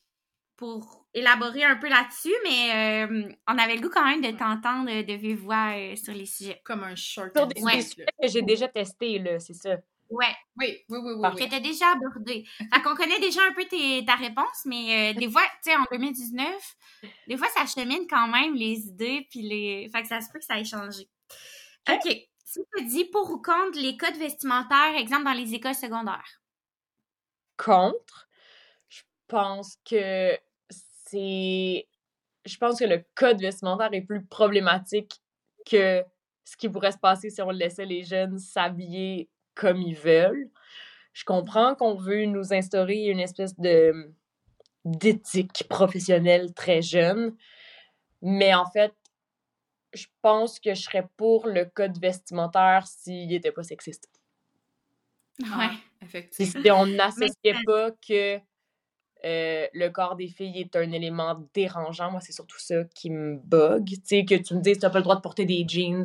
pour 0.56 1.06
élaborer 1.14 1.64
un 1.64 1.76
peu 1.76 1.88
là-dessus, 1.88 2.32
mais 2.44 3.06
euh, 3.06 3.32
on 3.48 3.58
avait 3.58 3.74
le 3.76 3.80
goût 3.80 3.90
quand 3.92 4.04
même 4.04 4.20
de 4.20 4.30
t'entendre 4.36 5.02
de 5.02 5.12
vive 5.14 5.38
voix 5.40 5.72
euh, 5.74 5.96
sur 5.96 6.12
les 6.14 6.26
sujets. 6.26 6.60
Comme 6.64 6.84
un 6.84 6.94
short. 6.94 7.30
Sur 7.36 7.46
des, 7.46 7.60
Ouais. 7.62 7.76
des 7.76 7.82
sujets 7.82 8.06
que 8.22 8.28
j'ai 8.28 8.42
déjà 8.42 8.68
testés, 8.68 9.18
là, 9.18 9.38
c'est 9.40 9.54
ça. 9.54 9.76
Ouais, 10.10 10.26
Oui, 10.58 10.76
oui, 10.90 10.98
oui, 11.02 11.12
oui. 11.16 11.36
Que 11.44 11.50
t'as 11.50 11.58
déjà 11.60 11.92
abordé. 11.92 12.44
Fait 12.58 12.82
qu'on 12.82 12.94
connaît 12.94 13.18
déjà 13.18 13.40
un 13.48 13.54
peu 13.54 13.64
tes- 13.64 14.04
ta 14.04 14.14
réponse, 14.16 14.66
mais 14.66 15.14
euh, 15.14 15.18
des 15.18 15.30
fois, 15.30 15.42
tu 15.64 15.70
sais, 15.70 15.76
en 15.76 15.84
2019, 15.90 16.76
des 17.26 17.36
fois, 17.38 17.48
ça 17.48 17.64
chemine 17.66 18.06
quand 18.08 18.28
même 18.28 18.54
les 18.54 18.78
idées, 18.88 19.26
puis 19.30 19.40
les... 19.40 19.88
Fait 19.90 20.02
que 20.02 20.08
ça 20.08 20.20
se 20.20 20.30
peut 20.30 20.38
que 20.38 20.44
ça 20.44 20.58
ait 20.60 20.64
changé. 20.64 21.08
OK. 21.88 22.28
Si 22.44 22.60
tu 22.76 22.84
dis 22.84 23.04
pour 23.06 23.30
ou 23.30 23.40
contre 23.40 23.78
les 23.80 23.96
codes 23.96 24.16
vestimentaires, 24.16 24.94
exemple 24.96 25.24
dans 25.24 25.32
les 25.32 25.54
écoles 25.54 25.74
secondaires? 25.74 26.42
Contre, 27.56 28.28
je 28.88 29.02
pense 29.26 29.78
que 29.88 30.38
c'est. 30.68 31.88
Je 32.44 32.56
pense 32.58 32.78
que 32.78 32.84
le 32.84 33.04
code 33.14 33.40
vestimentaire 33.40 33.90
est 33.92 34.02
plus 34.02 34.24
problématique 34.24 35.22
que 35.64 36.04
ce 36.44 36.56
qui 36.56 36.68
pourrait 36.68 36.92
se 36.92 36.98
passer 36.98 37.30
si 37.30 37.40
on 37.40 37.50
laissait 37.50 37.86
les 37.86 38.02
jeunes 38.02 38.38
s'habiller 38.38 39.30
comme 39.54 39.80
ils 39.80 39.96
veulent. 39.96 40.50
Je 41.12 41.24
comprends 41.24 41.74
qu'on 41.74 41.94
veut 41.94 42.24
nous 42.24 42.52
instaurer 42.52 43.04
une 43.06 43.20
espèce 43.20 43.58
de 43.58 44.12
d'éthique 44.84 45.68
professionnelle 45.68 46.52
très 46.54 46.82
jeune, 46.82 47.36
mais 48.20 48.52
en 48.52 48.66
fait, 48.66 48.92
je 49.92 50.06
pense 50.22 50.58
que 50.60 50.74
je 50.74 50.82
serais 50.82 51.06
pour 51.16 51.46
le 51.46 51.64
code 51.64 51.98
vestimentaire 51.98 52.86
s'il 52.86 53.28
n'était 53.28 53.52
pas 53.52 53.62
sexiste. 53.62 54.08
Ah, 55.44 55.58
Ouais. 55.58 55.66
effectivement. 56.02 56.62
Si 56.62 56.70
on 56.70 56.86
n'associait 56.86 57.54
pas 57.64 57.90
que 57.90 58.38
euh, 59.24 59.66
le 59.72 59.88
corps 59.90 60.16
des 60.16 60.28
filles 60.28 60.60
est 60.60 60.74
un 60.76 60.90
élément 60.92 61.46
dérangeant, 61.54 62.10
moi, 62.10 62.20
c'est 62.20 62.32
surtout 62.32 62.58
ça 62.58 62.84
qui 62.94 63.10
me 63.10 63.36
bug. 63.36 63.84
Tu 63.86 63.96
sais, 64.04 64.24
que 64.24 64.34
tu 64.34 64.54
me 64.54 64.60
dises, 64.60 64.78
tu 64.78 64.84
n'as 64.84 64.90
pas 64.90 64.98
le 64.98 65.04
droit 65.04 65.16
de 65.16 65.20
porter 65.20 65.44
des 65.44 65.64
jeans, 65.66 66.04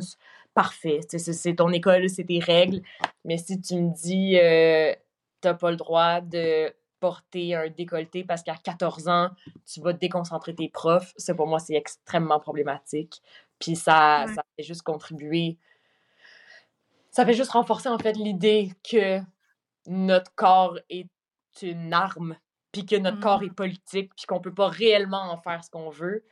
parfait. 0.54 1.00
Tu 1.02 1.10
sais, 1.10 1.18
c'est- 1.18 1.32
c'est 1.32 1.54
ton 1.56 1.70
école, 1.72 2.08
c'est 2.08 2.24
tes 2.24 2.38
règles. 2.38 2.80
Mais 3.24 3.36
si 3.38 3.60
tu 3.60 3.74
me 3.74 3.92
dis, 3.92 4.38
euh, 4.38 4.94
tu 5.42 5.48
n'as 5.48 5.54
pas 5.54 5.70
le 5.70 5.76
droit 5.76 6.20
de 6.20 6.72
porter 7.00 7.54
un 7.54 7.68
décolleté 7.68 8.24
parce 8.24 8.42
qu'à 8.42 8.56
14 8.56 9.08
ans, 9.08 9.30
tu 9.66 9.80
vas 9.80 9.92
déconcentrer 9.92 10.54
tes 10.54 10.68
profs, 10.68 11.12
ça, 11.16 11.34
pour 11.34 11.46
moi, 11.46 11.58
c'est 11.60 11.74
extrêmement 11.74 12.40
problématique. 12.40 13.20
Puis 13.60 13.76
ça, 13.76 14.24
Ouais. 14.26 14.34
ça 14.34 14.42
fait 14.56 14.62
juste 14.64 14.82
contribuer 14.82 15.58
ça 17.10 17.24
fait 17.24 17.34
juste 17.34 17.50
renforcer 17.50 17.88
en 17.88 17.98
fait 17.98 18.12
l'idée 18.12 18.70
que 18.88 19.20
notre 19.86 20.32
corps 20.34 20.78
est 20.90 21.08
une 21.62 21.92
arme, 21.92 22.36
puis 22.70 22.86
que 22.86 22.96
notre 22.96 23.18
corps 23.18 23.42
est 23.42 23.50
politique, 23.54 24.12
puis 24.14 24.26
qu'on 24.26 24.40
peut 24.40 24.54
pas 24.54 24.68
réellement 24.68 25.22
en 25.32 25.38
faire 25.38 25.64
ce 25.64 25.70
qu'on 25.70 25.90
veut, 25.90 26.24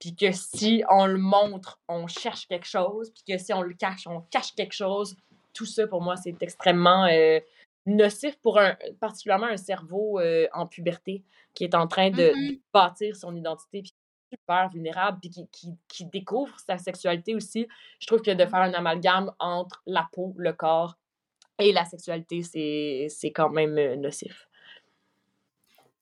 puis 0.00 0.16
que 0.16 0.32
si 0.32 0.82
on 0.90 1.06
le 1.06 1.18
montre, 1.18 1.80
on 1.86 2.08
cherche 2.08 2.48
quelque 2.48 2.66
chose, 2.66 3.10
puis 3.10 3.22
que 3.28 3.38
si 3.38 3.52
on 3.52 3.62
le 3.62 3.74
cache, 3.74 4.06
on 4.06 4.22
cache 4.22 4.54
quelque 4.54 4.72
chose. 4.72 5.16
Tout 5.52 5.66
ça 5.66 5.86
pour 5.86 6.00
moi 6.00 6.16
c'est 6.16 6.42
extrêmement 6.42 7.04
euh, 7.04 7.38
nocif 7.86 8.36
pour 8.40 8.58
un 8.58 8.74
particulièrement 9.00 9.46
un 9.46 9.58
cerveau 9.58 10.18
euh, 10.18 10.48
en 10.54 10.66
puberté 10.66 11.22
qui 11.54 11.64
est 11.64 11.74
en 11.74 11.86
train 11.86 12.10
de 12.10 12.32
Mhm. 12.34 12.58
bâtir 12.72 13.14
son 13.14 13.36
identité 13.36 13.82
puis 13.82 13.94
super 14.32 14.70
vulnérable 14.70 15.18
puis 15.20 15.30
qui, 15.30 15.46
qui, 15.50 15.68
qui 15.88 16.06
découvre 16.06 16.58
sa 16.60 16.78
sexualité 16.78 17.34
aussi 17.34 17.66
je 18.00 18.06
trouve 18.06 18.22
que 18.22 18.30
de 18.30 18.44
faire 18.46 18.60
un 18.60 18.72
amalgame 18.74 19.30
entre 19.38 19.82
la 19.86 20.08
peau, 20.12 20.34
le 20.38 20.52
corps 20.52 20.96
et 21.58 21.70
la 21.72 21.84
sexualité, 21.84 22.42
c'est 22.42 23.06
c'est 23.10 23.30
quand 23.30 23.50
même 23.50 23.76
euh, 23.78 23.94
nocif. 23.96 24.48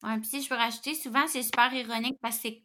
Ouais, 0.02 0.16
puis 0.16 0.24
si 0.26 0.42
je 0.42 0.48
peux 0.48 0.54
rajouter, 0.54 0.94
souvent, 0.94 1.26
c'est 1.26 1.42
super 1.42 1.72
ironique 1.74 2.18
parce 2.22 2.36
que 2.36 2.42
c'est, 2.48 2.62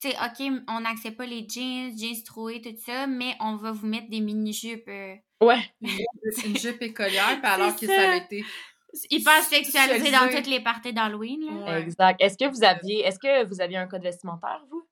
tu 0.00 0.10
sais, 0.10 0.16
OK, 0.22 0.62
on 0.68 0.80
n'accepte 0.80 1.16
pas 1.16 1.26
les 1.26 1.46
jeans, 1.48 1.96
jeans 1.98 2.22
troués, 2.24 2.60
tout 2.60 2.76
ça, 2.84 3.06
mais 3.08 3.34
on 3.40 3.56
va 3.56 3.72
vous 3.72 3.86
mettre 3.88 4.08
des 4.08 4.20
mini-jupes 4.20 4.86
euh, 4.88 5.14
Ouais, 5.40 5.58
Une 6.44 6.56
jupe 6.56 6.80
écolière, 6.82 7.40
puis 7.42 7.50
alors 7.50 7.74
que 7.74 7.86
ça. 7.86 7.94
ça 7.96 8.10
a 8.12 8.16
été. 8.16 8.44
hyper 9.10 9.42
sexualisées 9.42 10.12
dans 10.12 10.20
Sexualisé. 10.20 10.36
toutes 10.36 10.46
les 10.50 10.60
parties 10.60 10.92
d'Halloween, 10.92 11.40
là. 11.46 11.72
Ouais. 11.72 11.80
exact. 11.82 12.20
Est-ce 12.22 12.38
que 12.38 12.48
vous 12.48 12.62
aviez 12.62 13.00
est-ce 13.04 13.18
que 13.18 13.44
vous 13.46 13.60
aviez 13.60 13.78
un 13.78 13.86
code 13.88 14.02
vestimentaire, 14.02 14.64
vous? 14.70 14.85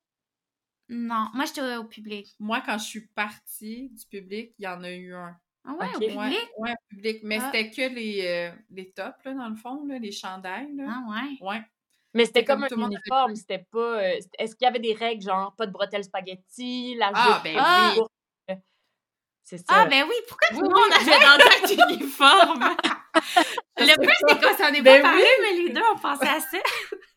Non, 0.88 1.28
moi, 1.34 1.44
j'étais 1.46 1.76
au 1.76 1.84
public. 1.84 2.34
Moi, 2.38 2.60
quand 2.64 2.78
je 2.78 2.84
suis 2.84 3.06
partie 3.08 3.90
du 3.90 4.06
public, 4.06 4.54
il 4.58 4.64
y 4.64 4.68
en 4.68 4.82
a 4.84 4.90
eu 4.90 5.14
un. 5.14 5.34
Ah 5.66 5.72
ouais, 5.72 5.86
au 5.94 5.98
public? 5.98 6.18
Ouais, 6.18 6.48
ouais, 6.58 6.72
au 6.72 6.88
public. 6.90 7.20
Mais 7.22 7.38
Ah. 7.40 7.50
c'était 7.52 7.70
que 7.70 7.94
les, 7.94 8.20
euh, 8.26 8.50
les 8.70 8.90
tops, 8.92 9.24
là, 9.24 9.32
dans 9.32 9.48
le 9.48 9.56
fond, 9.56 9.84
là, 9.86 9.98
les 9.98 10.12
chandails. 10.12 10.74
Là. 10.76 10.84
Ah 10.88 11.10
ouais. 11.10 11.38
Ouais. 11.40 11.62
Mais 12.12 12.26
c'était 12.26 12.44
comme, 12.44 12.60
comme 12.60 12.68
tout 12.68 12.76
le 12.76 12.82
un 12.82 12.86
avait 12.86 12.94
uniforme, 12.96 13.34
c'était 13.34 13.66
pas. 13.70 13.78
euh, 14.02 14.20
Est-ce 14.38 14.54
qu'il 14.56 14.66
y 14.66 14.68
avait 14.68 14.78
des 14.78 14.92
règles 14.92 15.22
genre 15.24 15.54
pas 15.56 15.66
de 15.66 15.72
bretelles 15.72 16.04
spaghetti, 16.04 16.94
la 16.96 17.10
Ah, 17.14 17.40
ben 17.42 17.56
Ah. 17.58 17.92
courte? 17.96 18.10
C'est 19.46 19.58
ça. 19.58 19.64
Ah, 19.68 19.86
ben 19.86 20.04
oui, 20.08 20.14
pourquoi 20.28 20.48
tout 20.48 20.54
Oui, 20.56 20.68
le 20.68 20.74
monde 20.74 20.92
avait 20.94 21.20
dans 21.20 21.36
le 21.90 21.94
uniforme? 21.94 22.76
le 23.76 23.96
plus, 23.96 24.14
c'est 24.28 24.40
qu'on 24.40 24.56
s'en 24.56 24.72
est 24.72 24.80
Ben 24.82 25.02
pas 25.02 25.08
parlé, 25.08 25.22
oui. 25.22 25.42
mais 25.42 25.62
les 25.64 25.68
deux, 25.70 25.82
on 25.94 25.98
pensait 25.98 26.28
à 26.28 26.40
ça. 26.40 26.58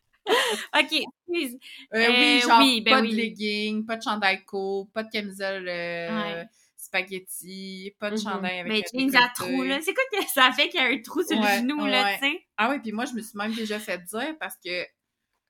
OK, 0.74 0.94
excuse. 0.94 1.58
Euh, 1.94 2.10
Euh, 2.10 2.18
oui, 2.20 2.42
genre 2.42 2.60
oui, 2.60 2.82
ben 2.82 2.94
pas 2.96 3.02
oui. 3.02 3.12
de 3.12 3.16
leggings, 3.16 3.86
pas 3.86 3.98
de 3.98 4.04
chandail 4.04 4.44
court, 4.46 4.90
pas 4.92 5.04
de 5.04 5.10
camisole 5.10 5.68
euh, 5.68 6.44
Ouais. 6.44 6.48
spaghetti, 6.76 7.94
pas 8.00 8.12
de 8.12 8.16
Mhm. 8.16 8.24
chandail 8.24 8.60
avec 8.60 8.74
Mais 8.74 8.82
un 8.94 9.00
jeans 9.00 9.16
à 9.16 9.30
trous, 9.30 9.64
là. 9.64 9.80
C'est 9.82 9.94
quoi 9.94 10.04
que 10.12 10.26
ça 10.30 10.52
fait 10.52 10.70
qu'il 10.70 10.80
y 10.80 10.84
a 10.84 10.88
un 10.88 11.02
trou 11.02 11.24
sur 11.24 11.36
Ouais, 11.38 11.42
le 11.42 11.48
genou, 11.48 11.86
là, 11.86 12.06
tu 12.06 12.20
sais? 12.20 12.48
Ah 12.58 12.70
oui, 12.70 12.80
puis 12.80 12.92
moi, 12.92 13.06
je 13.06 13.14
me 13.14 13.22
suis 13.22 13.38
même 13.38 13.54
déjà 13.54 13.80
fait 13.80 14.00
dire 14.04 14.36
parce 14.40 14.56
que, 14.58 14.86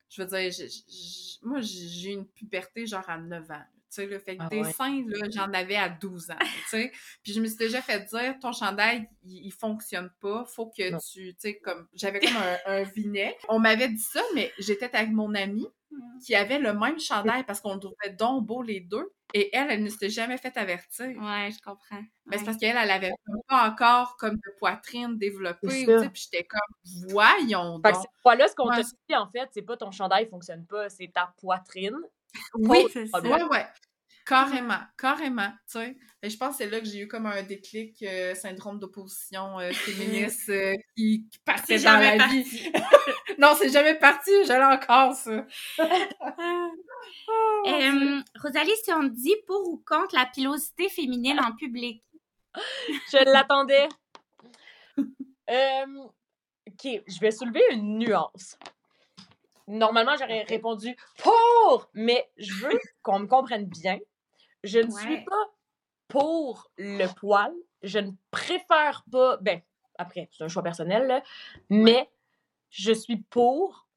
je 0.09 0.21
veux 0.23 0.27
dire, 0.27 0.67
moi, 1.43 1.61
j'ai 1.61 2.11
eu 2.11 2.13
une 2.15 2.27
puberté 2.27 2.85
genre 2.87 3.09
à 3.09 3.17
9 3.17 3.49
ans. 3.51 3.65
Tu 4.05 4.09
sais, 4.09 4.19
fait 4.19 4.37
que 4.37 4.43
Ah 4.43 4.49
des 4.49 4.61
ouais. 4.61 4.71
seins, 4.73 5.03
là, 5.07 5.27
j'en 5.33 5.51
avais 5.53 5.75
à 5.75 5.89
12 5.89 6.29
ans, 6.31 6.35
tu 6.39 6.47
sais. 6.69 6.91
Puis 7.23 7.33
je 7.33 7.39
me 7.41 7.47
suis 7.47 7.57
déjà 7.57 7.81
fait 7.81 7.99
dire, 8.05 8.35
ton 8.39 8.51
chandail, 8.53 9.07
il, 9.23 9.47
il 9.47 9.51
fonctionne 9.51 10.11
pas, 10.19 10.45
faut 10.45 10.67
que 10.67 10.89
Non. 10.91 10.97
tu, 10.99 11.33
tu 11.33 11.35
sais, 11.39 11.57
comme, 11.59 11.87
j'avais 11.93 12.19
comme 12.19 12.35
un, 12.37 12.71
un 12.79 12.83
vinaigre. 12.83 13.37
On 13.49 13.59
m'avait 13.59 13.89
dit 13.89 13.97
ça, 13.97 14.21
mais 14.35 14.51
j'étais 14.59 14.93
avec 14.95 15.11
mon 15.11 15.33
amie 15.35 15.67
qui 16.23 16.35
avait 16.35 16.59
le 16.59 16.73
même 16.73 16.99
chandail 16.99 17.43
parce 17.45 17.59
qu'on 17.61 17.75
le 17.75 17.79
trouvait 17.79 18.13
donc 18.17 18.45
beau 18.45 18.61
les 18.61 18.81
deux. 18.81 19.11
Et 19.33 19.49
elle, 19.53 19.67
elle 19.71 19.83
ne 19.83 19.89
s'était 19.89 20.09
jamais 20.09 20.37
fait 20.37 20.55
avertir. 20.57 21.07
Ouais, 21.07 21.49
je 21.51 21.61
comprends. 21.61 22.01
Ben, 22.27 22.37
c'est 22.39 22.45
parce 22.45 22.57
qu'elle, 22.57 22.77
elle 22.77 22.91
avait 22.91 23.11
pas 23.49 23.67
encore 23.69 24.15
comme 24.17 24.35
de 24.35 24.57
poitrine 24.59 25.17
développée. 25.17 25.69
C'est 25.69 25.85
tu 25.85 25.91
ça. 25.91 25.99
sais, 26.03 26.09
Puis 26.09 26.29
j'étais 26.31 26.45
comme, 26.45 27.09
voyons 27.09 27.81
Fait 27.83 27.89
que 27.89 27.93
donc. 27.95 28.01
cette 28.03 28.21
fois-là, 28.21 28.47
ce 28.47 28.55
qu'on 28.55 28.69
Ouais. 28.69 28.81
te 28.83 28.87
dit, 29.09 29.15
en 29.15 29.29
fait, 29.29 29.49
c'est 29.53 29.63
pas 29.63 29.75
ton 29.75 29.91
chandail 29.91 30.27
fonctionne 30.29 30.65
pas, 30.65 30.89
c'est 30.89 31.11
ta 31.13 31.33
poitrine. 31.39 31.97
Oui, 32.55 32.85
c'est. 32.93 33.09
Ouais, 33.21 33.43
ouais. 33.43 33.65
Carrément, 34.27 34.79
carrément, 34.97 35.49
tu 35.71 35.79
sais. 35.79 35.95
Et 36.21 36.29
je 36.29 36.37
pense 36.37 36.57
que 36.57 36.63
c'est 36.63 36.69
là 36.69 36.81
que 36.81 36.85
j'ai 36.85 36.99
eu 36.99 37.07
comme 37.07 37.27
un 37.27 37.43
déclic, 37.43 38.03
euh, 38.03 38.35
syndrome 38.35 38.77
d'opposition 38.77 39.57
euh, 39.57 39.71
féministe 39.71 40.49
euh, 40.49 40.75
qui, 40.97 41.25
qui 41.31 41.39
partait 41.45 41.79
dans 41.79 41.97
la 41.97 42.27
vie. 42.27 42.71
non, 43.39 43.55
c'est 43.57 43.69
jamais 43.69 43.95
parti, 43.95 44.31
j'allais 44.45 44.65
encore, 44.65 45.13
ça. 45.15 45.45
Euh, 47.67 48.21
Rosalie, 48.41 48.75
si 48.83 48.91
on 48.91 49.03
dit 49.03 49.35
pour 49.45 49.67
ou 49.67 49.83
contre 49.85 50.15
la 50.15 50.25
pilosité 50.25 50.89
féminine 50.89 51.39
en 51.39 51.53
public? 51.53 52.03
Je 53.11 53.23
l'attendais. 53.23 53.87
Euh, 54.97 56.03
OK, 56.67 57.03
je 57.07 57.19
vais 57.19 57.31
soulever 57.31 57.61
une 57.71 57.99
nuance. 57.99 58.57
Normalement, 59.67 60.15
j'aurais 60.17 60.43
répondu 60.43 60.95
pour, 61.17 61.89
mais 61.93 62.29
je 62.37 62.53
veux 62.53 62.79
qu'on 63.01 63.19
me 63.19 63.27
comprenne 63.27 63.65
bien. 63.65 63.99
Je 64.67 64.79
ne 64.79 64.91
suis 64.91 65.23
pas 65.23 65.45
pour 66.07 66.71
le 66.77 67.07
poil. 67.13 67.53
Je 67.83 67.99
ne 67.99 68.11
préfère 68.31 69.03
pas. 69.11 69.37
Ben, 69.37 69.61
après, 69.97 70.29
c'est 70.31 70.43
un 70.43 70.47
choix 70.47 70.63
personnel, 70.63 71.07
là, 71.07 71.23
mais 71.69 72.09
je 72.69 72.91
suis 72.91 73.17
pour 73.17 73.87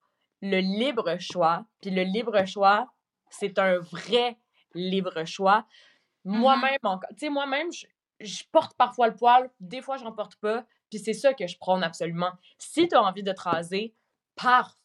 le 0.43 0.59
libre 0.59 1.19
choix. 1.19 1.65
Puis 1.81 1.91
le 1.91 2.03
libre 2.03 2.45
choix, 2.47 2.93
c'est 3.31 3.59
un 3.59 3.79
vrai 3.79 4.39
libre 4.75 5.25
choix. 5.25 5.67
Moi-même, 6.25 6.79
encore. 6.83 7.09
Tu 7.11 7.27
sais, 7.27 7.29
moi-même, 7.31 7.73
je, 7.73 7.87
je 8.21 8.45
porte 8.53 8.77
parfois 8.77 9.09
le 9.09 9.17
poil, 9.17 9.51
des 9.61 9.83
fois, 9.83 9.97
j'en 9.97 10.13
porte 10.13 10.37
pas. 10.37 10.65
Puis 10.91 10.99
c'est 10.99 11.15
ça 11.15 11.35
que 11.35 11.47
je 11.47 11.57
prône 11.59 11.83
absolument. 11.83 12.33
Si 12.59 12.89
tu 12.89 12.95
as 12.95 13.03
envie 13.03 13.23
de 13.23 13.33
te 13.33 13.41
raser, 13.41 13.95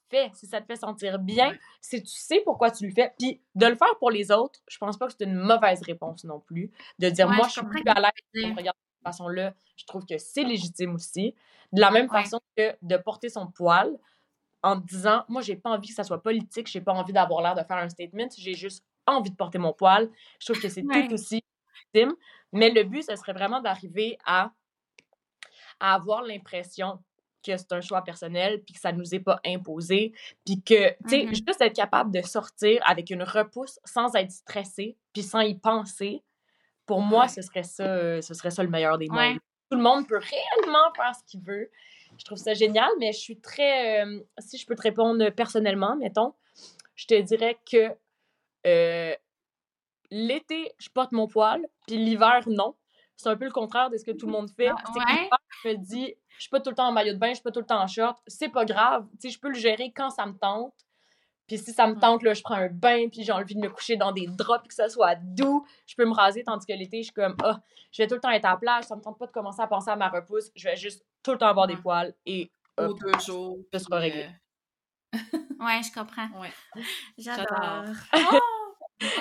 parfait. 0.09 0.31
Si 0.33 0.47
ça 0.47 0.61
te 0.61 0.65
fait 0.65 0.75
sentir 0.77 1.19
bien, 1.19 1.53
si 1.81 2.01
tu 2.03 2.09
sais 2.11 2.41
pourquoi 2.43 2.71
tu 2.71 2.85
le 2.87 2.93
fais, 2.93 3.13
puis 3.19 3.41
de 3.55 3.65
le 3.65 3.75
faire 3.75 3.97
pour 3.99 4.11
les 4.11 4.31
autres, 4.31 4.59
je 4.69 4.77
pense 4.77 4.97
pas 4.97 5.07
que 5.07 5.13
c'est 5.17 5.25
une 5.25 5.35
mauvaise 5.35 5.81
réponse 5.81 6.23
non 6.23 6.39
plus. 6.39 6.71
De 6.99 7.09
dire, 7.09 7.29
Ouais, 7.29 7.29
moi, 7.29 7.47
je 7.47 7.49
je 7.49 7.53
suis 7.53 7.65
plus 7.67 7.83
à 7.87 7.99
l'aise 7.99 8.11
veux 8.33 8.53
de 8.55 8.63
cette 8.63 9.03
façon-là. 9.05 9.53
Je 9.77 9.85
trouve 9.85 10.05
que 10.05 10.17
c'est 10.17 10.43
légitime 10.43 10.95
aussi. 10.95 11.35
De 11.73 11.81
la 11.81 11.91
même 11.91 12.09
Ouais. 12.09 12.25
façon 12.25 12.39
que 12.57 12.75
de 12.81 12.97
porter 12.97 13.29
son 13.29 13.47
poil 13.47 13.97
en 14.63 14.77
disant, 14.77 15.25
moi, 15.29 15.41
j'ai 15.41 15.55
pas 15.57 15.71
envie 15.71 15.89
que 15.89 15.95
ça 15.95 16.03
soit 16.03 16.23
politique, 16.23 16.67
j'ai 16.67 16.81
pas 16.81 16.93
envie 16.93 17.13
d'avoir 17.13 17.41
l'air 17.41 17.55
de 17.55 17.63
faire 17.67 17.77
un 17.77 17.89
statement, 17.89 18.27
j'ai 18.37 18.55
juste 18.55 18.85
envie 19.07 19.31
de 19.31 19.35
porter 19.35 19.59
mon 19.59 19.73
poil. 19.73 20.11
Je 20.41 20.45
trouve 20.47 20.59
que 20.59 20.69
c'est 20.69 20.83
Ouais. 20.83 21.07
tout 21.07 21.13
aussi 21.13 21.41
légitime. 21.93 22.15
Mais 22.53 22.71
le 22.71 22.83
but, 22.83 23.03
ce 23.03 23.15
serait 23.15 23.33
vraiment 23.33 23.61
d'arriver 23.61 24.17
à, 24.25 24.53
à 25.79 25.93
avoir 25.95 26.21
l'impression 26.23 27.03
que 27.45 27.55
c'est 27.57 27.71
un 27.73 27.81
choix 27.81 28.01
personnel, 28.03 28.61
puis 28.63 28.73
que 28.73 28.79
ça 28.79 28.91
nous 28.91 29.13
est 29.13 29.19
pas 29.19 29.39
imposé, 29.45 30.13
puis 30.45 30.61
que, 30.61 30.89
tu 31.03 31.09
sais, 31.09 31.23
Mhm. 31.25 31.35
juste 31.35 31.61
être 31.61 31.75
capable 31.75 32.11
de 32.11 32.21
sortir 32.21 32.81
avec 32.85 33.09
une 33.09 33.23
repousse 33.23 33.79
sans 33.85 34.13
être 34.15 34.31
stressé, 34.31 34.97
puis 35.13 35.23
sans 35.23 35.41
y 35.41 35.55
penser, 35.55 36.23
pour 36.85 37.01
moi, 37.01 37.23
Ouais. 37.23 37.27
ce 37.29 37.41
serait 37.41 37.63
ça, 37.63 37.83
euh, 37.83 38.21
ce 38.21 38.33
serait 38.33 38.51
ça 38.51 38.63
le 38.63 38.69
meilleur 38.69 38.97
des 38.97 39.09
Ouais. 39.09 39.29
mondes. 39.31 39.39
Tout 39.71 39.77
le 39.77 39.83
monde 39.83 40.07
peut 40.07 40.19
réellement 40.19 40.93
faire 40.95 41.13
ce 41.15 41.23
qu'il 41.25 41.41
veut. 41.41 41.69
Je 42.17 42.23
trouve 42.23 42.37
ça 42.37 42.53
génial, 42.53 42.89
mais 42.99 43.11
je 43.11 43.17
suis 43.19 43.39
très, 43.39 44.05
euh, 44.05 44.19
si 44.39 44.57
je 44.57 44.65
peux 44.65 44.75
te 44.75 44.81
répondre 44.83 45.29
personnellement, 45.31 45.95
mettons, 45.97 46.33
je 46.95 47.07
te 47.07 47.19
dirais 47.21 47.57
que 47.69 47.91
euh, 48.67 49.15
l'été, 50.11 50.71
je 50.77 50.89
porte 50.89 51.11
mon 51.11 51.27
poil, 51.27 51.65
puis 51.87 51.97
l'hiver, 51.97 52.41
non. 52.47 52.75
C'est 53.17 53.29
un 53.29 53.35
peu 53.37 53.45
le 53.45 53.51
contraire 53.51 53.89
de 53.89 53.97
ce 53.97 54.03
que 54.03 54.11
tout 54.11 54.25
le 54.25 54.31
monde 54.31 54.49
fait. 54.49 54.67
Ah, 54.69 54.75
C'est 54.93 54.99
que 54.99 55.05
ouais? 55.21 55.29
je 55.63 55.69
me 55.69 55.73
dis, 55.75 56.13
je 56.37 56.41
suis 56.41 56.49
pas 56.49 56.59
tout 56.59 56.69
le 56.69 56.75
temps 56.75 56.87
en 56.87 56.91
maillot 56.91 57.13
de 57.13 57.17
bain, 57.19 57.29
je 57.29 57.35
suis 57.35 57.43
pas 57.43 57.51
tout 57.51 57.59
le 57.61 57.65
temps 57.65 57.81
en 57.81 57.87
short. 57.87 58.19
C'est 58.27 58.49
pas 58.49 58.65
grave. 58.65 59.07
Tu 59.21 59.29
sais, 59.29 59.29
je 59.35 59.39
peux 59.39 59.47
le 59.49 59.55
gérer 59.55 59.91
quand 59.95 60.09
ça 60.09 60.25
me 60.25 60.33
tente. 60.33 60.73
Puis 61.47 61.59
si 61.59 61.73
ça 61.73 61.85
me 61.87 61.99
tente, 61.99 62.23
là, 62.23 62.33
je 62.33 62.41
prends 62.41 62.55
un 62.55 62.69
bain, 62.69 63.07
puis 63.07 63.23
j'ai 63.23 63.31
envie 63.31 63.53
de 63.53 63.59
me 63.61 63.69
coucher 63.69 63.97
dans 63.97 64.11
des 64.11 64.25
draps, 64.25 64.61
puis 64.63 64.69
que 64.69 64.73
ça 64.73 64.89
soit 64.89 65.15
doux. 65.15 65.63
Je 65.85 65.95
peux 65.95 66.05
me 66.05 66.13
raser, 66.13 66.43
tandis 66.43 66.65
que 66.65 66.73
l'été, 66.73 66.97
je 66.99 67.03
suis 67.05 67.13
comme, 67.13 67.35
ah, 67.43 67.59
je 67.91 68.01
vais 68.01 68.07
tout 68.07 68.15
le 68.15 68.19
temps 68.19 68.31
être 68.31 68.45
à 68.45 68.51
la 68.51 68.57
plage, 68.57 68.85
ça 68.85 68.95
me 68.95 69.01
tente 69.01 69.19
pas 69.19 69.27
de 69.27 69.31
commencer 69.31 69.61
à 69.61 69.67
penser 69.67 69.91
à 69.91 69.95
ma 69.95 70.09
repousse. 70.09 70.49
Je 70.55 70.67
vais 70.67 70.75
juste 70.75 71.05
tout 71.21 71.31
le 71.33 71.37
temps 71.37 71.47
avoir 71.47 71.67
des 71.67 71.77
poils 71.77 72.13
et 72.25 72.49
Aux 72.79 72.85
hop, 72.85 72.99
deux 72.99 73.19
jours. 73.19 73.57
ça 73.71 73.77
sera 73.79 73.97
réglé. 73.99 74.27
Ouais, 75.13 75.81
je 75.83 75.93
comprends. 75.93 76.27
euh, 76.35 76.41
ouais. 76.41 76.51
J'adore. 77.17 77.45
J'adore. 78.11 78.41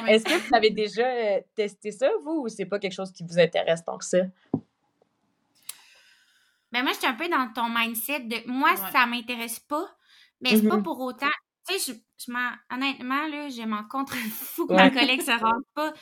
Est-ce 0.06 0.24
que 0.24 0.48
vous 0.48 0.54
avez 0.54 0.70
déjà 0.70 1.06
euh, 1.06 1.40
testé 1.54 1.90
ça, 1.92 2.10
vous, 2.22 2.42
ou 2.44 2.48
c'est 2.48 2.66
pas 2.66 2.78
quelque 2.78 2.92
chose 2.94 3.12
qui 3.12 3.24
vous 3.24 3.38
intéresse 3.38 3.84
tant 3.84 3.98
que 3.98 4.04
ça? 4.04 4.18
Ben 6.72 6.82
moi, 6.82 6.92
j'étais 6.92 7.06
un 7.06 7.14
peu 7.14 7.28
dans 7.28 7.52
ton 7.52 7.68
mindset 7.68 8.20
de 8.20 8.36
moi, 8.50 8.70
Ouais. 8.70 8.90
ça 8.92 9.06
m'intéresse 9.06 9.60
pas, 9.60 9.86
mais 10.40 10.56
c'est 10.56 10.68
pas 10.68 10.76
Mhm. 10.78 10.82
pour 10.82 11.00
autant. 11.00 11.30
Tu 11.68 11.78
sais, 11.78 11.92
je, 11.94 12.24
je 12.26 12.32
m'en. 12.32 12.50
Honnêtement, 12.70 13.26
là, 13.28 13.48
je 13.48 13.62
m'en 13.62 13.84
contre 13.84 14.14
fou 14.16 14.66
que 14.66 14.72
Ouais. 14.74 14.82
ma 14.82 14.90
collègue 14.90 15.22
se 15.22 15.30
rende 15.30 15.62
pas. 15.74 15.92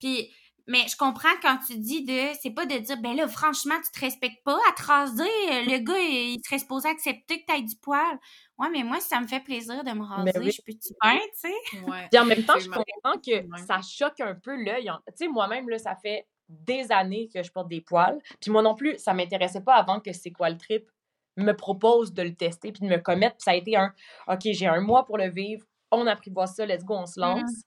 Puis, 0.00 0.32
mais 0.66 0.86
je 0.88 0.96
comprends 0.96 1.34
quand 1.42 1.58
tu 1.66 1.78
dis 1.78 2.04
de. 2.04 2.34
C'est 2.40 2.50
pas 2.50 2.66
de 2.66 2.78
dire, 2.78 2.96
ben 3.00 3.14
là, 3.16 3.28
franchement, 3.28 3.74
tu 3.84 3.90
te 3.90 4.00
respectes 4.04 4.42
pas 4.44 4.58
à 4.68 4.72
te 4.72 4.82
raser. 4.82 5.24
Le 5.66 5.78
gars, 5.78 5.98
il 5.98 6.40
serait 6.44 6.58
supposé 6.58 6.88
accepter 6.88 7.42
que 7.42 7.46
tu 7.46 7.58
aies 7.58 7.62
du 7.62 7.76
poil. 7.76 8.18
Ouais, 8.58 8.68
mais 8.70 8.82
moi, 8.82 9.00
si 9.00 9.08
ça 9.08 9.20
me 9.20 9.26
fait 9.26 9.40
plaisir 9.40 9.84
de 9.84 9.90
me 9.90 10.02
raser, 10.04 10.32
oui. 10.38 10.50
je 10.52 10.62
peux-tu 10.62 10.94
bien, 11.02 11.18
tu 11.18 11.50
sais? 11.50 11.80
Ouais. 11.86 12.08
Puis 12.10 12.20
en 12.20 12.24
même 12.24 12.44
temps, 12.44 12.58
je 12.58 12.66
comprends 12.68 13.18
que 13.20 13.30
Ouais. 13.42 13.66
ça 13.66 13.80
choque 13.82 14.20
un 14.20 14.34
peu 14.34 14.54
l'œil. 14.56 14.90
Tu 15.08 15.12
sais, 15.16 15.28
moi-même, 15.28 15.68
là, 15.68 15.78
ça 15.78 15.96
fait 15.96 16.26
des 16.48 16.90
années 16.92 17.28
que 17.32 17.42
je 17.42 17.50
porte 17.50 17.68
des 17.68 17.80
poils. 17.80 18.20
Puis 18.40 18.50
moi 18.50 18.62
non 18.62 18.74
plus, 18.74 18.98
ça 18.98 19.14
m'intéressait 19.14 19.62
pas 19.62 19.74
avant 19.74 20.00
que 20.00 20.12
C'est 20.12 20.30
quoi 20.30 20.50
le 20.50 20.58
trip 20.58 20.90
me 21.36 21.52
propose 21.52 22.12
de 22.12 22.22
le 22.22 22.34
tester 22.34 22.70
puis 22.70 22.82
de 22.82 22.88
me 22.88 22.98
commettre. 22.98 23.36
Puis 23.36 23.44
ça 23.44 23.52
a 23.52 23.54
été 23.54 23.76
un 23.76 23.92
OK, 24.28 24.40
j'ai 24.44 24.66
un 24.66 24.80
mois 24.80 25.04
pour 25.04 25.18
le 25.18 25.28
vivre, 25.30 25.64
on 25.90 26.06
apprivoise 26.06 26.54
ça, 26.54 26.64
let's 26.66 26.84
go, 26.84 26.94
on 26.94 27.06
se 27.06 27.18
lance. 27.18 27.62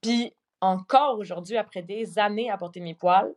Puis 0.00 0.32
encore 0.60 1.18
aujourd'hui, 1.18 1.56
après 1.56 1.82
des 1.82 2.18
années 2.18 2.50
à 2.50 2.58
porter 2.58 2.80
mes 2.80 2.94
poils, 2.94 3.34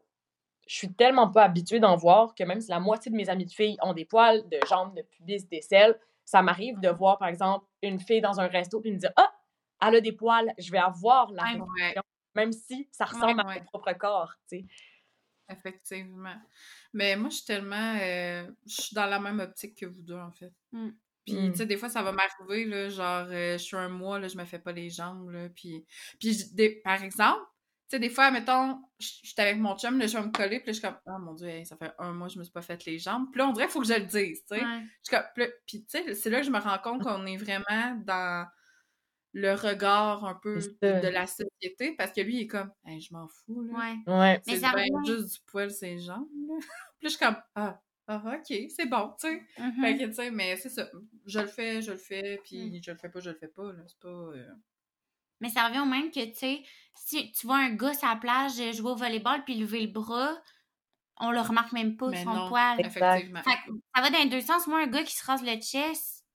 je 0.67 0.75
suis 0.75 0.93
tellement 0.93 1.29
pas 1.29 1.43
habituée 1.43 1.79
d'en 1.79 1.95
voir 1.95 2.35
que 2.35 2.43
même 2.43 2.61
si 2.61 2.69
la 2.69 2.79
moitié 2.79 3.11
de 3.11 3.17
mes 3.17 3.29
amies 3.29 3.45
de 3.45 3.51
filles 3.51 3.77
ont 3.81 3.93
des 3.93 4.05
poils 4.05 4.47
de 4.49 4.59
jambes, 4.67 4.95
de 4.95 5.01
pubis, 5.01 5.45
d'aisselles, 5.47 5.99
ça 6.25 6.41
m'arrive 6.41 6.79
de 6.79 6.89
voir, 6.89 7.17
par 7.17 7.27
exemple, 7.27 7.65
une 7.81 7.99
fille 7.99 8.21
dans 8.21 8.39
un 8.39 8.47
resto 8.47 8.79
puis 8.79 8.91
me 8.91 8.97
dire 8.97 9.11
Ah, 9.17 9.33
elle 9.81 9.95
a 9.95 10.01
des 10.01 10.13
poils, 10.13 10.53
je 10.57 10.71
vais 10.71 10.77
avoir 10.77 11.31
la 11.31 11.43
Ouais. 11.43 11.59
Ouais, 11.59 11.95
même 12.35 12.51
si 12.53 12.87
ça 12.91 13.05
ressemble 13.05 13.41
à 13.41 13.45
ouais. 13.45 13.59
mon 13.59 13.65
propre 13.65 13.93
corps, 13.93 14.33
tu 14.49 14.59
sais. 14.59 14.65
effectivement. 15.49 16.35
Mais 16.93 17.15
moi, 17.15 17.29
je 17.29 17.35
suis 17.35 17.45
tellement. 17.45 17.97
euh, 18.01 18.49
je 18.65 18.81
suis 18.81 18.95
dans 18.95 19.05
la 19.05 19.19
même 19.19 19.39
optique 19.39 19.75
que 19.77 19.85
vous 19.85 20.01
deux, 20.01 20.17
en 20.17 20.31
fait. 20.31 20.53
Mm. 20.71 20.89
Puis, 21.25 21.33
Mm. 21.35 21.51
tu 21.51 21.57
sais, 21.57 21.65
des 21.65 21.77
fois, 21.77 21.89
ça 21.89 22.01
va 22.03 22.11
m'arriver, 22.11 22.65
là, 22.65 22.89
genre, 22.89 23.27
euh, 23.29 23.53
je 23.57 23.63
suis 23.63 23.77
un 23.77 23.89
mois, 23.89 24.19
là, 24.19 24.27
je 24.27 24.37
me 24.37 24.45
fais 24.45 24.59
pas 24.59 24.71
les 24.73 24.89
jambes, 24.89 25.29
là, 25.31 25.47
puis... 25.49 25.85
Puis, 26.19 26.53
des- 26.53 26.81
par 26.83 27.01
exemple, 27.03 27.41
tu 27.89 27.95
sais, 27.97 27.99
des 27.99 28.09
fois, 28.09 28.29
mettons, 28.31 28.81
je 28.99 29.07
suis 29.07 29.33
avec 29.37 29.57
mon 29.57 29.77
chum, 29.77 29.99
là, 29.99 30.07
je 30.07 30.17
vais 30.17 30.23
me 30.25 30.31
coller, 30.31 30.59
puis 30.59 30.67
là, 30.67 30.73
je 30.73 30.79
suis 30.79 30.81
comme, 30.81 30.97
oh 31.05 31.19
mon 31.19 31.33
Dieu, 31.33 31.47
hey, 31.47 31.65
ça 31.65 31.77
fait 31.77 31.91
un 31.99 32.11
mois 32.13 32.27
que 32.27 32.33
je 32.33 32.39
me 32.39 32.43
suis 32.43 32.51
pas 32.53 32.61
fait 32.61 32.83
les 32.85 32.97
jambes. 32.99 33.27
Puis 33.31 33.39
là, 33.39 33.47
on 33.47 33.51
dirait 33.53 33.65
qu'il 33.67 33.73
faut 33.73 33.81
que 33.81 33.87
je 33.87 33.93
le 33.93 34.05
dise, 34.05 34.43
tu 34.49 34.57
sais. 34.57 34.63
Ouais. 34.65 35.51
Puis 35.67 35.83
tu 35.83 35.89
sais, 35.89 36.13
c'est 36.15 36.29
là 36.29 36.39
que 36.39 36.45
je 36.45 36.51
me 36.51 36.59
rends 36.59 36.79
compte 36.79 37.01
qu'on 37.07 37.25
est 37.25 37.37
vraiment 37.37 37.95
dans 38.05 38.47
le 39.35 39.53
regard 39.53 40.25
un 40.25 40.35
peu 40.35 40.59
de, 40.81 41.07
la 41.07 41.25
société, 41.25 41.95
parce 41.97 42.11
que 42.13 42.21
lui, 42.21 42.35
il 42.37 42.41
est 42.41 42.47
comme, 42.47 42.71
hey, 42.85 42.99
je 43.01 43.13
m'en 43.13 43.27
fous, 43.27 43.63
là. 43.63 43.73
Ouais. 43.73 44.13
Ouais. 44.13 44.41
Mais 44.47 44.57
C'est 44.59 44.67
revient- 44.67 45.05
juste 45.05 45.33
du 45.33 45.39
poil 45.47 45.71
ses 45.71 45.97
jambes, 45.99 46.27
là. 46.47 46.55
Puis 46.99 47.05
là, 47.05 47.09
je 47.09 47.09
suis 47.09 47.17
comme, 47.19 47.37
ah, 47.55 47.79
ah, 48.07 48.21
ok, 48.25 48.57
c'est 48.75 48.85
bon, 48.87 49.13
tu 49.19 49.27
sais. 49.27 49.43
Mhm. 49.57 49.81
Fait 49.81 49.97
que, 49.97 50.03
tu 50.05 50.13
sais, 50.13 50.31
mais 50.31 50.55
c'est 50.57 50.69
ça. 50.69 50.89
Je 51.25 51.39
le 51.39 51.47
fais, 51.47 51.81
je 51.81 51.91
le 51.91 51.97
fais, 51.97 52.39
puis 52.43 52.69
Mm. 52.69 52.83
je 52.83 52.91
le 52.91 52.97
fais 52.97 53.09
pas, 53.09 53.19
je 53.19 53.29
le 53.29 53.35
fais 53.37 53.47
pas, 53.47 53.71
là. 53.71 53.81
C'est 53.87 53.99
pas... 53.99 54.07
euh, 54.09 54.53
Mais 55.41 55.49
ça 55.49 55.67
revient 55.67 55.79
au 55.79 55.85
même 55.85 56.11
que, 56.11 56.23
tu 56.25 56.35
sais, 56.35 56.63
si 56.95 57.31
tu 57.31 57.47
vois 57.47 57.57
un 57.57 57.71
gars 57.75 57.93
sur 57.93 58.07
la 58.07 58.15
plage 58.15 58.59
euh, 58.59 58.71
jouer 58.73 58.91
au 58.91 58.95
volleyball 58.95 59.43
puis 59.45 59.55
lever 59.55 59.81
le 59.81 59.91
bras, 59.91 60.37
on 61.19 61.31
le 61.31 61.39
remarque 61.41 61.71
même 61.73 61.95
pas, 61.95 62.09
Mais 62.09 62.23
son 62.23 62.33
non, 62.33 62.49
poil. 62.49 62.79
Effectivement. 62.79 63.41
Fait 63.43 63.55
que 63.67 63.73
ça 63.95 64.01
va 64.01 64.09
dans 64.09 64.17
les 64.19 64.29
deux 64.29 64.41
sens. 64.41 64.67
Moi, 64.67 64.81
un 64.81 64.87
gars 64.87 65.03
qui 65.03 65.15
se 65.15 65.25
rase 65.25 65.43
le 65.43 65.55
chest, 65.61 66.25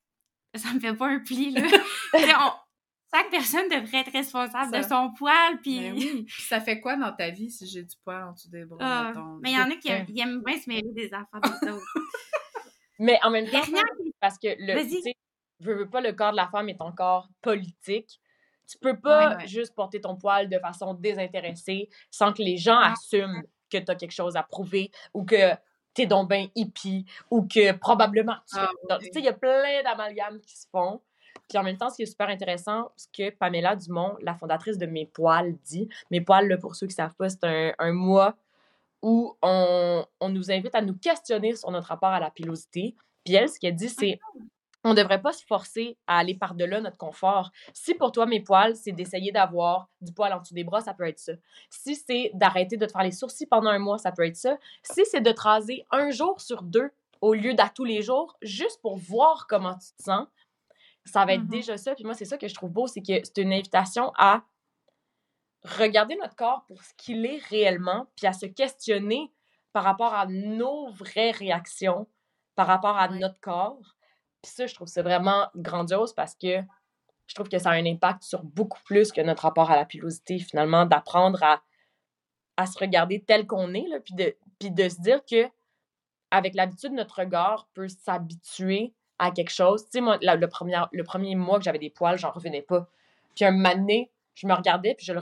ça 0.55 0.73
me 0.73 0.81
fait 0.81 0.95
pas 0.95 1.09
un 1.09 1.19
pli, 1.21 1.51
là. 1.51 1.63
On- 2.15 2.68
Chaque 3.15 3.31
personne 3.31 3.69
devrait 3.69 4.01
être 4.01 4.13
responsable 4.13 4.71
Ça- 4.75 4.81
de 4.83 4.87
son 4.87 5.13
poil, 5.17 5.59
puis... 5.63 5.81
Mais 5.81 5.93
oui. 5.93 6.25
Puis 6.29 6.43
ça 6.43 6.61
fait 6.61 6.79
quoi 6.81 6.97
dans 6.97 7.13
ta 7.13 7.31
vie 7.31 7.51
si 7.51 7.67
j'ai 7.67 7.83
du 7.83 7.97
poil 8.05 8.23
en 8.23 8.33
dessous 8.33 8.51
des 8.51 8.65
bras, 8.65 8.79
Ah, 8.81 9.05
mettons? 9.09 9.39
mais 9.43 9.53
il 9.53 9.57
y 9.57 9.61
en 9.61 9.71
a 9.71 9.77
qui 9.77 9.89
aiment, 9.89 10.07
aiment 10.17 10.43
bien 10.43 10.59
se 10.61 10.69
mêler 10.69 10.93
des 10.95 11.07
affaires 11.15 11.41
des 11.63 11.69
autres. 11.71 11.85
Mais 13.01 13.19
en 13.23 13.31
même 13.31 13.45
temps, 13.47 13.61
Dernière 13.61 13.85
parce 14.21 14.39
que 14.39 14.49
le, 14.59 14.75
Vas-y. 14.75 14.89
tu 14.97 15.03
sais, 15.03 15.15
veux, 15.61 15.75
veux 15.77 15.89
pas, 15.89 16.01
le 16.01 16.13
corps 16.13 16.33
de 16.33 16.37
la 16.37 16.49
femme 16.49 16.69
est 16.69 16.81
encore 16.81 17.29
politique. 17.41 18.21
Tu 18.69 18.77
peux 18.79 18.99
pas 18.99 19.31
Ouais, 19.31 19.37
ouais. 19.37 19.47
juste 19.47 19.75
porter 19.75 20.01
ton 20.01 20.17
poil 20.17 20.49
de 20.49 20.59
façon 20.59 20.95
désintéressée 20.95 21.89
sans 22.11 22.33
que 22.33 22.43
les 22.43 22.57
gens 22.57 22.75
Non. 22.81 22.93
assument 22.93 23.43
que 23.71 23.79
tu 23.79 23.91
as 23.91 23.95
quelque 23.95 24.11
chose 24.13 24.37
à 24.37 24.43
prouver 24.43 24.91
ou 25.15 25.25
que 25.25 25.53
t'es 25.95 26.07
donc 26.07 26.29
ben 26.29 26.49
hippie 26.57 27.05
ou 27.31 27.47
que 27.47 27.73
probablement 27.73 28.37
tu 28.51 28.57
Ah, 28.59 28.69
oui. 29.01 29.09
Il 29.15 29.25
y 29.25 29.29
a 29.29 29.33
plein 29.33 29.83
d'amalgames 29.85 30.41
qui 30.41 30.57
se 30.57 30.67
font. 30.71 31.01
Puis 31.49 31.59
en 31.59 31.63
même 31.63 31.77
temps, 31.77 31.91
ce 31.91 31.97
qui 31.97 32.03
est 32.03 32.07
super 32.07 32.29
intéressant, 32.29 32.91
ce 32.97 33.07
que 33.13 33.31
Pamela 33.31 33.75
Dumont, 33.77 34.17
la 34.21 34.35
fondatrice 34.35 34.79
de 34.79 34.87
Mes 34.87 35.07
Poils, 35.07 35.57
dit. 35.65 35.89
Mes 36.11 36.21
Poils, 36.21 36.47
là, 36.47 36.59
pour 36.59 36.77
ceux 36.77 36.87
qui 36.87 36.95
savent 36.95 37.15
pas, 37.15 37.29
c'est 37.29 37.45
un, 37.45 37.73
un 37.79 37.93
mois 37.93 38.37
où 39.03 39.37
on, 39.43 40.05
on 40.21 40.29
nous 40.29 40.51
invite 40.51 40.75
à 40.75 40.83
nous 40.83 40.97
questionner 40.97 41.55
sur 41.55 41.71
notre 41.71 41.89
rapport 41.89 42.11
à 42.11 42.21
la 42.21 42.31
pilosité. 42.31 42.95
Puis 43.25 43.35
elle, 43.35 43.49
ce 43.49 43.59
qu'elle 43.59 43.75
dit, 43.75 43.89
c'est 43.89 44.19
on 44.85 44.95
devrait 44.95 45.21
pas 45.21 45.33
se 45.33 45.45
forcer 45.45 45.97
à 46.07 46.19
aller 46.19 46.35
par-delà 46.35 46.81
notre 46.81 46.97
confort. 46.97 47.51
Si 47.73 47.95
pour 47.95 48.13
toi, 48.13 48.27
mes 48.27 48.41
poils, 48.41 48.77
c'est 48.77 48.93
d'essayer 48.93 49.33
d'avoir 49.33 49.89
du 50.01 50.13
poil 50.13 50.33
en 50.33 50.41
dessous 50.41 50.55
des 50.55 50.65
bras, 50.65 50.81
ça 50.81 50.95
peut 50.95 51.07
être 51.07 51.19
ça. 51.19 51.33
Si 51.69 51.97
c'est 51.97 52.31
d'arrêter 52.35 52.77
de 52.77 52.87
te 52.87 52.93
faire 52.93 53.03
les 53.03 53.13
sourcils 53.13 53.47
pendant 53.47 53.71
un 53.71 53.79
mois, 53.79 53.99
ça 53.99 54.13
peut 54.13 54.25
être 54.25 54.37
ça. 54.37 54.57
Si 54.83 55.05
c'est 55.05 55.21
de 55.21 55.33
te 55.33 55.41
raser 55.41 55.85
un 55.91 56.11
jour 56.11 56.41
sur 56.41 56.63
deux 56.63 56.91
au 57.21 57.35
lieu 57.35 57.55
d'à 57.55 57.69
tous 57.69 57.85
les 57.85 58.03
jours, 58.03 58.37
juste 58.43 58.81
pour 58.81 58.97
voir 58.97 59.47
comment 59.49 59.75
tu 59.75 59.93
te 59.97 60.03
sens, 60.05 60.27
ça 61.09 61.25
va 61.25 61.35
être 61.35 61.43
Mhm. 61.43 61.49
déjà 61.49 61.77
ça. 61.77 61.95
Puis 61.95 62.05
moi, 62.05 62.15
c'est 62.15 62.25
ça 62.25 62.39
que 62.39 62.49
je 62.49 62.55
trouve 62.55 62.71
beau, 62.71 62.87
c'est 62.87 63.01
que 63.03 63.23
c'est 63.25 63.39
une 63.39 63.53
invitation 63.53 64.13
à 64.17 64.43
regarder 65.65 66.17
notre 66.17 66.37
corps 66.37 66.65
pour 66.67 66.83
ce 66.83 66.93
qu'il 66.97 67.25
est 67.27 67.43
réellement, 67.49 68.07
puis 68.17 68.27
à 68.27 68.33
se 68.33 68.47
questionner 68.47 69.33
par 69.73 69.85
rapport 69.85 70.15
à 70.15 70.27
nos 70.27 70.91
vraies 70.93 71.31
réactions, 71.33 72.07
par 72.55 72.67
rapport 72.67 72.97
à 72.97 73.09
Ouais. 73.09 73.19
notre 73.19 73.41
corps. 73.41 73.97
Puis 74.43 74.53
ça, 74.53 74.67
je 74.67 74.75
trouve 74.75 74.89
c'est 74.89 75.03
vraiment 75.03 75.49
grandiose 75.57 76.13
parce 76.15 76.35
que 76.35 76.61
je 77.27 77.35
trouve 77.35 77.49
que 77.49 77.59
ça 77.59 77.71
a 77.71 77.75
un 77.75 77.85
impact 77.87 78.23
sur 78.23 78.43
beaucoup 78.43 78.81
plus 78.85 79.13
que 79.13 79.21
notre 79.21 79.43
rapport 79.43 79.71
à 79.71 79.77
la 79.77 79.85
pilosité, 79.85 80.39
finalement, 80.39 80.87
d'apprendre 80.87 81.43
à, 81.43 81.61
à 82.57 82.67
se 82.67 82.79
regarder 82.79 83.23
tel 83.23 83.47
qu'on 83.47 83.75
est, 83.75 83.87
là, 83.89 84.01
puis, 84.01 84.15
de, 84.15 84.35
puis 84.59 84.71
de 84.71 84.89
se 84.89 85.01
dire 85.01 85.25
que 85.25 85.49
avec 86.31 86.55
l'habitude, 86.55 86.93
notre 86.93 87.21
regard 87.21 87.69
peut 87.75 87.89
s'habituer 87.89 88.95
à 89.19 89.31
quelque 89.31 89.51
chose. 89.51 89.85
Tu 89.85 89.91
sais, 89.93 90.01
moi, 90.01 90.19
la- 90.23 90.37
le, 90.37 90.49
premier, 90.49 90.81
le 90.93 91.05
premier 91.05 91.35
mois 91.35 91.59
que 91.59 91.65
j'avais 91.65 91.79
des 91.79 91.91
poils, 91.91 92.19
j'en 92.19 92.31
revenais 92.31 92.63
pas. 92.63 92.89
Puis 93.35 93.45
un 93.45 93.51
moment 93.53 93.75
donné, 93.75 94.11
je 94.35 94.47
me 94.47 94.55
regardais, 94.55 94.95
puis 94.95 95.05
je 95.07 95.13
le, 95.13 95.21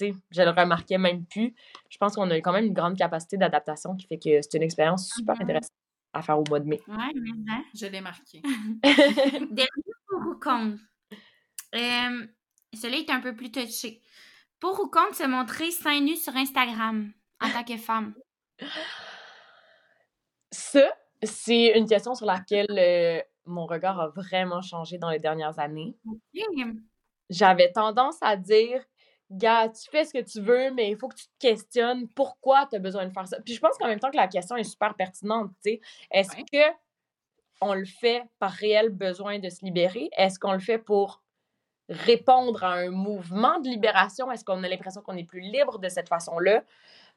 je 0.00 0.42
le 0.42 0.50
remarquais 0.50 0.98
même 0.98 1.24
plus. 1.24 1.54
Je 1.90 1.98
pense 1.98 2.14
qu'on 2.14 2.30
a 2.30 2.36
quand 2.36 2.52
même 2.52 2.66
une 2.66 2.72
grande 2.74 2.96
capacité 2.96 3.36
d'adaptation 3.36 3.94
qui 3.96 4.06
fait 4.06 4.18
que 4.18 4.40
c'est 4.42 4.54
une 4.54 4.62
expérience 4.62 5.10
super 5.14 5.34
Mhm. 5.36 5.42
intéressante 5.42 5.72
à 6.12 6.22
faire 6.22 6.38
au 6.38 6.44
mois 6.48 6.60
de 6.60 6.66
mai. 6.66 6.80
Ouais, 6.88 7.12
mais 7.14 7.30
hein. 7.52 7.62
Je 7.74 7.86
l'ai 7.86 8.00
marqué. 8.00 8.40
Dernier 9.50 9.68
pour 10.08 10.20
ou 10.28 10.34
contre? 10.40 10.78
Euh, 11.74 12.26
celui-là 12.74 12.98
est 12.98 13.10
un 13.10 13.20
peu 13.20 13.34
plus 13.36 13.50
touché. 13.52 14.00
Pour 14.60 14.80
ou 14.80 14.88
contre 14.88 15.14
se 15.14 15.26
montrer 15.26 15.70
seins 15.70 16.00
nus 16.00 16.16
sur 16.16 16.34
Instagram 16.34 17.12
en 17.42 17.50
tant 17.50 17.64
que 17.64 17.76
femme? 17.76 18.14
Ça, 20.50 20.90
c'est 21.22 21.78
une 21.78 21.86
question 21.88 22.14
sur 22.14 22.26
laquelle 22.26 22.66
euh, 22.70 23.20
mon 23.46 23.66
regard 23.66 24.00
a 24.00 24.08
vraiment 24.08 24.60
changé 24.62 24.98
dans 24.98 25.10
les 25.10 25.18
dernières 25.18 25.58
années. 25.58 25.94
J'avais 27.30 27.72
tendance 27.72 28.16
à 28.22 28.36
dire, 28.36 28.84
gars, 29.30 29.68
tu 29.68 29.88
fais 29.90 30.04
ce 30.04 30.12
que 30.12 30.22
tu 30.22 30.40
veux, 30.40 30.70
mais 30.72 30.90
il 30.90 30.96
faut 30.96 31.08
que 31.08 31.16
tu 31.16 31.26
te 31.26 31.38
questionnes 31.40 32.08
pourquoi 32.08 32.66
tu 32.70 32.76
as 32.76 32.78
besoin 32.78 33.06
de 33.06 33.12
faire 33.12 33.26
ça. 33.26 33.38
Puis 33.40 33.54
je 33.54 33.60
pense 33.60 33.76
qu'en 33.78 33.88
même 33.88 33.98
temps 34.00 34.10
que 34.10 34.16
la 34.16 34.28
question 34.28 34.56
est 34.56 34.64
super 34.64 34.94
pertinente, 34.94 35.50
tu 35.64 35.70
sais. 35.72 35.80
Est-ce 36.10 36.36
Ouais. 36.36 36.44
que 36.52 36.76
on 37.62 37.72
le 37.74 37.86
fait 37.86 38.22
par 38.38 38.52
réel 38.52 38.90
besoin 38.90 39.38
de 39.38 39.48
se 39.48 39.64
libérer? 39.64 40.10
Est-ce 40.16 40.38
qu'on 40.38 40.52
le 40.52 40.58
fait 40.60 40.78
pour 40.78 41.22
répondre 41.88 42.62
à 42.62 42.74
un 42.74 42.90
mouvement 42.90 43.58
de 43.60 43.68
libération? 43.68 44.30
Est-ce 44.30 44.44
qu'on 44.44 44.62
a 44.62 44.68
l'impression 44.68 45.00
qu'on 45.00 45.16
est 45.16 45.24
plus 45.24 45.40
libre 45.40 45.78
de 45.78 45.88
cette 45.88 46.08
façon-là? 46.08 46.62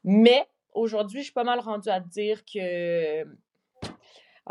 Mais 0.03 0.47
aujourd'hui, 0.73 1.19
je 1.19 1.25
suis 1.25 1.33
pas 1.33 1.43
mal 1.43 1.59
rendue 1.59 1.89
à 1.89 1.99
dire 1.99 2.43
que. 2.45 3.23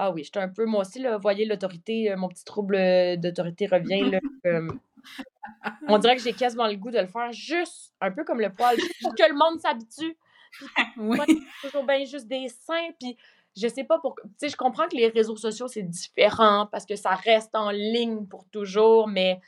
Ah 0.01 0.13
oui, 0.13 0.23
j'étais 0.23 0.39
un 0.39 0.49
peu. 0.49 0.65
Moi 0.65 0.83
aussi, 0.83 1.01
là, 1.01 1.19
voyez, 1.19 1.45
l'autorité, 1.45 2.13
euh, 2.13 2.17
mon 2.17 2.29
petit 2.29 2.45
trouble 2.45 2.77
euh, 2.77 3.17
d'autorité 3.17 3.67
revient. 3.67 4.11
Là, 4.11 4.21
on 5.89 5.99
dirait 5.99 6.15
que 6.17 6.23
j'ai 6.23 6.33
quasiment 6.33 6.69
le 6.69 6.77
goût 6.77 6.93
de 6.93 7.01
le 7.01 7.09
faire 7.09 7.33
juste 7.33 7.93
un 8.01 8.13
peu 8.13 8.23
comme 8.25 8.41
le 8.41 8.49
poil, 8.51 8.77
juste 8.79 9.17
que 9.17 9.29
le 9.29 9.35
monde 9.35 9.61
s'habitue. 9.61 10.17
Oui. 10.97 11.19
Toujours 11.63 11.85
bien 11.85 12.05
juste 12.05 12.27
des 12.27 12.49
seins, 12.49 12.91
puis 12.99 13.17
je 13.57 13.69
sais 13.69 13.85
pas 13.85 13.99
pourquoi. 13.99 14.25
Tu 14.25 14.31
sais, 14.39 14.49
je 14.49 14.57
comprends 14.57 14.89
que 14.89 14.97
les 14.97 15.09
réseaux 15.09 15.37
sociaux, 15.37 15.69
c'est 15.69 15.83
différent 15.83 16.67
parce 16.73 16.87
que 16.87 16.97
ça 16.97 17.11
reste 17.11 17.55
en 17.55 17.71
ligne 17.71 18.27
pour 18.27 18.47
toujours, 18.47 19.09
mais 19.09 19.41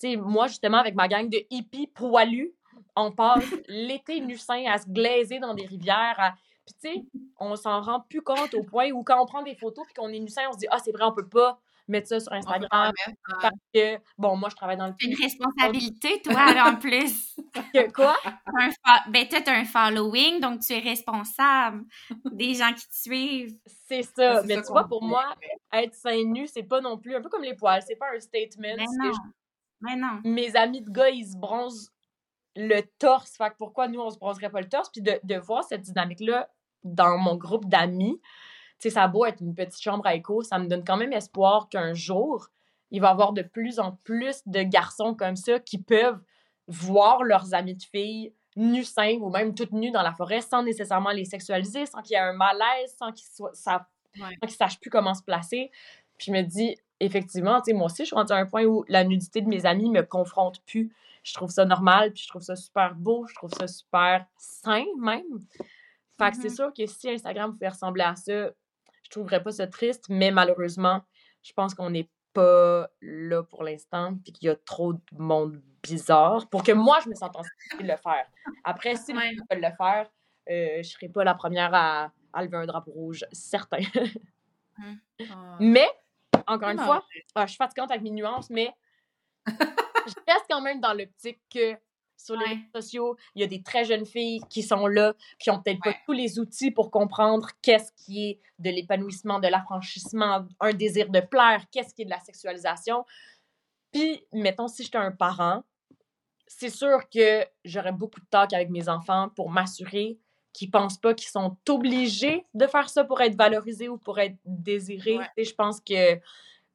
tu 0.00 0.10
sais, 0.12 0.16
moi, 0.16 0.46
justement, 0.46 0.78
avec 0.78 0.94
ma 0.94 1.08
gang 1.08 1.28
de 1.28 1.38
hippies 1.50 1.88
poilus, 1.88 2.52
on 2.96 3.12
passe 3.12 3.44
l'été 3.68 4.20
nu 4.20 4.36
à 4.66 4.78
se 4.78 4.88
glazer 4.88 5.40
dans 5.40 5.54
des 5.54 5.66
rivières. 5.66 6.16
à- 6.18 6.34
Puis 6.72 6.92
tu 6.94 7.00
sais, 7.00 7.04
on 7.38 7.56
s'en 7.56 7.80
rend 7.80 8.00
plus 8.00 8.22
compte 8.22 8.54
au 8.54 8.62
point 8.62 8.90
où 8.90 9.02
quand 9.02 9.20
on 9.22 9.26
prend 9.26 9.42
des 9.42 9.54
photos 9.54 9.84
puis 9.86 9.94
qu'on 9.94 10.08
est 10.08 10.18
nu 10.18 10.28
on 10.48 10.52
se 10.52 10.58
dit 10.58 10.66
«Ah, 10.70 10.78
c'est 10.78 10.92
vrai, 10.92 11.04
on 11.04 11.14
peut 11.14 11.28
pas 11.28 11.60
mettre 11.90 12.08
ça 12.08 12.20
sur 12.20 12.32
Instagram. 12.32 12.92
Parce 13.40 13.54
que, 13.74 13.98
bon, 14.16 14.36
moi, 14.36 14.48
je 14.48 14.56
travaille 14.56 14.76
dans 14.76 14.86
le 14.86 14.94
une 15.00 15.14
responsabilité, 15.14 16.22
toi, 16.22 16.54
en 16.66 16.76
plus. 16.76 17.36
que 17.74 17.92
quoi? 17.92 18.16
Un 18.24 18.70
Ben, 19.10 19.26
t'as 19.28 19.52
un 19.52 19.64
following, 19.64 20.40
donc 20.40 20.60
tu 20.60 20.72
es 20.72 20.78
responsable 20.78 21.84
des 22.32 22.54
gens 22.54 22.72
qui 22.72 22.88
te 22.88 22.94
suivent. 22.94 23.58
C'est 23.66 24.02
ça. 24.02 24.40
C'est 24.40 24.46
Mais 24.46 24.54
ça 24.56 24.62
tu 24.62 24.72
vois, 24.72 24.86
pour 24.86 25.02
moi, 25.02 25.34
être 25.72 25.94
seins 25.94 26.24
nu, 26.24 26.46
c'est 26.46 26.62
pas 26.62 26.80
non 26.80 26.96
plus 26.96 27.14
un 27.14 27.20
peu 27.20 27.28
comme 27.28 27.42
les 27.42 27.54
poils. 27.54 27.82
C'est 27.86 27.96
pas 27.96 28.14
un 28.14 28.20
statement. 28.20 28.74
Mais 28.76 28.86
c'est 28.86 29.08
non. 29.08 29.12
Mais 29.82 29.96
non. 29.96 30.20
mes 30.24 30.56
amis 30.56 30.82
de 30.82 30.90
gars, 30.90 31.10
ils 31.10 31.26
se 31.26 31.36
bronzent 31.36 31.90
le 32.54 32.82
torse. 32.98 33.36
Fait 33.36 33.50
que 33.50 33.56
pourquoi 33.58 33.88
nous, 33.88 34.00
on 34.00 34.10
se 34.10 34.18
bronzerait 34.18 34.50
pas 34.50 34.60
le 34.60 34.68
torse? 34.68 34.90
Puis 34.90 35.02
de, 35.02 35.18
de 35.22 35.36
voir 35.36 35.64
cette 35.64 35.82
dynamique-là 35.82 36.48
dans 36.84 37.18
mon 37.18 37.36
groupe 37.36 37.68
d'amis, 37.68 38.20
tu 38.78 38.88
sais, 38.88 38.90
ça 38.90 39.04
a 39.04 39.08
beau 39.08 39.26
être 39.26 39.40
une 39.40 39.54
petite 39.54 39.80
chambre 39.80 40.06
à 40.06 40.14
écho, 40.14 40.42
ça 40.42 40.58
me 40.58 40.66
donne 40.66 40.84
quand 40.84 40.96
même 40.96 41.12
espoir 41.12 41.68
qu'un 41.68 41.94
jour, 41.94 42.48
il 42.90 43.00
va 43.00 43.08
y 43.08 43.10
avoir 43.10 43.32
de 43.32 43.42
plus 43.42 43.78
en 43.78 43.92
plus 44.04 44.42
de 44.46 44.62
garçons 44.62 45.14
comme 45.14 45.36
ça 45.36 45.58
qui 45.60 45.78
peuvent 45.78 46.20
voir 46.66 47.22
leurs 47.22 47.54
amis 47.54 47.74
de 47.74 47.82
filles 47.82 48.32
nus 48.56 48.84
seins 48.84 49.18
ou 49.20 49.30
même 49.30 49.54
toutes 49.54 49.72
nues 49.72 49.90
dans 49.90 50.02
la 50.02 50.12
forêt 50.12 50.40
sans 50.40 50.62
nécessairement 50.62 51.10
les 51.10 51.24
sexualiser, 51.24 51.86
sans 51.86 52.02
qu'il 52.02 52.12
y 52.12 52.16
ait 52.16 52.18
un 52.18 52.32
malaise, 52.32 52.94
sans 52.98 53.12
qu'ils 53.12 53.26
Ouais. 54.18 54.36
qu'ils 54.42 54.50
sachent 54.50 54.80
plus 54.80 54.90
comment 54.90 55.14
se 55.14 55.22
placer. 55.22 55.70
Puis 56.18 56.26
je 56.26 56.32
me 56.32 56.42
dis, 56.42 56.76
effectivement, 56.98 57.60
tu 57.60 57.70
sais, 57.70 57.76
moi 57.76 57.86
aussi, 57.86 58.02
je 58.02 58.06
suis 58.06 58.16
rendue 58.16 58.32
à 58.32 58.36
un 58.36 58.46
point 58.46 58.64
où 58.64 58.84
la 58.88 59.04
nudité 59.04 59.40
de 59.40 59.48
mes 59.48 59.66
amis 59.66 59.90
me 59.90 60.02
confronte 60.02 60.60
plus. 60.66 60.92
Je 61.22 61.34
trouve 61.34 61.50
ça 61.50 61.64
normal, 61.64 62.12
puis 62.12 62.22
je 62.24 62.28
trouve 62.28 62.42
ça 62.42 62.56
super 62.56 62.94
beau, 62.94 63.26
je 63.28 63.34
trouve 63.34 63.50
ça 63.50 63.66
super 63.66 64.26
sain 64.36 64.84
même. 64.98 65.44
Fait 66.22 66.30
que 66.30 66.36
c'est 66.36 66.48
Mhm. 66.48 66.54
sûr 66.54 66.72
que 66.76 66.86
si 66.86 67.08
Instagram 67.10 67.52
pouvait 67.52 67.68
ressembler 67.70 68.04
à 68.04 68.14
ça, 68.16 68.50
je 69.02 69.10
trouverais 69.10 69.42
pas 69.42 69.50
ça 69.52 69.66
triste, 69.66 70.04
mais 70.08 70.30
malheureusement, 70.30 71.00
je 71.42 71.52
pense 71.52 71.74
qu'on 71.74 71.90
n'est 71.90 72.10
pas 72.34 72.88
là 73.00 73.42
pour 73.42 73.64
l'instant, 73.64 74.16
puis 74.22 74.32
qu'il 74.32 74.46
y 74.46 74.50
a 74.50 74.56
trop 74.56 74.92
de 74.92 75.00
monde 75.12 75.60
bizarre 75.82 76.48
pour 76.50 76.62
que 76.62 76.72
moi, 76.72 76.98
je 77.02 77.08
me 77.08 77.14
sente 77.14 77.34
en 77.36 77.42
sécurité 77.42 77.84
de 77.84 77.88
le 77.88 77.96
faire. 77.96 78.26
Après, 78.64 78.94
si 78.96 79.12
Ouais. 79.14 79.34
gens 79.34 79.44
veulent 79.50 79.62
le 79.62 79.74
faire, 79.76 80.10
euh, 80.50 80.82
je 80.82 80.88
serai 80.88 81.08
pas 81.08 81.24
la 81.24 81.34
première 81.34 81.74
à, 81.74 82.12
à 82.32 82.42
lever 82.44 82.56
un 82.58 82.66
drapeau 82.66 82.92
rouge, 82.92 83.24
certain. 83.32 83.78
ah. 85.30 85.56
mais, 85.58 85.88
encore 86.46 86.68
une 86.70 86.76
Non. 86.76 86.84
fois, 86.84 87.04
ah, 87.34 87.46
je 87.46 87.50
suis 87.52 87.56
fatigante 87.56 87.90
avec 87.90 88.02
mes 88.02 88.10
nuances, 88.10 88.50
mais 88.50 88.72
je 89.46 90.14
reste 90.28 90.44
quand 90.48 90.60
même 90.60 90.80
dans 90.80 90.92
l'optique 90.92 91.40
que 91.52 91.74
sur 92.24 92.36
les 92.36 92.44
Ouais. 92.44 92.50
réseaux 92.50 92.82
sociaux, 92.82 93.16
il 93.34 93.40
y 93.40 93.44
a 93.44 93.46
des 93.46 93.62
très 93.62 93.84
jeunes 93.84 94.06
filles 94.06 94.40
qui 94.48 94.62
sont 94.62 94.86
là, 94.86 95.14
qui 95.38 95.50
ont 95.50 95.60
peut-être 95.60 95.84
Ouais. 95.86 95.92
pas 95.92 95.98
tous 96.06 96.12
les 96.12 96.38
outils 96.38 96.70
pour 96.70 96.90
comprendre 96.90 97.48
qu'est-ce 97.62 97.92
qui 97.92 98.30
est 98.30 98.40
de 98.58 98.70
l'épanouissement, 98.70 99.38
de 99.40 99.48
l'affranchissement, 99.48 100.46
un 100.60 100.72
désir 100.72 101.08
de 101.10 101.20
plaire, 101.20 101.64
qu'est-ce 101.70 101.94
qui 101.94 102.02
est 102.02 102.06
de 102.06 102.10
la 102.10 102.20
sexualisation. 102.20 103.04
Puis, 103.92 104.24
mettons, 104.32 104.68
si 104.68 104.84
j'étais 104.84 104.98
un 104.98 105.12
parent, 105.12 105.64
c'est 106.46 106.70
sûr 106.70 107.08
que 107.08 107.44
j'aurais 107.64 107.92
beaucoup 107.92 108.20
de 108.20 108.26
talk 108.30 108.52
avec 108.52 108.70
mes 108.70 108.88
enfants 108.88 109.28
pour 109.36 109.50
m'assurer 109.50 110.18
qu'ils 110.52 110.70
pensent 110.70 110.98
pas 110.98 111.14
qu'ils 111.14 111.28
sont 111.28 111.56
obligés 111.68 112.44
de 112.54 112.66
faire 112.66 112.88
ça 112.88 113.04
pour 113.04 113.20
être 113.20 113.36
valorisés 113.36 113.88
ou 113.88 113.98
pour 113.98 114.18
être 114.18 114.36
désirés. 114.44 115.18
Ouais. 115.18 115.26
Sais, 115.38 115.44
Je 115.44 115.54
pense 115.54 115.80
que 115.80 116.18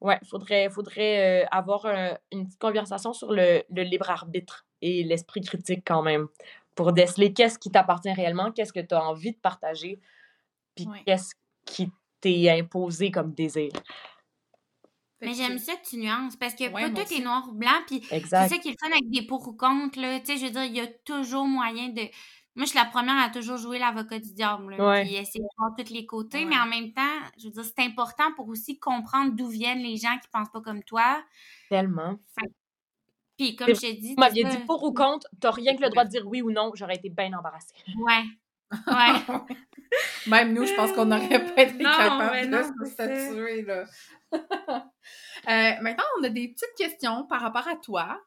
ouais, 0.00 0.18
faudrait, 0.24 0.70
faudrait 0.70 1.44
euh, 1.44 1.46
avoir 1.50 1.84
un- 1.86 2.16
une 2.32 2.46
petite 2.46 2.58
conversation 2.60 3.12
sur 3.12 3.32
le, 3.32 3.62
le 3.70 3.82
libre 3.82 4.10
arbitre 4.10 4.65
et 4.82 5.02
l'esprit 5.04 5.40
critique 5.40 5.82
quand 5.86 6.02
même 6.02 6.28
pour 6.74 6.92
déceler 6.92 7.32
qu'est-ce 7.32 7.58
qui 7.58 7.70
t'appartient 7.70 8.12
réellement, 8.12 8.52
qu'est-ce 8.52 8.72
que 8.72 8.80
tu 8.80 8.94
as 8.94 9.02
envie 9.02 9.32
de 9.32 9.38
partager, 9.38 9.98
puis 10.74 10.86
qu'est-ce 11.06 11.34
qui 11.64 11.90
t'est 12.20 12.50
imposé 12.50 13.10
comme 13.10 13.32
désir. 13.32 13.70
Mais 15.22 15.32
j'aime 15.32 15.58
ça 15.58 15.74
que 15.76 15.86
tu 15.88 15.96
nuances 15.96 16.36
parce 16.36 16.54
que 16.54 16.64
Ouais, 16.64 16.82
pas 16.82 16.90
tout 16.90 17.00
aussi. 17.02 17.20
est 17.20 17.24
noir 17.24 17.48
ou 17.48 17.52
blanc. 17.52 17.70
Puis 17.86 18.02
c'est 18.10 18.20
ça 18.26 18.48
qui 18.48 18.68
est 18.68 18.72
le 18.72 18.76
fun 18.78 18.90
avec 18.92 19.08
des 19.08 19.26
pour 19.26 19.48
ou 19.48 19.54
contre. 19.54 19.98
Là. 19.98 20.20
Tu 20.20 20.26
sais, 20.26 20.36
je 20.36 20.44
veux 20.44 20.50
dire, 20.50 20.64
il 20.64 20.76
y 20.76 20.80
a 20.80 20.86
toujours 20.86 21.46
moyen 21.46 21.88
de. 21.88 22.02
Moi, 22.54 22.64
je 22.64 22.70
suis 22.70 22.78
la 22.78 22.84
première 22.84 23.18
à 23.18 23.30
toujours 23.30 23.56
jouer 23.56 23.78
l'avocat 23.78 24.18
du 24.18 24.32
diable. 24.34 24.76
Là, 24.76 24.88
Ouais. 24.88 25.04
Puis 25.04 25.14
essayer 25.16 25.40
de 25.40 25.48
voir 25.58 25.70
tous 25.76 25.90
les 25.92 26.04
côtés. 26.06 26.40
Ouais. 26.40 26.44
Mais 26.44 26.58
en 26.58 26.66
même 26.66 26.92
temps, 26.92 27.02
je 27.38 27.44
veux 27.46 27.50
dire, 27.50 27.64
c'est 27.64 27.82
important 27.84 28.32
pour 28.34 28.48
aussi 28.48 28.78
comprendre 28.78 29.32
d'où 29.34 29.48
viennent 29.48 29.80
les 29.82 29.96
gens 29.96 30.16
qui 30.22 30.28
pensent 30.30 30.50
pas 30.52 30.60
comme 30.60 30.82
toi. 30.84 31.22
Tellement. 31.70 32.18
Puis 33.36 33.56
comme 33.56 33.68
je 33.74 33.80
t'ai 33.80 33.94
dit. 33.94 34.14
Vous 34.14 34.20
m'aviez 34.20 34.44
dit 34.44 34.58
pour 34.66 34.82
ou 34.84 34.92
contre, 34.92 35.26
t'as 35.40 35.50
rien 35.50 35.76
que 35.76 35.82
le 35.82 35.90
droit 35.90 36.04
de 36.04 36.10
dire 36.10 36.26
oui 36.26 36.42
ou 36.42 36.50
non, 36.50 36.72
j'aurais 36.74 36.96
été 36.96 37.10
bien 37.10 37.32
embarrassée. 37.32 37.74
Ouais. 37.98 38.24
Ouais. 38.88 39.46
Même 40.26 40.52
nous, 40.54 40.66
je 40.66 40.74
pense 40.74 40.92
qu'on 40.92 41.04
n'aurait 41.06 41.54
pas 41.54 41.62
été 41.62 41.84
Non, 41.84 41.90
capable 41.96 42.40
de 42.40 42.46
non, 42.46 42.62
se 42.84 42.90
statuer, 42.90 43.62
là. 43.62 43.84
Euh, 45.48 45.72
maintenant, 45.80 46.04
on 46.18 46.24
a 46.24 46.28
des 46.28 46.48
petites 46.48 46.74
questions 46.76 47.24
par 47.28 47.40
rapport 47.40 47.68
à 47.68 47.76
toi. 47.76 48.20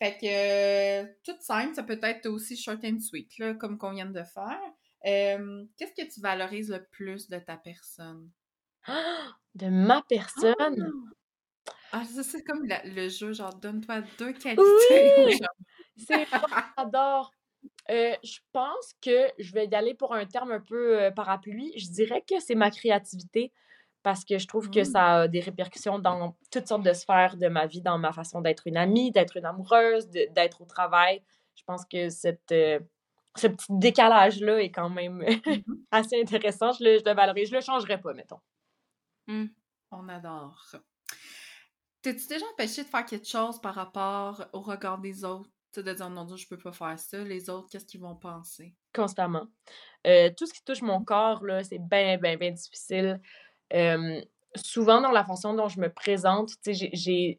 Fait 0.00 0.16
que, 0.16 0.26
euh, 1.02 1.06
toute 1.24 1.40
simple, 1.42 1.74
ça 1.74 1.82
peut 1.82 1.98
être 2.02 2.26
aussi 2.28 2.56
short 2.56 2.78
and 2.84 3.00
sweet, 3.00 3.36
là, 3.38 3.54
comme 3.54 3.78
qu'on 3.78 3.90
vient 3.90 4.06
de 4.06 4.22
faire. 4.22 4.60
Euh, 5.06 5.64
Qu'est-ce 5.76 6.00
que 6.00 6.08
tu 6.08 6.20
valorises 6.20 6.70
le 6.70 6.84
plus 6.92 7.28
de 7.28 7.38
ta 7.40 7.56
personne? 7.56 8.30
De 9.56 9.66
ma 9.68 9.96
Ah! 9.98 10.04
personne, 10.08 10.92
Ah, 11.92 12.04
ça, 12.04 12.22
c'est 12.22 12.42
comme 12.42 12.64
la- 12.66 12.82
le 12.84 13.08
jeu, 13.08 13.32
genre, 13.32 13.54
donne-toi 13.54 14.00
deux 14.18 14.32
qualités. 14.32 14.62
Oui! 15.28 15.38
C'est 15.96 16.26
j'adore. 16.78 17.30
Euh, 17.90 18.14
je 18.24 18.38
pense 18.52 18.94
que 19.02 19.28
je 19.38 19.52
vais 19.52 19.66
y 19.66 19.74
aller 19.74 19.94
pour 19.94 20.14
un 20.14 20.24
terme 20.26 20.52
un 20.52 20.60
peu 20.60 21.00
euh, 21.02 21.10
parapluie. 21.10 21.72
Je 21.78 21.90
dirais 21.90 22.24
que 22.28 22.40
c'est 22.40 22.54
ma 22.54 22.70
créativité 22.70 23.52
parce 24.02 24.24
que 24.24 24.38
je 24.38 24.46
trouve 24.48 24.70
que 24.70 24.80
Mm. 24.80 24.84
ça 24.84 25.14
a 25.20 25.28
des 25.28 25.40
répercussions 25.40 25.98
dans 25.98 26.36
toutes 26.50 26.66
sortes 26.66 26.82
de 26.82 26.92
sphères 26.92 27.36
de 27.36 27.46
ma 27.48 27.66
vie, 27.66 27.82
dans 27.82 27.98
ma 27.98 28.12
façon 28.12 28.40
d'être 28.40 28.66
une 28.66 28.76
amie, 28.78 29.12
d'être 29.12 29.36
une 29.36 29.44
amoureuse, 29.44 30.08
d'être 30.08 30.60
au 30.62 30.64
travail. 30.64 31.22
Je 31.56 31.62
pense 31.64 31.84
que 31.84 32.08
cette, 32.08 32.50
euh, 32.52 32.80
ce 33.36 33.46
petit 33.48 33.66
décalage-là 33.68 34.60
est 34.62 34.70
quand 34.72 34.88
même 34.90 35.18
Mhm. 35.18 35.24
assez 35.92 36.20
intéressant. 36.20 36.72
Je 36.72 36.84
le, 36.84 36.98
je 36.98 37.04
le 37.04 37.14
valorise. 37.14 37.50
Je 37.50 37.54
le 37.54 37.60
changerais 37.60 38.00
pas, 38.00 38.12
mettons. 38.14 38.40
On 39.92 40.08
adore. 40.08 40.74
T'es-tu 42.02 42.26
déjà 42.26 42.44
empêché 42.52 42.82
de 42.82 42.88
faire 42.88 43.06
quelque 43.06 43.28
chose 43.28 43.60
par 43.60 43.74
rapport 43.74 44.44
au 44.52 44.60
regard 44.60 44.98
des 44.98 45.24
autres? 45.24 45.48
De 45.74 45.80
dire, 45.92 46.10
non, 46.10 46.24
Dieu, 46.24 46.36
je 46.36 46.46
peux 46.46 46.58
pas 46.58 46.72
faire 46.72 46.98
ça. 46.98 47.24
Les 47.24 47.48
autres, 47.48 47.68
qu'est-ce 47.70 47.86
qu'ils 47.86 48.00
vont 48.00 48.16
penser? 48.16 48.74
constamment. 48.92 49.46
Euh, 50.06 50.30
tout 50.36 50.44
ce 50.46 50.52
qui 50.52 50.62
touche 50.62 50.82
mon 50.82 51.02
corps, 51.02 51.42
là, 51.44 51.64
c'est 51.64 51.78
bien, 51.78 52.18
bien, 52.18 52.36
bien 52.36 52.50
difficile. 52.50 53.20
Souvent, 54.54 55.00
dans 55.00 55.12
la 55.12 55.24
façon 55.24 55.54
dont 55.54 55.68
je 55.68 55.80
me 55.80 55.88
présente, 55.88 56.50
j'ai- 56.66 57.38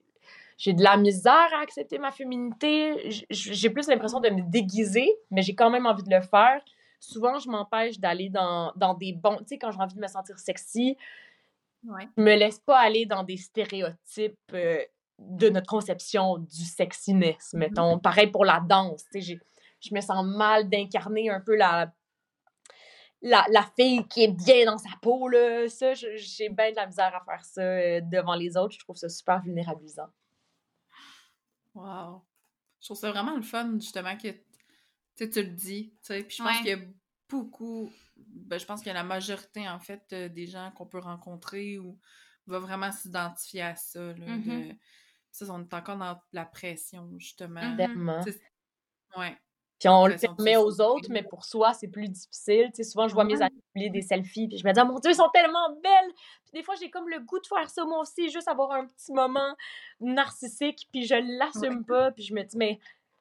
j'ai 0.57 0.73
de 0.73 0.83
la 0.83 0.97
misère 0.97 1.49
à 1.53 1.61
accepter 1.61 1.99
ma 1.99 2.11
féminité. 2.11 3.09
J'ai 3.29 3.69
plus 3.69 3.87
l'impression 3.87 4.19
de 4.19 4.29
me 4.29 4.41
déguiser, 4.49 5.11
mais 5.29 5.43
j'ai 5.43 5.53
quand 5.53 5.69
même 5.69 5.85
envie 5.85 6.03
de 6.03 6.09
le 6.09 6.21
faire. 6.21 6.61
Souvent, 6.99 7.37
je 7.37 7.49
m'empêche 7.49 7.99
d'aller 7.99 8.29
dans, 8.29 8.71
dans 8.75 8.93
des 8.93 9.13
bons... 9.13 9.37
Tu 9.39 9.43
sais, 9.49 9.57
quand 9.59 9.71
j'ai 9.71 9.79
envie 9.79 9.95
de 9.95 9.99
me 9.99 10.07
sentir 10.07 10.39
sexy, 10.39 10.97
Ouais. 11.85 12.07
je 12.17 12.21
me 12.23 12.35
laisse 12.35 12.59
pas 12.59 12.79
aller 12.79 13.05
dans 13.05 13.23
des 13.23 13.37
stéréotypes 13.37 14.37
euh, 14.53 14.81
de 15.19 15.49
notre 15.49 15.67
conception 15.67 16.37
du 16.37 16.63
sexiness, 16.65 17.53
mettons. 17.53 17.99
Pareil 17.99 18.27
pour 18.31 18.45
la 18.45 18.59
danse, 18.61 19.03
je 19.13 19.93
me 19.93 20.01
sens 20.01 20.25
mal 20.25 20.69
d'incarner 20.69 21.29
un 21.29 21.39
peu 21.41 21.55
la, 21.55 21.93
la, 23.21 23.45
la 23.51 23.63
fille 23.77 24.07
qui 24.07 24.23
est 24.23 24.31
bien 24.31 24.65
dans 24.65 24.77
sa 24.77 24.89
peau, 25.01 25.27
là. 25.27 25.67
Ça, 25.69 25.93
je- 25.93 26.15
j'ai 26.15 26.49
bien 26.49 26.71
de 26.71 26.75
la 26.77 26.87
misère 26.87 27.13
à 27.15 27.23
faire 27.25 27.43
ça 27.45 27.61
euh, 27.61 28.01
devant 28.01 28.35
les 28.35 28.55
autres. 28.57 28.73
Je 28.73 28.79
trouve 28.79 28.95
ça 28.97 29.09
super 29.09 29.41
vulnérabilisant. 29.41 30.07
Wow. 31.75 32.21
Je 32.79 32.87
trouve 32.87 32.97
ça 32.97 33.11
vraiment 33.11 33.35
le 33.35 33.41
fun, 33.41 33.73
justement, 33.79 34.15
que 34.17 34.29
tu 35.15 35.25
le 35.41 35.49
dis. 35.49 35.93
Puis 36.07 36.25
je 36.29 36.43
pense 36.43 36.47
Ouais. 36.51 36.57
qu'il 36.59 36.67
y 36.67 36.73
a 36.73 36.79
beaucoup, 37.29 37.91
ben, 38.27 38.59
je 38.59 38.65
pense 38.65 38.79
qu'il 38.81 38.87
y 38.87 38.91
a 38.91 38.93
la 38.95 39.03
majorité, 39.03 39.67
en 39.69 39.79
fait, 39.79 40.03
euh, 40.13 40.29
des 40.29 40.47
gens 40.47 40.71
qu'on 40.71 40.85
peut 40.85 40.99
rencontrer 40.99 41.77
ou 41.79 41.99
va 42.47 42.59
vraiment 42.59 42.91
s'identifier 42.91 43.61
à 43.61 43.75
ça. 43.75 43.99
Là, 44.13 44.27
Mhm. 44.27 44.69
de- 44.69 44.75
Ça, 45.31 45.45
on 45.49 45.61
est 45.63 45.73
encore 45.73 45.97
dans 45.97 46.19
la 46.31 46.45
pression, 46.45 47.09
justement. 47.17 47.61
Mhm. 47.61 47.77
Tellement. 47.77 48.21
Ouais. 49.17 49.37
Puis 49.79 49.89
on 49.89 50.05
le 50.07 50.15
permet 50.15 50.55
aux 50.57 50.79
autres, 50.81 51.07
mais 51.09 51.23
pour 51.23 51.43
soi, 51.45 51.73
c'est 51.73 51.87
plus 51.89 52.07
difficile. 52.07 52.67
Tu 52.67 52.77
sais, 52.77 52.83
souvent, 52.89 53.07
je 53.07 53.13
vois 53.13 53.25
mes 53.25 53.41
amis 53.41 53.61
publier 53.73 53.89
des 53.89 54.01
selfies, 54.01 54.47
puis 54.47 54.57
je 54.57 54.65
me 54.65 54.71
dis, 54.71 54.79
Ah, 54.79 54.85
mon 54.85 54.99
Dieu, 54.99 55.11
ils 55.11 55.15
sont 55.15 55.29
tellement 55.33 55.69
belles! 55.83 56.13
Puis 56.45 56.53
des 56.53 56.63
fois, 56.63 56.75
j'ai 56.75 56.89
comme 56.89 57.09
le 57.09 57.19
goût 57.19 57.39
de 57.39 57.47
faire 57.47 57.69
ça, 57.69 57.83
moi 57.85 57.99
aussi, 57.99 58.29
juste 58.29 58.47
avoir 58.47 58.71
un 58.71 58.85
petit 58.87 59.11
moment 59.11 59.55
narcissique, 59.99 60.87
puis 60.91 61.05
je 61.05 61.15
l'assume 61.15 61.83
pas, 61.85 62.11
puis 62.11 62.23
je 62.23 62.33
me 62.33 62.43
dis, 62.43 62.57
mais 62.57 62.79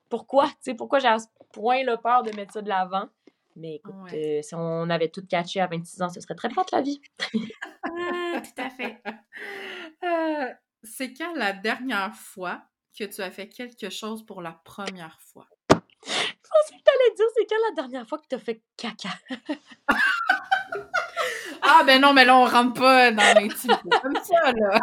pourquoi? 0.08 0.48
Tu 0.48 0.54
sais, 0.60 0.74
pourquoi 0.74 0.98
j'ai 0.98 1.08
à 1.08 1.18
ce 1.18 1.26
point 1.52 1.82
le 1.84 1.96
peur 1.96 2.22
de 2.22 2.30
mettre 2.32 2.52
ça 2.52 2.62
de 2.62 2.68
l'avant? 2.68 3.08
Mais 3.56 3.76
écoute, 3.76 3.94
Ouais. 4.10 4.38
euh, 4.38 4.42
si 4.42 4.54
on 4.54 4.88
avait 4.90 5.08
tout 5.08 5.24
catché 5.26 5.60
à 5.60 5.66
26 5.66 6.02
ans, 6.02 6.08
ce 6.08 6.20
serait 6.20 6.34
très 6.34 6.48
plate, 6.48 6.70
la 6.72 6.80
vie. 6.82 7.00
Ah, 7.84 8.40
tout 8.40 8.62
à 8.62 8.70
fait. 8.70 9.02
Euh, 10.04 10.52
c'est 10.82 11.12
quand 11.12 11.34
la 11.34 11.52
dernière 11.52 12.14
fois 12.14 12.62
que 12.98 13.04
tu 13.04 13.20
as 13.22 13.30
fait 13.30 13.48
quelque 13.48 13.90
chose 13.90 14.24
pour 14.24 14.42
la 14.42 14.52
première 14.64 15.18
fois? 15.20 15.46
Je 15.70 15.76
pensais 15.76 16.76
que 16.76 16.82
t'allais 16.82 17.14
dire, 17.16 17.26
c'est 17.36 17.46
quand 17.46 17.56
la 17.68 17.74
dernière 17.82 18.08
fois 18.08 18.18
que 18.18 18.26
t'as 18.28 18.38
fait 18.38 18.62
caca? 18.76 19.10
Ah, 21.64 21.84
ben 21.86 22.00
non, 22.00 22.12
mais 22.12 22.24
là, 22.24 22.36
on 22.36 22.44
rentre 22.44 22.80
pas 22.80 23.12
dans 23.12 23.22
l'intimité 23.40 23.88
comme 24.02 24.16
ça, 24.16 24.52
là. 24.52 24.80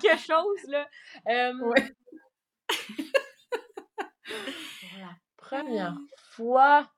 quelque 0.00 0.16
chose, 0.18 0.62
là. 0.68 0.88
Euh, 1.28 1.52
Ouais. 1.60 1.94
pour 4.80 4.98
la 5.00 5.16
première 5.36 5.96
fois... 6.30 6.88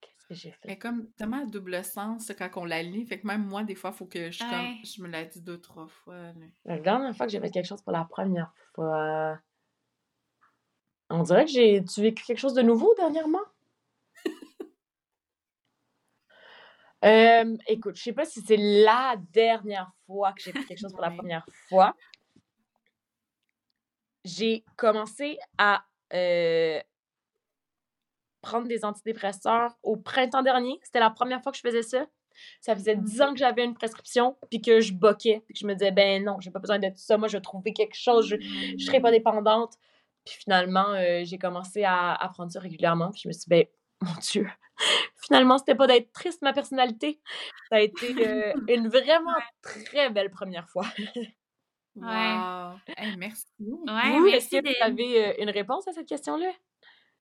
Qu'est-ce 0.00 0.13
que 0.28 0.34
j'ai 0.34 0.50
fait? 0.50 0.58
Elle 0.64 0.70
est 0.72 0.78
comme 0.78 1.10
tellement 1.12 1.42
à 1.42 1.46
double 1.46 1.82
sens 1.84 2.32
quand 2.38 2.50
on 2.56 2.64
la 2.64 2.82
lit. 2.82 3.06
Fait 3.06 3.20
que 3.20 3.26
même 3.26 3.44
moi, 3.44 3.64
des 3.64 3.74
fois, 3.74 3.90
il 3.92 3.96
faut 3.96 4.06
que 4.06 4.30
je, 4.30 4.38
comme, 4.38 4.84
je 4.84 5.02
me 5.02 5.08
la 5.08 5.24
dis 5.24 5.40
deux, 5.40 5.60
trois 5.60 5.86
fois. 5.86 6.16
là. 6.16 6.46
La 6.64 6.78
dernière 6.78 7.16
fois 7.16 7.26
que 7.26 7.32
j'ai 7.32 7.40
fait 7.40 7.50
quelque 7.50 7.66
chose 7.66 7.82
pour 7.82 7.92
la 7.92 8.04
première 8.04 8.52
fois. 8.74 9.38
On 11.10 11.22
dirait 11.22 11.44
que 11.44 11.50
j'ai. 11.50 11.84
Tu 11.84 12.00
vécu 12.00 12.24
quelque 12.24 12.38
chose 12.38 12.54
de 12.54 12.62
nouveau 12.62 12.94
dernièrement? 12.96 13.44
Euh, 17.04 17.54
écoute, 17.66 17.96
je 17.96 18.02
sais 18.02 18.14
pas 18.14 18.24
si 18.24 18.40
c'est 18.40 18.56
la 18.56 19.16
dernière 19.30 19.92
fois 20.06 20.32
que 20.32 20.40
j'ai 20.40 20.52
fait 20.52 20.64
quelque 20.64 20.80
chose 20.80 20.92
pour 20.92 21.02
la 21.02 21.10
première 21.10 21.44
fois. 21.68 21.94
J'ai 24.24 24.64
commencé 24.76 25.38
à 25.58 25.84
euh, 26.14 26.80
prendre 28.44 28.68
des 28.68 28.84
antidépresseurs 28.84 29.76
au 29.82 29.96
printemps 29.96 30.42
dernier. 30.42 30.78
C'était 30.82 31.00
la 31.00 31.10
première 31.10 31.42
fois 31.42 31.50
que 31.50 31.58
je 31.58 31.62
faisais 31.62 31.82
ça. 31.82 32.06
Ça 32.60 32.74
faisait 32.74 32.96
dix 32.96 33.22
ans 33.22 33.32
que 33.32 33.38
j'avais 33.38 33.64
une 33.64 33.74
prescription, 33.74 34.36
puis 34.50 34.60
que 34.60 34.80
je 34.80 34.92
boquais, 34.92 35.42
puis 35.46 35.54
que 35.54 35.60
je 35.60 35.66
me 35.66 35.74
disais, 35.74 35.92
ben 35.92 36.24
non, 36.24 36.40
j'ai 36.40 36.50
pas 36.50 36.58
besoin 36.58 36.78
de 36.78 36.88
tout 36.88 36.94
ça, 36.96 37.16
moi, 37.16 37.28
je 37.28 37.36
vais 37.36 37.40
trouver 37.40 37.72
quelque 37.72 37.94
chose, 37.94 38.26
je, 38.26 38.36
je 38.40 38.84
serai 38.84 39.00
pas 39.00 39.12
dépendante. 39.12 39.74
Puis 40.24 40.36
finalement, 40.40 40.88
euh, 40.94 41.22
j'ai 41.24 41.38
commencé 41.38 41.84
à, 41.84 42.14
à 42.14 42.28
prendre 42.28 42.50
ça 42.50 42.58
régulièrement, 42.58 43.10
puis 43.12 43.20
je 43.22 43.28
me 43.28 43.32
suis 43.32 43.42
dit, 43.42 43.48
ben, 43.48 43.64
mon 44.02 44.14
Dieu, 44.20 44.48
finalement, 45.16 45.58
c'était 45.58 45.74
pas 45.74 45.86
d'être 45.86 46.12
triste, 46.12 46.42
ma 46.42 46.52
personnalité. 46.52 47.20
Ça 47.70 47.76
a 47.76 47.80
été 47.80 48.14
euh, 48.26 48.52
une 48.68 48.88
vraiment 48.88 49.36
très 49.62 50.10
belle 50.10 50.30
première 50.30 50.68
fois. 50.68 50.86
Wow! 51.96 52.74
Hey, 52.96 53.16
merci! 53.16 53.46
Ouais, 53.60 54.18
vous, 54.18 54.26
est-ce 54.26 54.48
que 54.48 54.60
vous 54.60 54.74
avez 54.82 55.26
euh, 55.26 55.34
une 55.38 55.50
réponse 55.50 55.86
à 55.86 55.92
cette 55.92 56.08
question-là? 56.08 56.50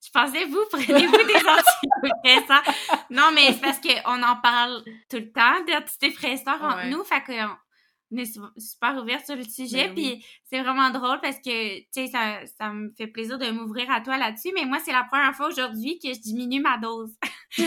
Je 0.06 0.10
pensais, 0.12 0.46
vous, 0.46 0.60
prenez-vous 0.72 1.18
des 1.18 1.36
antidépresseurs? 1.36 2.64
non, 3.10 3.32
mais 3.34 3.54
c'est 3.54 3.62
parce 3.62 3.80
qu'on 3.80 4.22
en 4.24 4.36
parle 4.38 4.84
tout 5.10 5.18
le 5.18 5.32
temps 5.32 5.64
d'antidépresseurs 5.68 6.62
entre 6.62 6.78
Ouais. 6.78 6.90
nous, 6.90 7.04
fait 7.06 7.24
qu'on 7.24 8.18
est 8.18 8.26
su- 8.26 8.40
super 8.58 8.98
ouvert 9.02 9.24
sur 9.26 9.36
le 9.36 9.44
sujet, 9.44 9.88
Ben 9.88 9.94
oui. 9.96 10.16
puis 10.18 10.26
c'est 10.50 10.62
vraiment 10.62 10.90
drôle 10.90 11.20
parce 11.22 11.38
que, 11.38 11.80
tu 11.80 11.86
sais, 11.92 12.08
ça, 12.08 12.46
ça 12.60 12.70
me 12.70 12.92
fait 12.98 13.08
plaisir 13.08 13.38
de 13.38 13.50
m'ouvrir 13.52 13.90
à 13.92 14.02
toi 14.02 14.18
là-dessus, 14.18 14.52
mais 14.54 14.66
moi, 14.66 14.80
c'est 14.84 14.92
la 14.92 15.04
première 15.06 15.34
fois 15.36 15.48
aujourd'hui 15.48 16.00
que 16.00 16.14
je 16.14 16.20
diminue 16.20 16.60
ma 16.62 16.78
dose. 16.78 17.16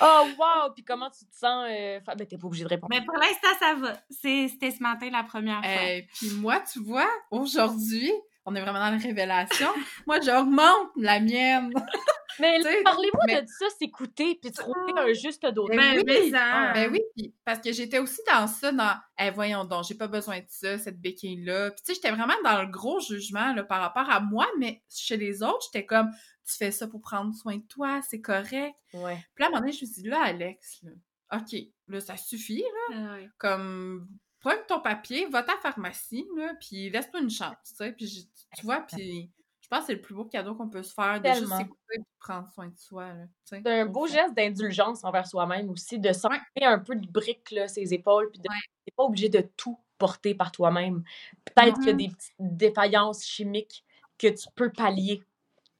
Oh, 0.00 0.26
wow! 0.38 0.70
Puis 0.74 0.84
comment 0.84 1.10
tu 1.10 1.26
te 1.26 1.34
sens? 1.36 1.66
Euh... 1.68 2.00
fa- 2.00 2.14
Ben, 2.14 2.26
t'es 2.26 2.38
pas 2.38 2.46
obligé 2.46 2.64
de 2.64 2.68
répondre. 2.68 2.88
mais 2.94 3.04
pour 3.04 3.16
l'instant, 3.16 3.48
ça 3.58 3.74
va. 3.74 3.94
C'était 4.10 4.70
ce 4.70 4.82
matin 4.82 5.10
la 5.10 5.24
première 5.24 5.60
fois. 5.60 5.68
Euh, 5.70 6.00
Puis 6.14 6.30
moi, 6.36 6.60
tu 6.60 6.78
vois, 6.80 7.08
aujourd'hui, 7.30 8.10
on 8.48 8.54
est 8.54 8.60
vraiment 8.62 8.78
dans 8.78 8.90
la 8.90 8.96
révélation. 8.96 9.68
moi, 10.06 10.20
j'augmente 10.20 10.90
la 10.96 11.20
mienne. 11.20 11.72
Mais 12.40 12.60
parlez-moi 12.84 13.24
mais- 13.26 13.42
de 13.42 13.48
ça, 13.48 13.66
s'écouter, 13.80 14.38
puis 14.40 14.52
trouver 14.52 14.92
un 14.96 15.12
juste 15.12 15.44
dosage. 15.44 15.76
Ben 15.76 15.96
oui, 15.96 16.04
mais 16.06 16.30
ça. 16.30 16.72
Ben 16.72 16.92
oui, 16.92 17.34
parce 17.44 17.58
que 17.58 17.72
j'étais 17.72 17.98
aussi 17.98 18.20
dans 18.30 18.46
ça, 18.46 18.70
dans 18.70 18.94
Eh, 19.18 19.30
voyons 19.30 19.64
donc, 19.64 19.82
j'ai 19.88 19.96
pas 19.96 20.06
besoin 20.06 20.38
de 20.38 20.46
ça, 20.46 20.78
cette 20.78 21.00
béquille-là. 21.00 21.72
Puis 21.72 21.80
tu 21.80 21.86
sais, 21.86 21.94
j'étais 21.94 22.12
vraiment 22.12 22.40
dans 22.44 22.62
le 22.62 22.68
gros 22.68 23.00
jugement 23.00 23.52
là, 23.54 23.64
par 23.64 23.80
rapport 23.80 24.08
à 24.08 24.20
moi, 24.20 24.46
mais 24.56 24.84
chez 24.88 25.16
les 25.16 25.42
autres, 25.42 25.66
j'étais 25.72 25.84
comme 25.84 26.10
tu 26.46 26.56
fais 26.56 26.70
ça 26.70 26.86
pour 26.86 27.00
prendre 27.00 27.34
soin 27.34 27.56
de 27.56 27.66
toi, 27.66 28.00
c'est 28.08 28.20
correct. 28.20 28.76
Ouais. 28.94 29.18
Puis 29.34 29.42
là, 29.42 29.46
à 29.46 29.48
un 29.48 29.50
moment 29.50 29.60
donné, 29.60 29.72
je 29.72 29.84
me 29.84 29.90
suis 29.90 30.02
dit, 30.02 30.08
là, 30.08 30.22
Alex, 30.22 30.78
là, 30.84 30.92
OK, 31.32 31.58
là, 31.88 32.00
ça 32.00 32.16
suffit, 32.16 32.62
là. 32.62 32.94
Ah 32.94 33.14
ouais. 33.14 33.28
Comme, 33.38 34.08
prends 34.56 34.76
ton 34.76 34.80
papier, 34.80 35.26
va 35.26 35.38
à 35.40 35.42
ta 35.42 35.56
pharmacie, 35.58 36.26
là, 36.36 36.54
puis 36.60 36.90
laisse-toi 36.90 37.20
une 37.20 37.30
chance, 37.30 37.56
tu. 37.78 37.92
Puis, 37.94 38.30
vois, 38.62 38.80
puis 38.80 39.30
je 39.60 39.68
pense 39.68 39.80
que 39.80 39.86
c'est 39.86 39.94
le 39.94 40.00
plus 40.00 40.14
beau 40.14 40.24
cadeau 40.24 40.54
qu'on 40.54 40.68
peut 40.70 40.82
se 40.82 40.94
faire, 40.94 41.18
de 41.18 41.24
Tellement. 41.24 41.58
juste 41.58 41.70
et 41.94 41.98
de 41.98 42.04
prendre 42.20 42.48
soin 42.54 42.68
de 42.68 42.76
soi. 42.76 43.12
C'est 43.44 43.66
un 43.66 43.86
au 43.86 43.90
beau 43.90 44.06
geste 44.06 44.34
d'indulgence 44.34 45.04
envers 45.04 45.26
soi-même 45.26 45.68
aussi, 45.70 45.98
de 45.98 46.12
s'enlever 46.12 46.40
un 46.62 46.78
peu 46.78 46.94
de 46.96 47.06
briques, 47.06 47.50
là, 47.50 47.68
ses 47.68 47.92
épaules, 47.94 48.30
puis 48.30 48.40
de... 48.40 48.48
t'es 48.86 48.92
pas 48.96 49.04
obligé 49.04 49.28
de 49.28 49.40
tout 49.56 49.78
porter 49.98 50.34
par 50.34 50.52
toi-même. 50.52 51.02
Peut-être 51.44 51.76
qu'il 51.80 51.86
y 51.86 51.90
a 51.90 51.92
Mhm. 51.92 51.98
des 51.98 52.08
petites 52.08 52.34
défaillances 52.38 53.24
chimiques 53.24 53.84
que 54.16 54.28
tu 54.28 54.46
peux 54.54 54.70
pallier 54.72 55.22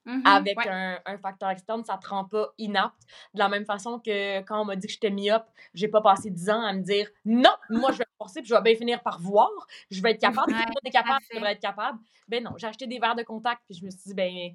Mhm. 0.06 0.22
avec 0.26 0.56
ouais. 0.58 0.68
un, 0.68 0.98
un 1.04 1.18
facteur 1.18 1.50
externe, 1.50 1.84
ça 1.84 1.98
te 1.98 2.08
rend 2.08 2.24
pas 2.24 2.52
inapte. 2.58 2.96
De 3.34 3.38
la 3.40 3.48
même 3.50 3.64
façon 3.66 3.98
que 4.00 4.40
quand 4.40 4.60
on 4.62 4.64
m'a 4.64 4.74
dit 4.76 4.86
que 4.86 4.92
j'étais 4.92 5.10
myope, 5.10 5.46
j'ai 5.74 5.88
pas 5.88 6.00
passé 6.00 6.30
10 6.30 6.48
ans 6.50 6.62
à 6.62 6.72
me 6.72 6.80
dire 6.82 7.08
non, 7.26 7.50
moi 7.70 7.92
je 7.92 7.98
vais 7.98 8.04
forcer 8.28 8.40
puis 8.42 8.48
je 8.50 8.54
vais 8.54 8.62
bien 8.62 8.74
finir 8.76 9.02
par 9.02 9.20
voir, 9.20 9.48
je 9.90 10.00
vais 10.02 10.12
être 10.12 10.20
capable, 10.20 10.52
Ouais, 10.52 10.58
tout 10.62 10.68
le 10.68 10.74
monde 10.74 10.86
est 10.86 10.90
capable, 10.90 11.20
je 11.30 11.36
devrais 11.36 11.52
être 11.52 11.60
capable. 11.60 11.98
Ben 12.28 12.44
non, 12.44 12.52
j'ai 12.56 12.66
acheté 12.66 12.86
des 12.86 12.98
verres 12.98 13.14
de 13.16 13.22
contact 13.22 13.62
puis 13.66 13.74
je 13.78 13.84
me 13.84 13.90
suis 13.90 14.00
dit 14.06 14.14
ben 14.14 14.54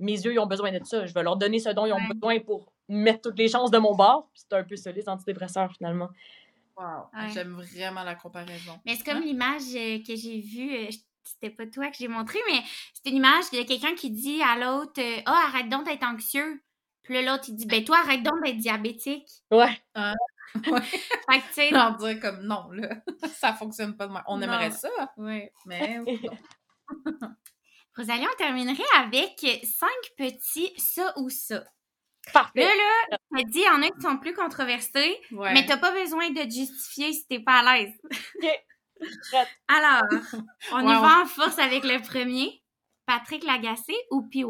mes 0.00 0.12
yeux 0.12 0.32
ils 0.32 0.38
ont 0.38 0.46
besoin 0.46 0.70
de 0.72 0.84
ça, 0.84 1.06
je 1.06 1.14
vais 1.14 1.22
leur 1.22 1.36
donner 1.36 1.58
ce 1.58 1.70
dont 1.70 1.86
ils 1.86 1.92
ont 1.92 1.96
Ouais. 1.96 2.14
besoin 2.14 2.40
pour 2.40 2.72
mettre 2.88 3.22
toutes 3.22 3.38
les 3.38 3.48
chances 3.48 3.70
de 3.70 3.78
mon 3.78 3.94
bord. 3.94 4.28
Puis 4.32 4.42
C'est 4.48 4.56
un 4.56 4.64
peu 4.64 4.76
ça 4.76 4.92
les 4.92 5.08
antidépresseurs 5.08 5.72
finalement. 5.72 6.10
Wow. 6.76 6.84
Ouais. 7.14 7.30
J'aime 7.32 7.52
vraiment 7.60 8.02
la 8.02 8.14
comparaison. 8.16 8.78
Mais 8.84 8.96
c'est 8.96 9.04
comme 9.04 9.18
Hein? 9.18 9.24
l'image 9.24 9.62
euh, 9.76 9.98
que 10.06 10.16
j'ai 10.16 10.40
vue. 10.40 10.74
euh, 10.76 10.90
c'était 11.22 11.50
pas 11.54 11.66
toi 11.66 11.86
que 11.88 11.96
j'ai 11.98 12.08
montré, 12.08 12.38
mais 12.50 12.60
c'est 12.92 13.08
une 13.10 13.16
image 13.16 13.48
de 13.52 13.62
quelqu'un 13.62 13.94
qui 13.94 14.10
dit 14.10 14.42
à 14.42 14.58
l'autre 14.58 15.00
euh, 15.00 15.22
Ah, 15.24 15.44
arrête 15.48 15.68
donc 15.70 15.84
d'être 15.86 16.02
anxieux. 16.04 16.60
Puis 17.04 17.14
là, 17.14 17.22
l'autre, 17.22 17.44
il 17.48 17.54
dit 17.54 17.66
Ben, 17.66 17.82
toi, 17.84 17.98
arrête 18.04 18.22
donc 18.22 18.42
d'être 18.44 18.58
diabétique. 18.58 19.28
Ouais. 19.50 19.70
Ouais. 20.66 20.80
Fait 20.82 21.40
que, 21.40 21.46
tu 21.48 21.52
sais, 21.54 21.70
dire 21.70 22.20
comme 22.20 22.42
non, 22.42 22.70
là, 22.70 22.88
ça 23.40 23.54
fonctionne 23.54 23.96
pas 23.96 24.06
de. 24.06 24.12
On 24.28 24.36
Non. 24.36 24.42
aimerait 24.42 24.70
ça, 24.70 24.88
ouais. 25.16 25.52
mais 25.66 26.00
Rosalie, 27.96 28.26
on 28.32 28.36
terminerait 28.36 28.82
avec 28.96 29.38
cinq 29.64 29.88
petits 30.16 30.72
ça 30.78 31.12
ou 31.16 31.28
ça. 31.30 31.64
Parfait. 32.32 32.60
Là, 32.60 32.66
là, 32.74 33.18
t'as 33.36 33.42
dit, 33.44 33.58
il 33.58 33.64
y 33.64 33.68
en 33.68 33.82
a 33.82 33.90
qui 33.90 34.00
sont 34.00 34.16
plus 34.18 34.32
controversés, 34.32 35.20
ouais. 35.32 35.52
mais 35.52 35.66
t'as 35.66 35.76
pas 35.76 35.92
besoin 35.92 36.30
de 36.30 36.42
te 36.44 36.50
justifier 36.54 37.12
si 37.12 37.26
t'es 37.26 37.40
pas 37.40 37.60
à 37.60 37.76
l'aise. 37.76 37.92
Alors, 39.68 40.02
on 40.72 40.80
y 40.80 40.92
va 40.92 41.22
en 41.22 41.26
force 41.26 41.58
avec 41.58 41.84
le 41.84 42.00
premier. 42.00 42.62
Patrick 43.06 43.44
Lagacé 43.44 43.94
ou 44.10 44.22
PY? 44.22 44.44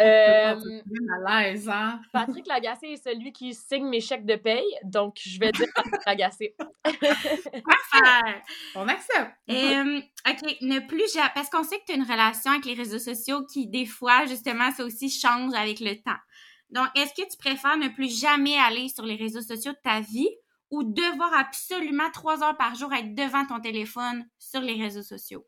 Euh, 0.00 0.54
bien 0.86 1.26
à 1.26 1.42
l'aise, 1.42 1.68
hein? 1.68 2.00
Patrick 2.12 2.46
Lagacé 2.46 2.86
est 2.88 3.02
celui 3.02 3.32
qui 3.32 3.52
signe 3.52 3.88
mes 3.88 4.00
chèques 4.00 4.26
de 4.26 4.36
paye, 4.36 4.64
donc 4.84 5.16
je 5.20 5.40
vais 5.40 5.50
dire 5.50 5.66
Patrick 5.74 6.06
Lagacé. 6.06 6.54
Faire. 6.84 8.42
On 8.74 8.86
accepte. 8.88 9.32
Euh, 9.50 10.00
OK, 10.28 10.56
ne 10.60 10.78
plus 10.86 11.12
jamais... 11.12 11.30
Parce 11.34 11.48
qu'on 11.50 11.64
sait 11.64 11.78
que 11.78 11.84
tu 11.86 11.92
as 11.92 11.96
une 11.96 12.02
relation 12.02 12.52
avec 12.52 12.64
les 12.64 12.74
réseaux 12.74 12.98
sociaux 12.98 13.44
qui, 13.46 13.66
des 13.66 13.86
fois, 13.86 14.26
justement, 14.26 14.70
ça 14.72 14.84
aussi 14.84 15.10
change 15.10 15.54
avec 15.54 15.80
le 15.80 15.94
temps. 15.96 16.18
Donc, 16.70 16.86
est-ce 16.94 17.14
que 17.14 17.28
tu 17.28 17.36
préfères 17.38 17.76
ne 17.78 17.88
plus 17.88 18.20
jamais 18.20 18.56
aller 18.58 18.88
sur 18.88 19.04
les 19.04 19.16
réseaux 19.16 19.40
sociaux 19.40 19.72
de 19.72 19.78
ta 19.82 20.00
vie 20.00 20.28
ou 20.70 20.84
devoir 20.84 21.32
absolument 21.34 22.10
trois 22.12 22.42
heures 22.44 22.56
par 22.56 22.74
jour 22.74 22.92
être 22.92 23.14
devant 23.14 23.46
ton 23.46 23.58
téléphone 23.60 24.28
sur 24.38 24.60
les 24.60 24.74
réseaux 24.74 25.02
sociaux? 25.02 25.46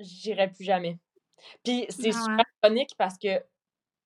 J'irai 0.00 0.48
plus 0.52 0.64
jamais. 0.64 0.98
Puis 1.64 1.86
c'est 1.88 2.14
Ah 2.14 2.18
ouais. 2.18 2.22
super 2.22 2.44
ironique 2.62 2.94
parce 2.96 3.18
que 3.18 3.42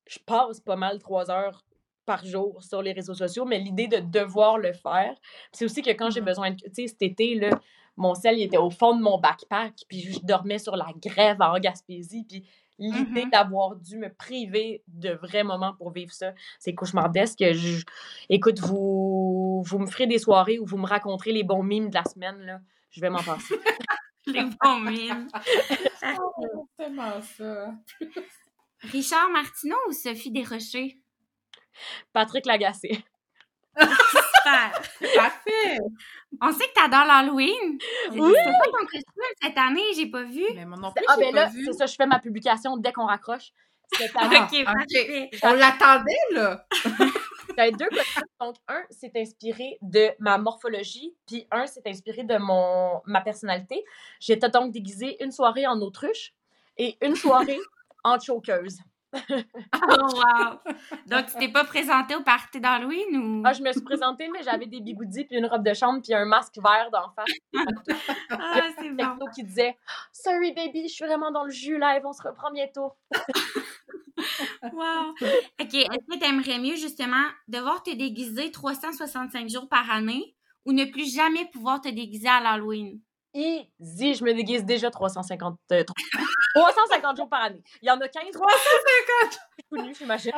je 0.06 0.18
passe 0.18 0.60
pas 0.60 0.76
mal 0.76 0.98
trois 0.98 1.30
heures 1.30 1.64
par 2.04 2.24
jour 2.24 2.62
sur 2.62 2.82
les 2.82 2.92
réseaux 2.92 3.14
sociaux, 3.14 3.44
mais 3.44 3.58
l'idée 3.58 3.86
de 3.88 3.98
devoir 3.98 4.58
le 4.58 4.72
faire, 4.72 5.14
c'est 5.52 5.64
aussi 5.64 5.82
que 5.82 5.90
quand 5.90 6.10
j'ai 6.10 6.20
Mhm. 6.20 6.26
besoin 6.26 6.50
de... 6.50 6.56
Tu 6.56 6.70
sais, 6.74 6.86
cet 6.88 7.02
été, 7.02 7.34
là, 7.36 7.50
mon 7.96 8.14
sel, 8.14 8.38
il 8.38 8.42
était 8.42 8.56
au 8.58 8.70
fond 8.70 8.96
de 8.96 9.02
mon 9.02 9.18
backpack, 9.18 9.74
puis 9.88 10.00
je 10.00 10.18
dormais 10.20 10.58
sur 10.58 10.74
la 10.76 10.88
grève 10.96 11.36
en 11.40 11.58
Gaspésie, 11.60 12.24
puis 12.28 12.44
l'idée 12.78 13.24
Mhm. 13.26 13.30
d'avoir 13.30 13.76
dû 13.76 13.98
me 13.98 14.12
priver 14.12 14.82
de 14.88 15.10
vrais 15.10 15.44
moments 15.44 15.74
pour 15.74 15.90
vivre 15.92 16.12
ça, 16.12 16.32
c'est 16.58 16.74
cauchemardesque. 16.74 17.38
Je... 17.52 17.84
Écoute, 18.28 18.58
vous... 18.60 19.62
vous 19.64 19.78
me 19.78 19.86
ferez 19.86 20.06
des 20.08 20.18
soirées 20.18 20.58
où 20.58 20.66
vous 20.66 20.78
me 20.78 20.86
raconterez 20.86 21.32
les 21.32 21.44
bons 21.44 21.62
mimes 21.62 21.90
de 21.90 21.94
la 21.94 22.04
semaine, 22.04 22.40
là. 22.40 22.60
Je 22.90 23.00
vais 23.00 23.10
m'en 23.10 23.22
passer. 23.22 23.54
Les 24.26 24.44
bons 24.44 24.78
mimes. 24.80 25.26
Oh, 25.34 25.36
c'est 26.78 26.84
tellement 26.84 27.20
ça. 27.22 27.72
Richard 28.90 29.30
Martineau 29.30 29.76
ou 29.88 29.92
Sophie 29.92 30.30
Desrochers? 30.30 30.98
Patrick 32.12 32.46
Lagacé. 32.46 33.04
Parfait! 34.44 35.78
On 36.40 36.52
sait 36.52 36.66
que 36.68 36.74
t'adores 36.74 37.04
l'Halloween. 37.06 37.78
Oui. 38.12 38.32
C'est 38.36 38.44
pas 38.44 38.64
ton 38.66 38.86
costume 38.86 39.24
cette 39.40 39.58
année, 39.58 39.92
j'ai 39.96 40.06
pas 40.06 40.24
vu. 40.24 40.44
Mais 40.54 40.64
moi 40.66 40.76
non 40.78 40.92
plus, 40.92 41.04
Ah 41.08 41.16
ben 41.16 41.32
pas 41.32 41.40
là, 41.42 41.46
vu. 41.48 41.64
c'est 41.66 41.72
ça, 41.72 41.86
je 41.86 41.94
fais 41.94 42.06
ma 42.06 42.18
publication 42.18 42.76
dès 42.76 42.92
qu'on 42.92 43.06
raccroche. 43.06 43.52
Cette 43.96 44.16
année, 44.16 44.36
Ah, 44.40 44.44
ok, 44.44 44.58
ok. 44.58 44.64
parfait. 44.64 45.30
On 45.42 45.52
l'attendait, 45.54 46.12
là! 46.32 46.66
j'avais 47.56 47.72
deux 47.72 47.88
costumes. 47.88 48.22
Donc, 48.40 48.56
un, 48.68 48.82
c'est 48.90 49.14
inspiré 49.16 49.78
de 49.82 50.10
ma 50.18 50.38
morphologie, 50.38 51.14
puis 51.26 51.46
un, 51.50 51.66
c'est 51.66 51.86
inspiré 51.86 52.24
de 52.24 52.36
mon 52.38 53.00
ma 53.06 53.20
personnalité. 53.20 53.84
J'étais 54.20 54.48
donc 54.48 54.72
déguisée 54.72 55.22
une 55.22 55.30
soirée 55.32 55.66
en 55.66 55.78
autruche 55.80 56.32
et 56.78 56.96
une 57.02 57.14
soirée 57.16 57.60
en 58.04 58.18
chokeuse. 58.18 58.78
Oh, 59.74 60.06
wow. 60.14 60.58
Donc, 61.06 61.26
tu 61.26 61.38
t'es 61.38 61.48
pas 61.48 61.64
présenté 61.64 62.14
au 62.14 62.22
party 62.22 62.60
d'Halloween 62.60 63.16
ou? 63.16 63.42
Ah, 63.44 63.52
je 63.52 63.62
me 63.62 63.70
suis 63.72 63.82
présentée, 63.82 64.28
mais 64.32 64.42
j'avais 64.42 64.66
des 64.66 64.80
bigoudis, 64.80 65.24
puis 65.24 65.36
une 65.36 65.46
robe 65.46 65.64
de 65.66 65.74
chambre, 65.74 66.00
puis 66.02 66.14
un 66.14 66.24
masque 66.24 66.56
vert 66.62 66.90
d'en 66.90 67.10
face. 67.14 67.28
Ah, 68.30 68.68
c'est 68.78 68.90
bon. 68.90 69.18
qui 69.34 69.44
disait 69.44 69.76
«Sorry, 70.12 70.52
baby, 70.52 70.88
je 70.88 70.94
suis 70.94 71.04
vraiment 71.04 71.30
dans 71.30 71.44
le 71.44 71.50
jus 71.50 71.78
live, 71.78 72.02
on 72.04 72.12
se 72.12 72.22
reprend 72.22 72.50
bientôt. 72.52 72.92
Wow. 74.72 75.10
OK. 75.60 75.74
Est-ce 75.74 76.06
que 76.14 76.18
t'aimerais 76.18 76.58
mieux, 76.58 76.76
justement, 76.76 77.24
devoir 77.48 77.82
te 77.82 77.90
déguiser 77.94 78.50
365 78.50 79.48
jours 79.48 79.68
par 79.68 79.90
année 79.90 80.36
ou 80.64 80.72
ne 80.72 80.84
plus 80.84 81.12
jamais 81.14 81.46
pouvoir 81.52 81.80
te 81.80 81.88
déguiser 81.88 82.28
à 82.28 82.40
l'Halloween?» 82.40 83.00
Easy, 83.34 84.14
je 84.14 84.24
me 84.24 84.34
déguise 84.34 84.64
déjà 84.64 84.90
350, 84.90 85.58
euh, 85.72 85.84
350 86.54 87.16
jours 87.16 87.28
par 87.28 87.42
année. 87.44 87.62
Il 87.80 87.88
y 87.88 87.90
en 87.90 87.98
a 88.00 88.08
15. 88.08 88.24
350! 88.30 89.40
Tout 89.70 89.82
nu, 89.82 89.94
j'imagine. 89.94 90.32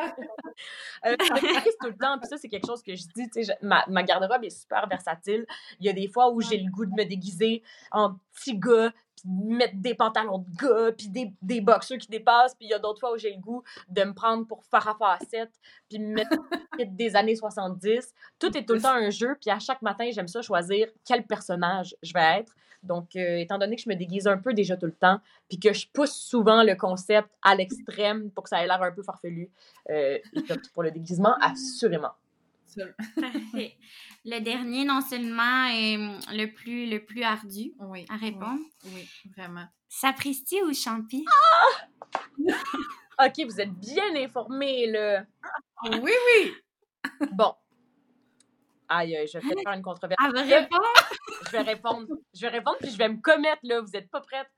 euh, 1.06 1.16
je 1.18 1.32
me 1.32 1.40
déguise 1.54 1.76
tout 1.80 1.88
le 1.88 1.96
temps. 1.96 2.18
Puis 2.18 2.28
ça, 2.28 2.36
c'est 2.38 2.48
quelque 2.48 2.66
chose 2.66 2.82
que 2.82 2.94
je 2.94 3.02
dis. 3.16 3.28
tu 3.30 3.42
sais, 3.44 3.52
je- 3.60 3.66
Ma, 3.66 3.84
ma 3.88 4.02
garde-robe 4.04 4.44
est 4.44 4.50
super 4.50 4.86
versatile. 4.88 5.44
Il 5.80 5.86
y 5.86 5.88
a 5.88 5.92
des 5.92 6.06
fois 6.08 6.30
où 6.30 6.40
j'ai 6.40 6.58
le 6.58 6.70
goût 6.70 6.86
de 6.86 6.92
me 6.92 7.04
déguiser 7.04 7.62
en 7.90 8.14
petit 8.34 8.58
gars, 8.58 8.92
puis 9.16 9.28
mettre 9.28 9.74
des 9.76 9.94
pantalons 9.94 10.38
de 10.38 10.56
gars, 10.56 10.92
puis 10.92 11.08
des, 11.08 11.32
des 11.40 11.60
boxers 11.60 11.98
qui 11.98 12.08
dépassent. 12.08 12.54
Puis 12.54 12.66
il 12.66 12.70
y 12.70 12.74
a 12.74 12.78
d'autres 12.78 13.00
fois 13.00 13.12
où 13.12 13.18
j'ai 13.18 13.32
le 13.32 13.40
goût 13.40 13.62
de 13.88 14.04
me 14.04 14.12
prendre 14.12 14.46
pour 14.46 14.64
Farah 14.64 14.96
Fawcett, 14.98 15.50
puis 15.88 15.98
me 15.98 16.14
mettre 16.14 16.30
des 16.86 17.16
années 17.16 17.36
70. 17.36 18.14
Tout 18.38 18.56
est 18.56 18.64
tout 18.64 18.74
le 18.74 18.82
temps 18.82 18.94
un 18.94 19.10
jeu. 19.10 19.36
Puis 19.40 19.50
à 19.50 19.58
chaque 19.58 19.82
matin, 19.82 20.08
j'aime 20.12 20.28
ça 20.28 20.42
choisir 20.42 20.88
quel 21.06 21.24
personnage 21.26 21.96
je 22.02 22.12
vais 22.12 22.40
être. 22.40 22.54
Donc, 22.84 23.16
euh, 23.16 23.38
étant 23.38 23.58
donné 23.58 23.76
que 23.76 23.82
je 23.82 23.88
me 23.88 23.94
déguise 23.94 24.26
un 24.26 24.36
peu 24.36 24.52
déjà 24.52 24.76
tout 24.76 24.86
le 24.86 24.92
temps, 24.92 25.18
puis 25.48 25.58
que 25.58 25.72
je 25.72 25.88
pousse 25.88 26.12
souvent 26.12 26.62
le 26.62 26.74
concept 26.74 27.28
à 27.42 27.54
l'extrême 27.54 28.30
pour 28.30 28.44
que 28.44 28.50
ça 28.50 28.62
ait 28.62 28.66
l'air 28.66 28.82
un 28.82 28.92
peu 28.92 29.02
farfelu, 29.02 29.50
euh, 29.90 30.18
pour 30.74 30.82
le 30.82 30.90
déguisement, 30.90 31.34
assurément. 31.40 32.12
Parfait. 33.20 33.76
Le 34.24 34.40
dernier, 34.40 34.84
non 34.84 35.00
seulement 35.00 35.66
est 35.66 35.96
hum, 35.96 36.18
le 36.32 36.46
plus, 36.46 36.86
le 36.86 37.04
plus 37.04 37.22
ardu 37.22 37.72
Oui. 37.78 38.04
à 38.08 38.16
répondre. 38.16 38.60
Oui, 38.84 38.90
oui, 38.94 39.30
vraiment. 39.36 39.66
Sapristi 39.88 40.62
ou 40.62 40.72
Champi? 40.74 41.24
OK, 42.38 43.44
vous 43.44 43.60
êtes 43.60 43.72
bien 43.72 44.16
informés, 44.16 44.86
là. 44.86 45.24
Oui, 45.84 46.12
oui! 46.12 46.54
Bon. 47.32 47.54
Aïe, 48.88 49.16
aïe, 49.16 49.26
je 49.26 49.38
vais 49.38 49.54
faire 49.62 49.72
une 49.72 49.82
controverse. 49.82 50.22
Elle 50.24 50.34
va 50.34 50.42
répondre. 50.42 50.82
Je 51.46 51.50
vais 51.52 51.62
répondre. 51.62 52.06
Je 52.34 52.40
vais 52.40 52.48
répondre, 52.48 52.76
puis 52.80 52.90
je 52.90 52.98
vais 52.98 53.08
me 53.08 53.20
commettre, 53.20 53.60
là. 53.62 53.80
Vous 53.80 53.94
êtes 53.94 54.10
pas 54.10 54.20
prêtes. 54.20 54.50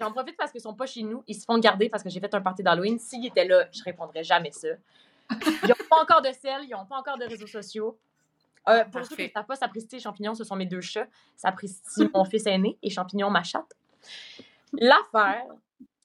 J'en 0.00 0.10
profite 0.12 0.36
parce 0.36 0.50
qu'ils 0.50 0.60
sont 0.60 0.74
pas 0.74 0.86
chez 0.86 1.02
nous. 1.02 1.22
Ils 1.26 1.34
se 1.34 1.44
font 1.44 1.58
garder 1.58 1.88
parce 1.88 2.02
que 2.02 2.10
j'ai 2.10 2.20
fait 2.20 2.34
un 2.34 2.40
party 2.40 2.62
d'Halloween. 2.62 2.98
S'ils 2.98 3.26
étaient 3.26 3.44
là, 3.44 3.68
je 3.72 3.82
répondrais 3.82 4.24
jamais 4.24 4.50
ça. 4.50 4.68
Ils 5.30 5.68
n'ont 5.68 5.88
pas 5.90 6.02
encore 6.02 6.22
de 6.22 6.32
sel, 6.32 6.62
ils 6.64 6.70
n'ont 6.70 6.86
pas 6.86 6.96
encore 6.96 7.18
de 7.18 7.24
réseaux 7.24 7.46
sociaux. 7.46 7.98
Euh, 8.68 8.84
pour 8.86 9.04
ceux 9.04 9.16
qui 9.16 9.24
ne 9.24 9.28
savent 9.28 9.46
pas, 9.46 9.56
Sapristi 9.56 9.96
et 9.96 10.00
Champignon, 10.00 10.34
ce 10.34 10.44
sont 10.44 10.56
mes 10.56 10.66
deux 10.66 10.80
chats. 10.80 11.06
Sapristi, 11.36 12.08
mon 12.14 12.24
fils 12.24 12.46
aîné, 12.46 12.78
et 12.82 12.90
Champignon, 12.90 13.30
ma 13.30 13.42
chatte. 13.42 13.74
L'affaire, 14.72 15.46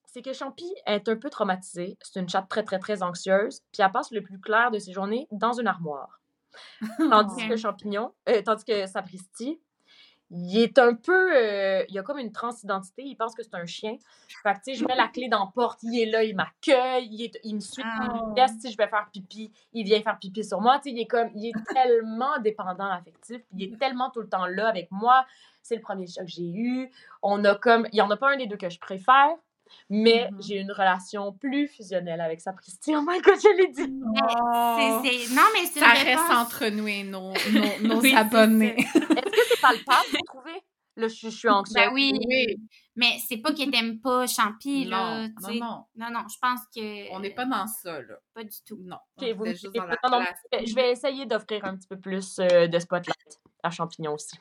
c'est 0.06 0.22
que 0.22 0.34
Champi 0.34 0.72
est 0.86 1.08
un 1.08 1.16
peu 1.16 1.30
traumatisée. 1.30 1.98
C'est 2.02 2.20
une 2.20 2.30
chatte 2.30 2.50
très, 2.50 2.64
très, 2.64 2.80
très 2.80 3.04
anxieuse. 3.04 3.62
Puis 3.72 3.82
elle 3.82 3.92
passe 3.92 4.12
le 4.12 4.22
plus 4.22 4.40
clair 4.40 4.72
de 4.72 4.80
ses 4.80 4.92
journées 4.92 5.28
dans 5.32 5.54
une 5.54 5.68
armoire. 5.68 6.20
Tandis 6.98 7.48
que 7.48 7.56
Champignon, 7.56 8.12
euh, 8.28 8.42
tandis 8.42 8.66
que 8.66 8.86
Sapristi, 8.88 9.62
il 10.32 10.60
est 10.60 10.78
un 10.80 10.94
peu. 10.94 11.36
euh, 11.36 11.84
il 11.90 11.98
a 11.98 12.04
comme 12.04 12.20
une 12.20 12.32
transidentité. 12.32 13.04
Il 13.04 13.16
pense 13.16 13.34
que 13.36 13.44
c'est 13.44 13.56
un 13.56 13.66
chien. 13.66 13.96
Fait 14.44 14.54
que, 14.54 14.58
tu 14.58 14.62
sais, 14.66 14.74
je 14.76 14.86
mets 14.86 14.96
la 14.96 15.08
clé 15.08 15.28
dans 15.28 15.40
la 15.46 15.52
porte, 15.54 15.80
il 15.84 16.00
est 16.00 16.06
là, 16.06 16.24
il 16.24 16.36
m'accueille, 16.36 17.08
il, 17.12 17.24
est- 17.26 17.40
il 17.44 17.56
me 17.56 17.60
suit 17.60 17.84
Ah. 17.86 18.08
dans 18.08 18.34
pièce. 18.34 18.52
Si 18.60 18.72
je 18.72 18.78
vais 18.78 18.88
faire 18.88 19.08
pipi, 19.12 19.52
il 19.74 19.84
vient 19.86 20.02
faire 20.02 20.20
pipi 20.20 20.44
sur 20.44 20.62
moi. 20.62 20.78
Tu 20.80 20.90
sais, 20.90 20.96
il 20.96 21.00
est 21.02 21.08
comme. 21.08 21.30
Il 21.36 21.48
est 21.48 21.54
tellement 21.74 22.38
dépendant 22.40 22.90
affectif. 22.92 23.42
Il 23.54 23.64
est 23.64 23.78
tellement 23.80 24.10
tout 24.12 24.22
le 24.22 24.30
temps 24.30 24.46
là 24.46 24.68
avec 24.68 24.90
moi. 24.92 25.26
C'est 25.62 25.76
le 25.76 25.82
premier 25.82 26.08
chat 26.08 26.24
que 26.24 26.30
j'ai 26.32 26.50
eu. 26.50 26.90
On 27.22 27.44
a 27.46 27.56
comme. 27.56 27.88
Il 27.92 27.96
n'y 27.96 28.02
en 28.02 28.10
a 28.12 28.18
pas 28.18 28.32
un 28.32 28.38
des 28.38 28.48
deux 28.48 28.58
que 28.58 28.70
je 28.70 28.80
préfère. 28.80 29.30
Mais 29.90 30.30
Mhm. 30.32 30.42
j'ai 30.42 30.56
une 30.60 30.72
relation 30.72 31.34
plus 31.34 31.68
fusionnelle 31.68 32.22
avec 32.22 32.42
Sapristi. 32.42 32.96
Oh 32.96 33.02
my 33.02 33.20
god, 33.22 33.36
je 33.42 33.58
l'ai 33.58 33.68
dit! 33.70 33.94
Oh. 34.04 35.36
Non, 35.36 35.44
mais 35.54 35.66
c'est 35.66 35.80
ça 35.80 35.96
une 35.96 36.06
reste 36.08 36.32
entre 36.32 36.68
nous 36.70 36.88
et 36.88 37.04
nos, 37.04 37.34
nos, 37.52 37.80
nos 37.96 38.02
Oui, 38.02 38.12
c'est 38.12 38.18
abonnés. 38.18 38.76
Est-ce 38.80 39.00
que 39.00 39.00
c'est 39.50 39.62
palpable, 39.62 40.06
vous 40.12 40.18
trouvez? 40.26 40.60
Là, 40.96 41.08
je, 41.08 41.16
je 41.16 41.30
suis 41.30 41.48
anxieuse. 41.50 41.76
Ben 41.76 41.92
oui. 41.94 42.12
Oui. 42.28 42.58
Mais 42.98 43.18
c'est 43.26 43.38
pas 43.38 43.54
qu'elle 43.54 43.72
t'aime 43.72 44.02
pas 44.02 44.28
Champi, 44.28 44.84
là. 44.84 45.22
Non, 45.22 45.30
tu 45.30 45.58
non, 45.60 45.66
non. 45.66 45.86
Non, 45.96 46.12
non, 46.12 46.26
je 46.30 46.36
pense 46.42 46.60
que. 46.76 47.10
On 47.14 47.22
n'est 47.22 47.30
pas 47.34 47.46
dans 47.46 47.66
ça, 47.68 48.02
là. 48.02 48.16
Pas 48.34 48.44
du 48.44 48.58
tout. 48.68 48.80
Non. 48.84 48.98
Vous 49.18 49.24
était 49.26 49.40
me 49.40 49.46
juste 49.46 49.60
suivez 49.62 49.80
dans 49.80 49.86
la 49.86 49.96
pas. 49.96 50.10
Non, 50.10 50.20
non, 50.20 50.26
place. 50.26 50.40
je 50.52 50.58
vais- 50.58 50.66
je 50.66 50.76
vais 50.76 50.92
essayer 50.92 51.26
d'offrir 51.26 51.64
un 51.64 51.78
petit 51.78 51.88
peu 51.88 51.98
plus 51.98 52.40
euh, 52.40 52.68
de 52.68 52.80
spotlight 52.80 53.40
à 53.64 53.72
Champignon 53.72 54.14
aussi. 54.14 54.38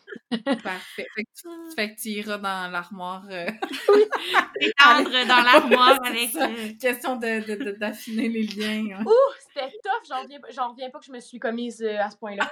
Parfait. 0.63 1.07
Fait 1.15 1.25
que, 1.25 1.31
tu, 1.35 1.49
fait 1.75 1.95
que 1.95 2.01
tu 2.01 2.09
iras 2.11 2.39
dans 2.39 2.71
l'armoire. 2.71 3.25
euh, 3.31 3.47
Étendre 4.61 5.11
dans 5.27 5.43
l'armoire 5.45 5.99
avec. 6.05 6.31
ça. 6.31 6.47
euh, 6.49 6.73
Question 6.81 7.17
de, 7.17 7.47
de- 7.47 7.65
de- 7.65 7.73
d'affiner 7.73 8.29
les 8.29 8.43
liens. 8.45 8.99
hein. 8.99 9.05
Ouh, 9.07 9.33
c'était 9.41 9.71
tough. 9.83 10.09
J'en 10.09 10.23
reviens, 10.23 10.39
j'en 10.51 10.71
reviens 10.71 10.91
pas 10.91 10.99
que 10.99 11.05
je 11.07 11.13
me 11.13 11.21
suis 11.21 11.39
commise 11.39 11.83
euh, 11.83 11.99
à 12.01 12.11
ce 12.11 12.17
point-là. 12.17 12.49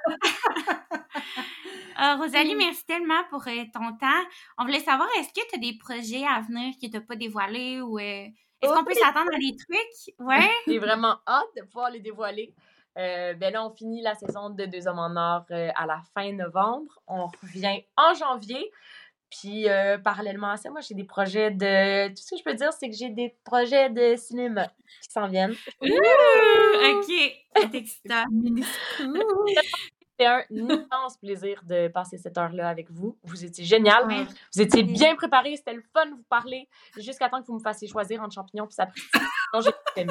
Euh, 1.99 2.17
Rosalie, 2.17 2.55
merci 2.55 2.85
tellement 2.85 3.25
pour 3.31 3.41
euh, 3.49 3.65
ton 3.73 3.97
temps. 3.97 4.23
On 4.59 4.65
voulait 4.65 4.81
savoir, 4.81 5.09
est-ce 5.19 5.29
que 5.29 5.47
tu 5.49 5.55
as 5.55 5.59
des 5.59 5.79
projets 5.79 6.25
à 6.27 6.41
venir 6.43 6.75
que 6.75 6.87
tu 6.87 6.93
n'as 6.93 7.01
pas 7.01 7.17
dévoilés 7.17 7.81
ou 7.81 7.99
euh, 7.99 8.27
est-ce 8.61 8.71
qu'on 8.73 8.85
peut 8.85 8.93
s'attendre 8.95 9.31
à 9.35 9.39
des 9.39 9.57
trucs? 9.57 10.15
Ouais. 10.19 10.51
J'ai 10.67 10.79
vraiment 10.79 11.17
hâte 11.27 11.47
de 11.57 11.63
pouvoir 11.63 11.91
les 11.91 12.01
dévoiler. 12.01 12.53
Euh, 12.97 13.35
ben 13.35 13.53
là, 13.53 13.67
on 13.67 13.71
finit 13.71 14.03
la 14.03 14.15
saison 14.15 14.51
de 14.51 14.65
Deux 14.65 14.89
Hommes 14.89 14.99
en 14.99 15.17
Or 15.17 15.45
euh, 15.51 15.71
à 15.75 15.87
la 15.87 16.03
fin 16.15 16.33
novembre. 16.33 17.01
On 17.07 17.27
revient 17.27 17.83
en 17.97 18.15
janvier. 18.15 18.71
Puis, 19.31 19.69
euh, 19.69 19.99
parallèlement 19.99 20.51
à 20.51 20.57
ça, 20.57 20.71
moi, 20.71 20.81
j'ai 20.81 20.95
des 20.95 21.05
projets 21.05 21.51
de... 21.51 22.09
Tout 22.09 22.23
ce 22.23 22.31
que 22.31 22.37
je 22.39 22.45
peux 22.45 22.55
dire, 22.55 22.73
c'est 22.73 22.89
que 22.89 22.97
j'ai 22.97 23.11
des 23.11 23.37
projets 23.45 23.91
de 23.91 24.15
cinéma 24.17 24.69
qui 25.03 25.11
s'en 25.11 25.27
viennent. 25.27 25.55
Ouh, 25.83 25.87
OK. 25.87 27.13
C'est 27.57 27.75
excitant. 27.75 28.25
C'est 30.19 30.27
un 30.27 30.43
immense 30.51 31.17
plaisir 31.21 31.61
de 31.65 31.89
passer 31.89 32.17
cette 32.19 32.37
heure-là 32.39 32.69
avec 32.69 32.91
vous. 32.91 33.19
Vous 33.25 33.45
étiez 33.45 33.65
génial. 33.65 34.07
Ouais. 34.07 34.25
Vous 34.55 34.61
étiez 34.63 34.83
bien 34.83 35.15
préparés. 35.17 35.57
C'était 35.57 35.75
le 35.75 35.83
fun 35.93 36.07
de 36.07 36.13
vous 36.13 36.25
parler 36.29 36.69
jusqu'à 36.97 37.29
temps 37.29 37.41
que 37.43 37.47
vous 37.47 37.55
me 37.55 37.63
fassissiez 37.63 37.89
choisir 37.89 38.23
entre 38.23 38.35
champignons 38.35 38.67
puis 38.67 38.75
sapristi. 38.75 39.09
Non, 39.55 39.61
j'ai. 39.61 39.71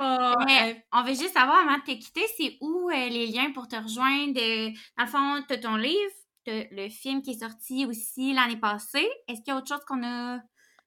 Oh, 0.00 0.34
Mais 0.46 0.84
on 0.92 1.02
veut 1.02 1.14
juste 1.14 1.34
savoir 1.34 1.58
avant 1.58 1.76
de 1.78 1.82
te 1.82 1.92
quitter, 1.92 2.24
c'est 2.36 2.56
où 2.60 2.88
euh, 2.90 3.08
les 3.08 3.26
liens 3.26 3.52
pour 3.52 3.68
te 3.68 3.76
rejoindre? 3.76 4.40
Euh, 4.40 4.70
dans 4.96 5.04
le 5.04 5.10
fond, 5.10 5.44
tu 5.46 5.54
as 5.54 5.58
ton 5.58 5.76
livre, 5.76 6.12
t'as 6.44 6.64
le 6.70 6.88
film 6.88 7.22
qui 7.22 7.32
est 7.32 7.40
sorti 7.40 7.84
aussi 7.86 8.32
l'année 8.32 8.56
passée. 8.58 9.08
Est-ce 9.28 9.42
qu'il 9.42 9.48
y 9.48 9.50
a 9.52 9.56
autre 9.58 9.68
chose 9.68 9.84
qu'on 9.86 10.02
a? 10.02 10.38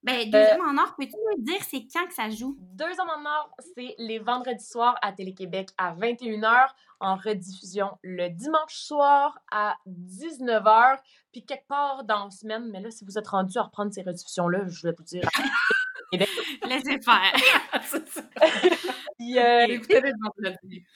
Ben, 0.03 0.29
deux 0.29 0.37
Euh, 0.37 0.55
hommes 0.59 0.77
en 0.77 0.81
or, 0.83 0.95
peux-tu 0.97 1.13
nous 1.15 1.43
dire 1.43 1.61
c'est 1.63 1.85
quand 1.91 2.05
que 2.07 2.13
ça 2.13 2.29
joue? 2.29 2.55
Deux 2.59 2.99
hommes 2.99 3.23
en 3.23 3.25
or, 3.27 3.49
c'est 3.75 3.95
les 3.97 4.19
vendredis 4.19 4.65
soirs 4.65 4.95
à 5.01 5.11
Télé-Québec 5.11 5.69
à 5.77 5.93
21h, 5.95 6.67
en 6.99 7.15
rediffusion 7.15 7.97
le 8.03 8.29
dimanche 8.29 8.75
soir 8.75 9.37
à 9.51 9.75
19h, 9.87 10.97
puis 11.31 11.45
quelque 11.45 11.67
part 11.67 12.03
dans 12.03 12.25
la 12.25 12.31
semaine, 12.31 12.69
mais 12.71 12.79
là, 12.81 12.91
si 12.91 13.05
vous 13.05 13.17
êtes 13.17 13.27
rendu 13.27 13.57
à 13.57 13.63
reprendre 13.63 13.93
ces 13.93 14.01
rediffusions-là, 14.01 14.67
je 14.67 14.87
vais 14.87 14.93
vous 14.97 15.03
dire. 15.03 15.27
Laissez 16.65 16.99
faire. 17.01 17.33
Puis, 19.17 19.39
euh, 19.39 19.65
Écoutez 19.67 20.01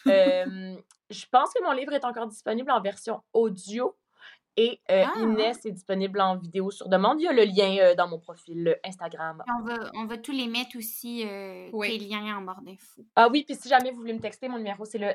euh, 0.08 0.76
je 1.10 1.26
pense 1.32 1.54
que 1.54 1.64
mon 1.64 1.72
livre 1.72 1.93
est 1.93 2.06
encore 2.06 2.28
disponible 2.28 2.70
en 2.72 2.82
version 2.82 3.22
audio. 3.34 3.95
Et 4.58 4.82
euh, 4.91 5.06
Ah. 5.08 5.20
Inès 5.20 5.66
est 5.66 5.72
disponible 5.72 6.20
en 6.20 6.36
vidéo 6.36 6.70
sur 6.70 6.89
demande. 6.89 7.22
Il 7.22 7.24
y 7.24 7.28
a 7.28 7.32
le 7.34 7.45
lien 7.45 7.78
euh, 7.80 7.95
dans 7.95 8.10
mon 8.10 8.20
profil 8.20 8.76
Instagram. 8.84 9.41
On 9.58 9.64
va, 9.64 9.91
on 9.95 10.06
va 10.06 10.18
tous 10.18 10.34
les 10.34 10.47
mettre 10.47 10.78
aussi, 10.78 11.26
euh, 11.26 11.70
Oui. 11.72 11.97
tes 11.97 12.06
liens 12.06 12.38
en 12.38 12.41
barre 12.41 12.62
d'infos. 12.62 13.06
Ah 13.16 13.30
oui, 13.30 13.45
puis 13.45 13.56
si 13.56 13.70
jamais 13.70 13.91
vous 13.91 14.02
voulez 14.02 14.14
me 14.14 14.20
texter, 14.20 14.50
mon 14.50 14.58
numéro, 14.58 14.84
c'est 14.84 14.97
le 14.97 15.14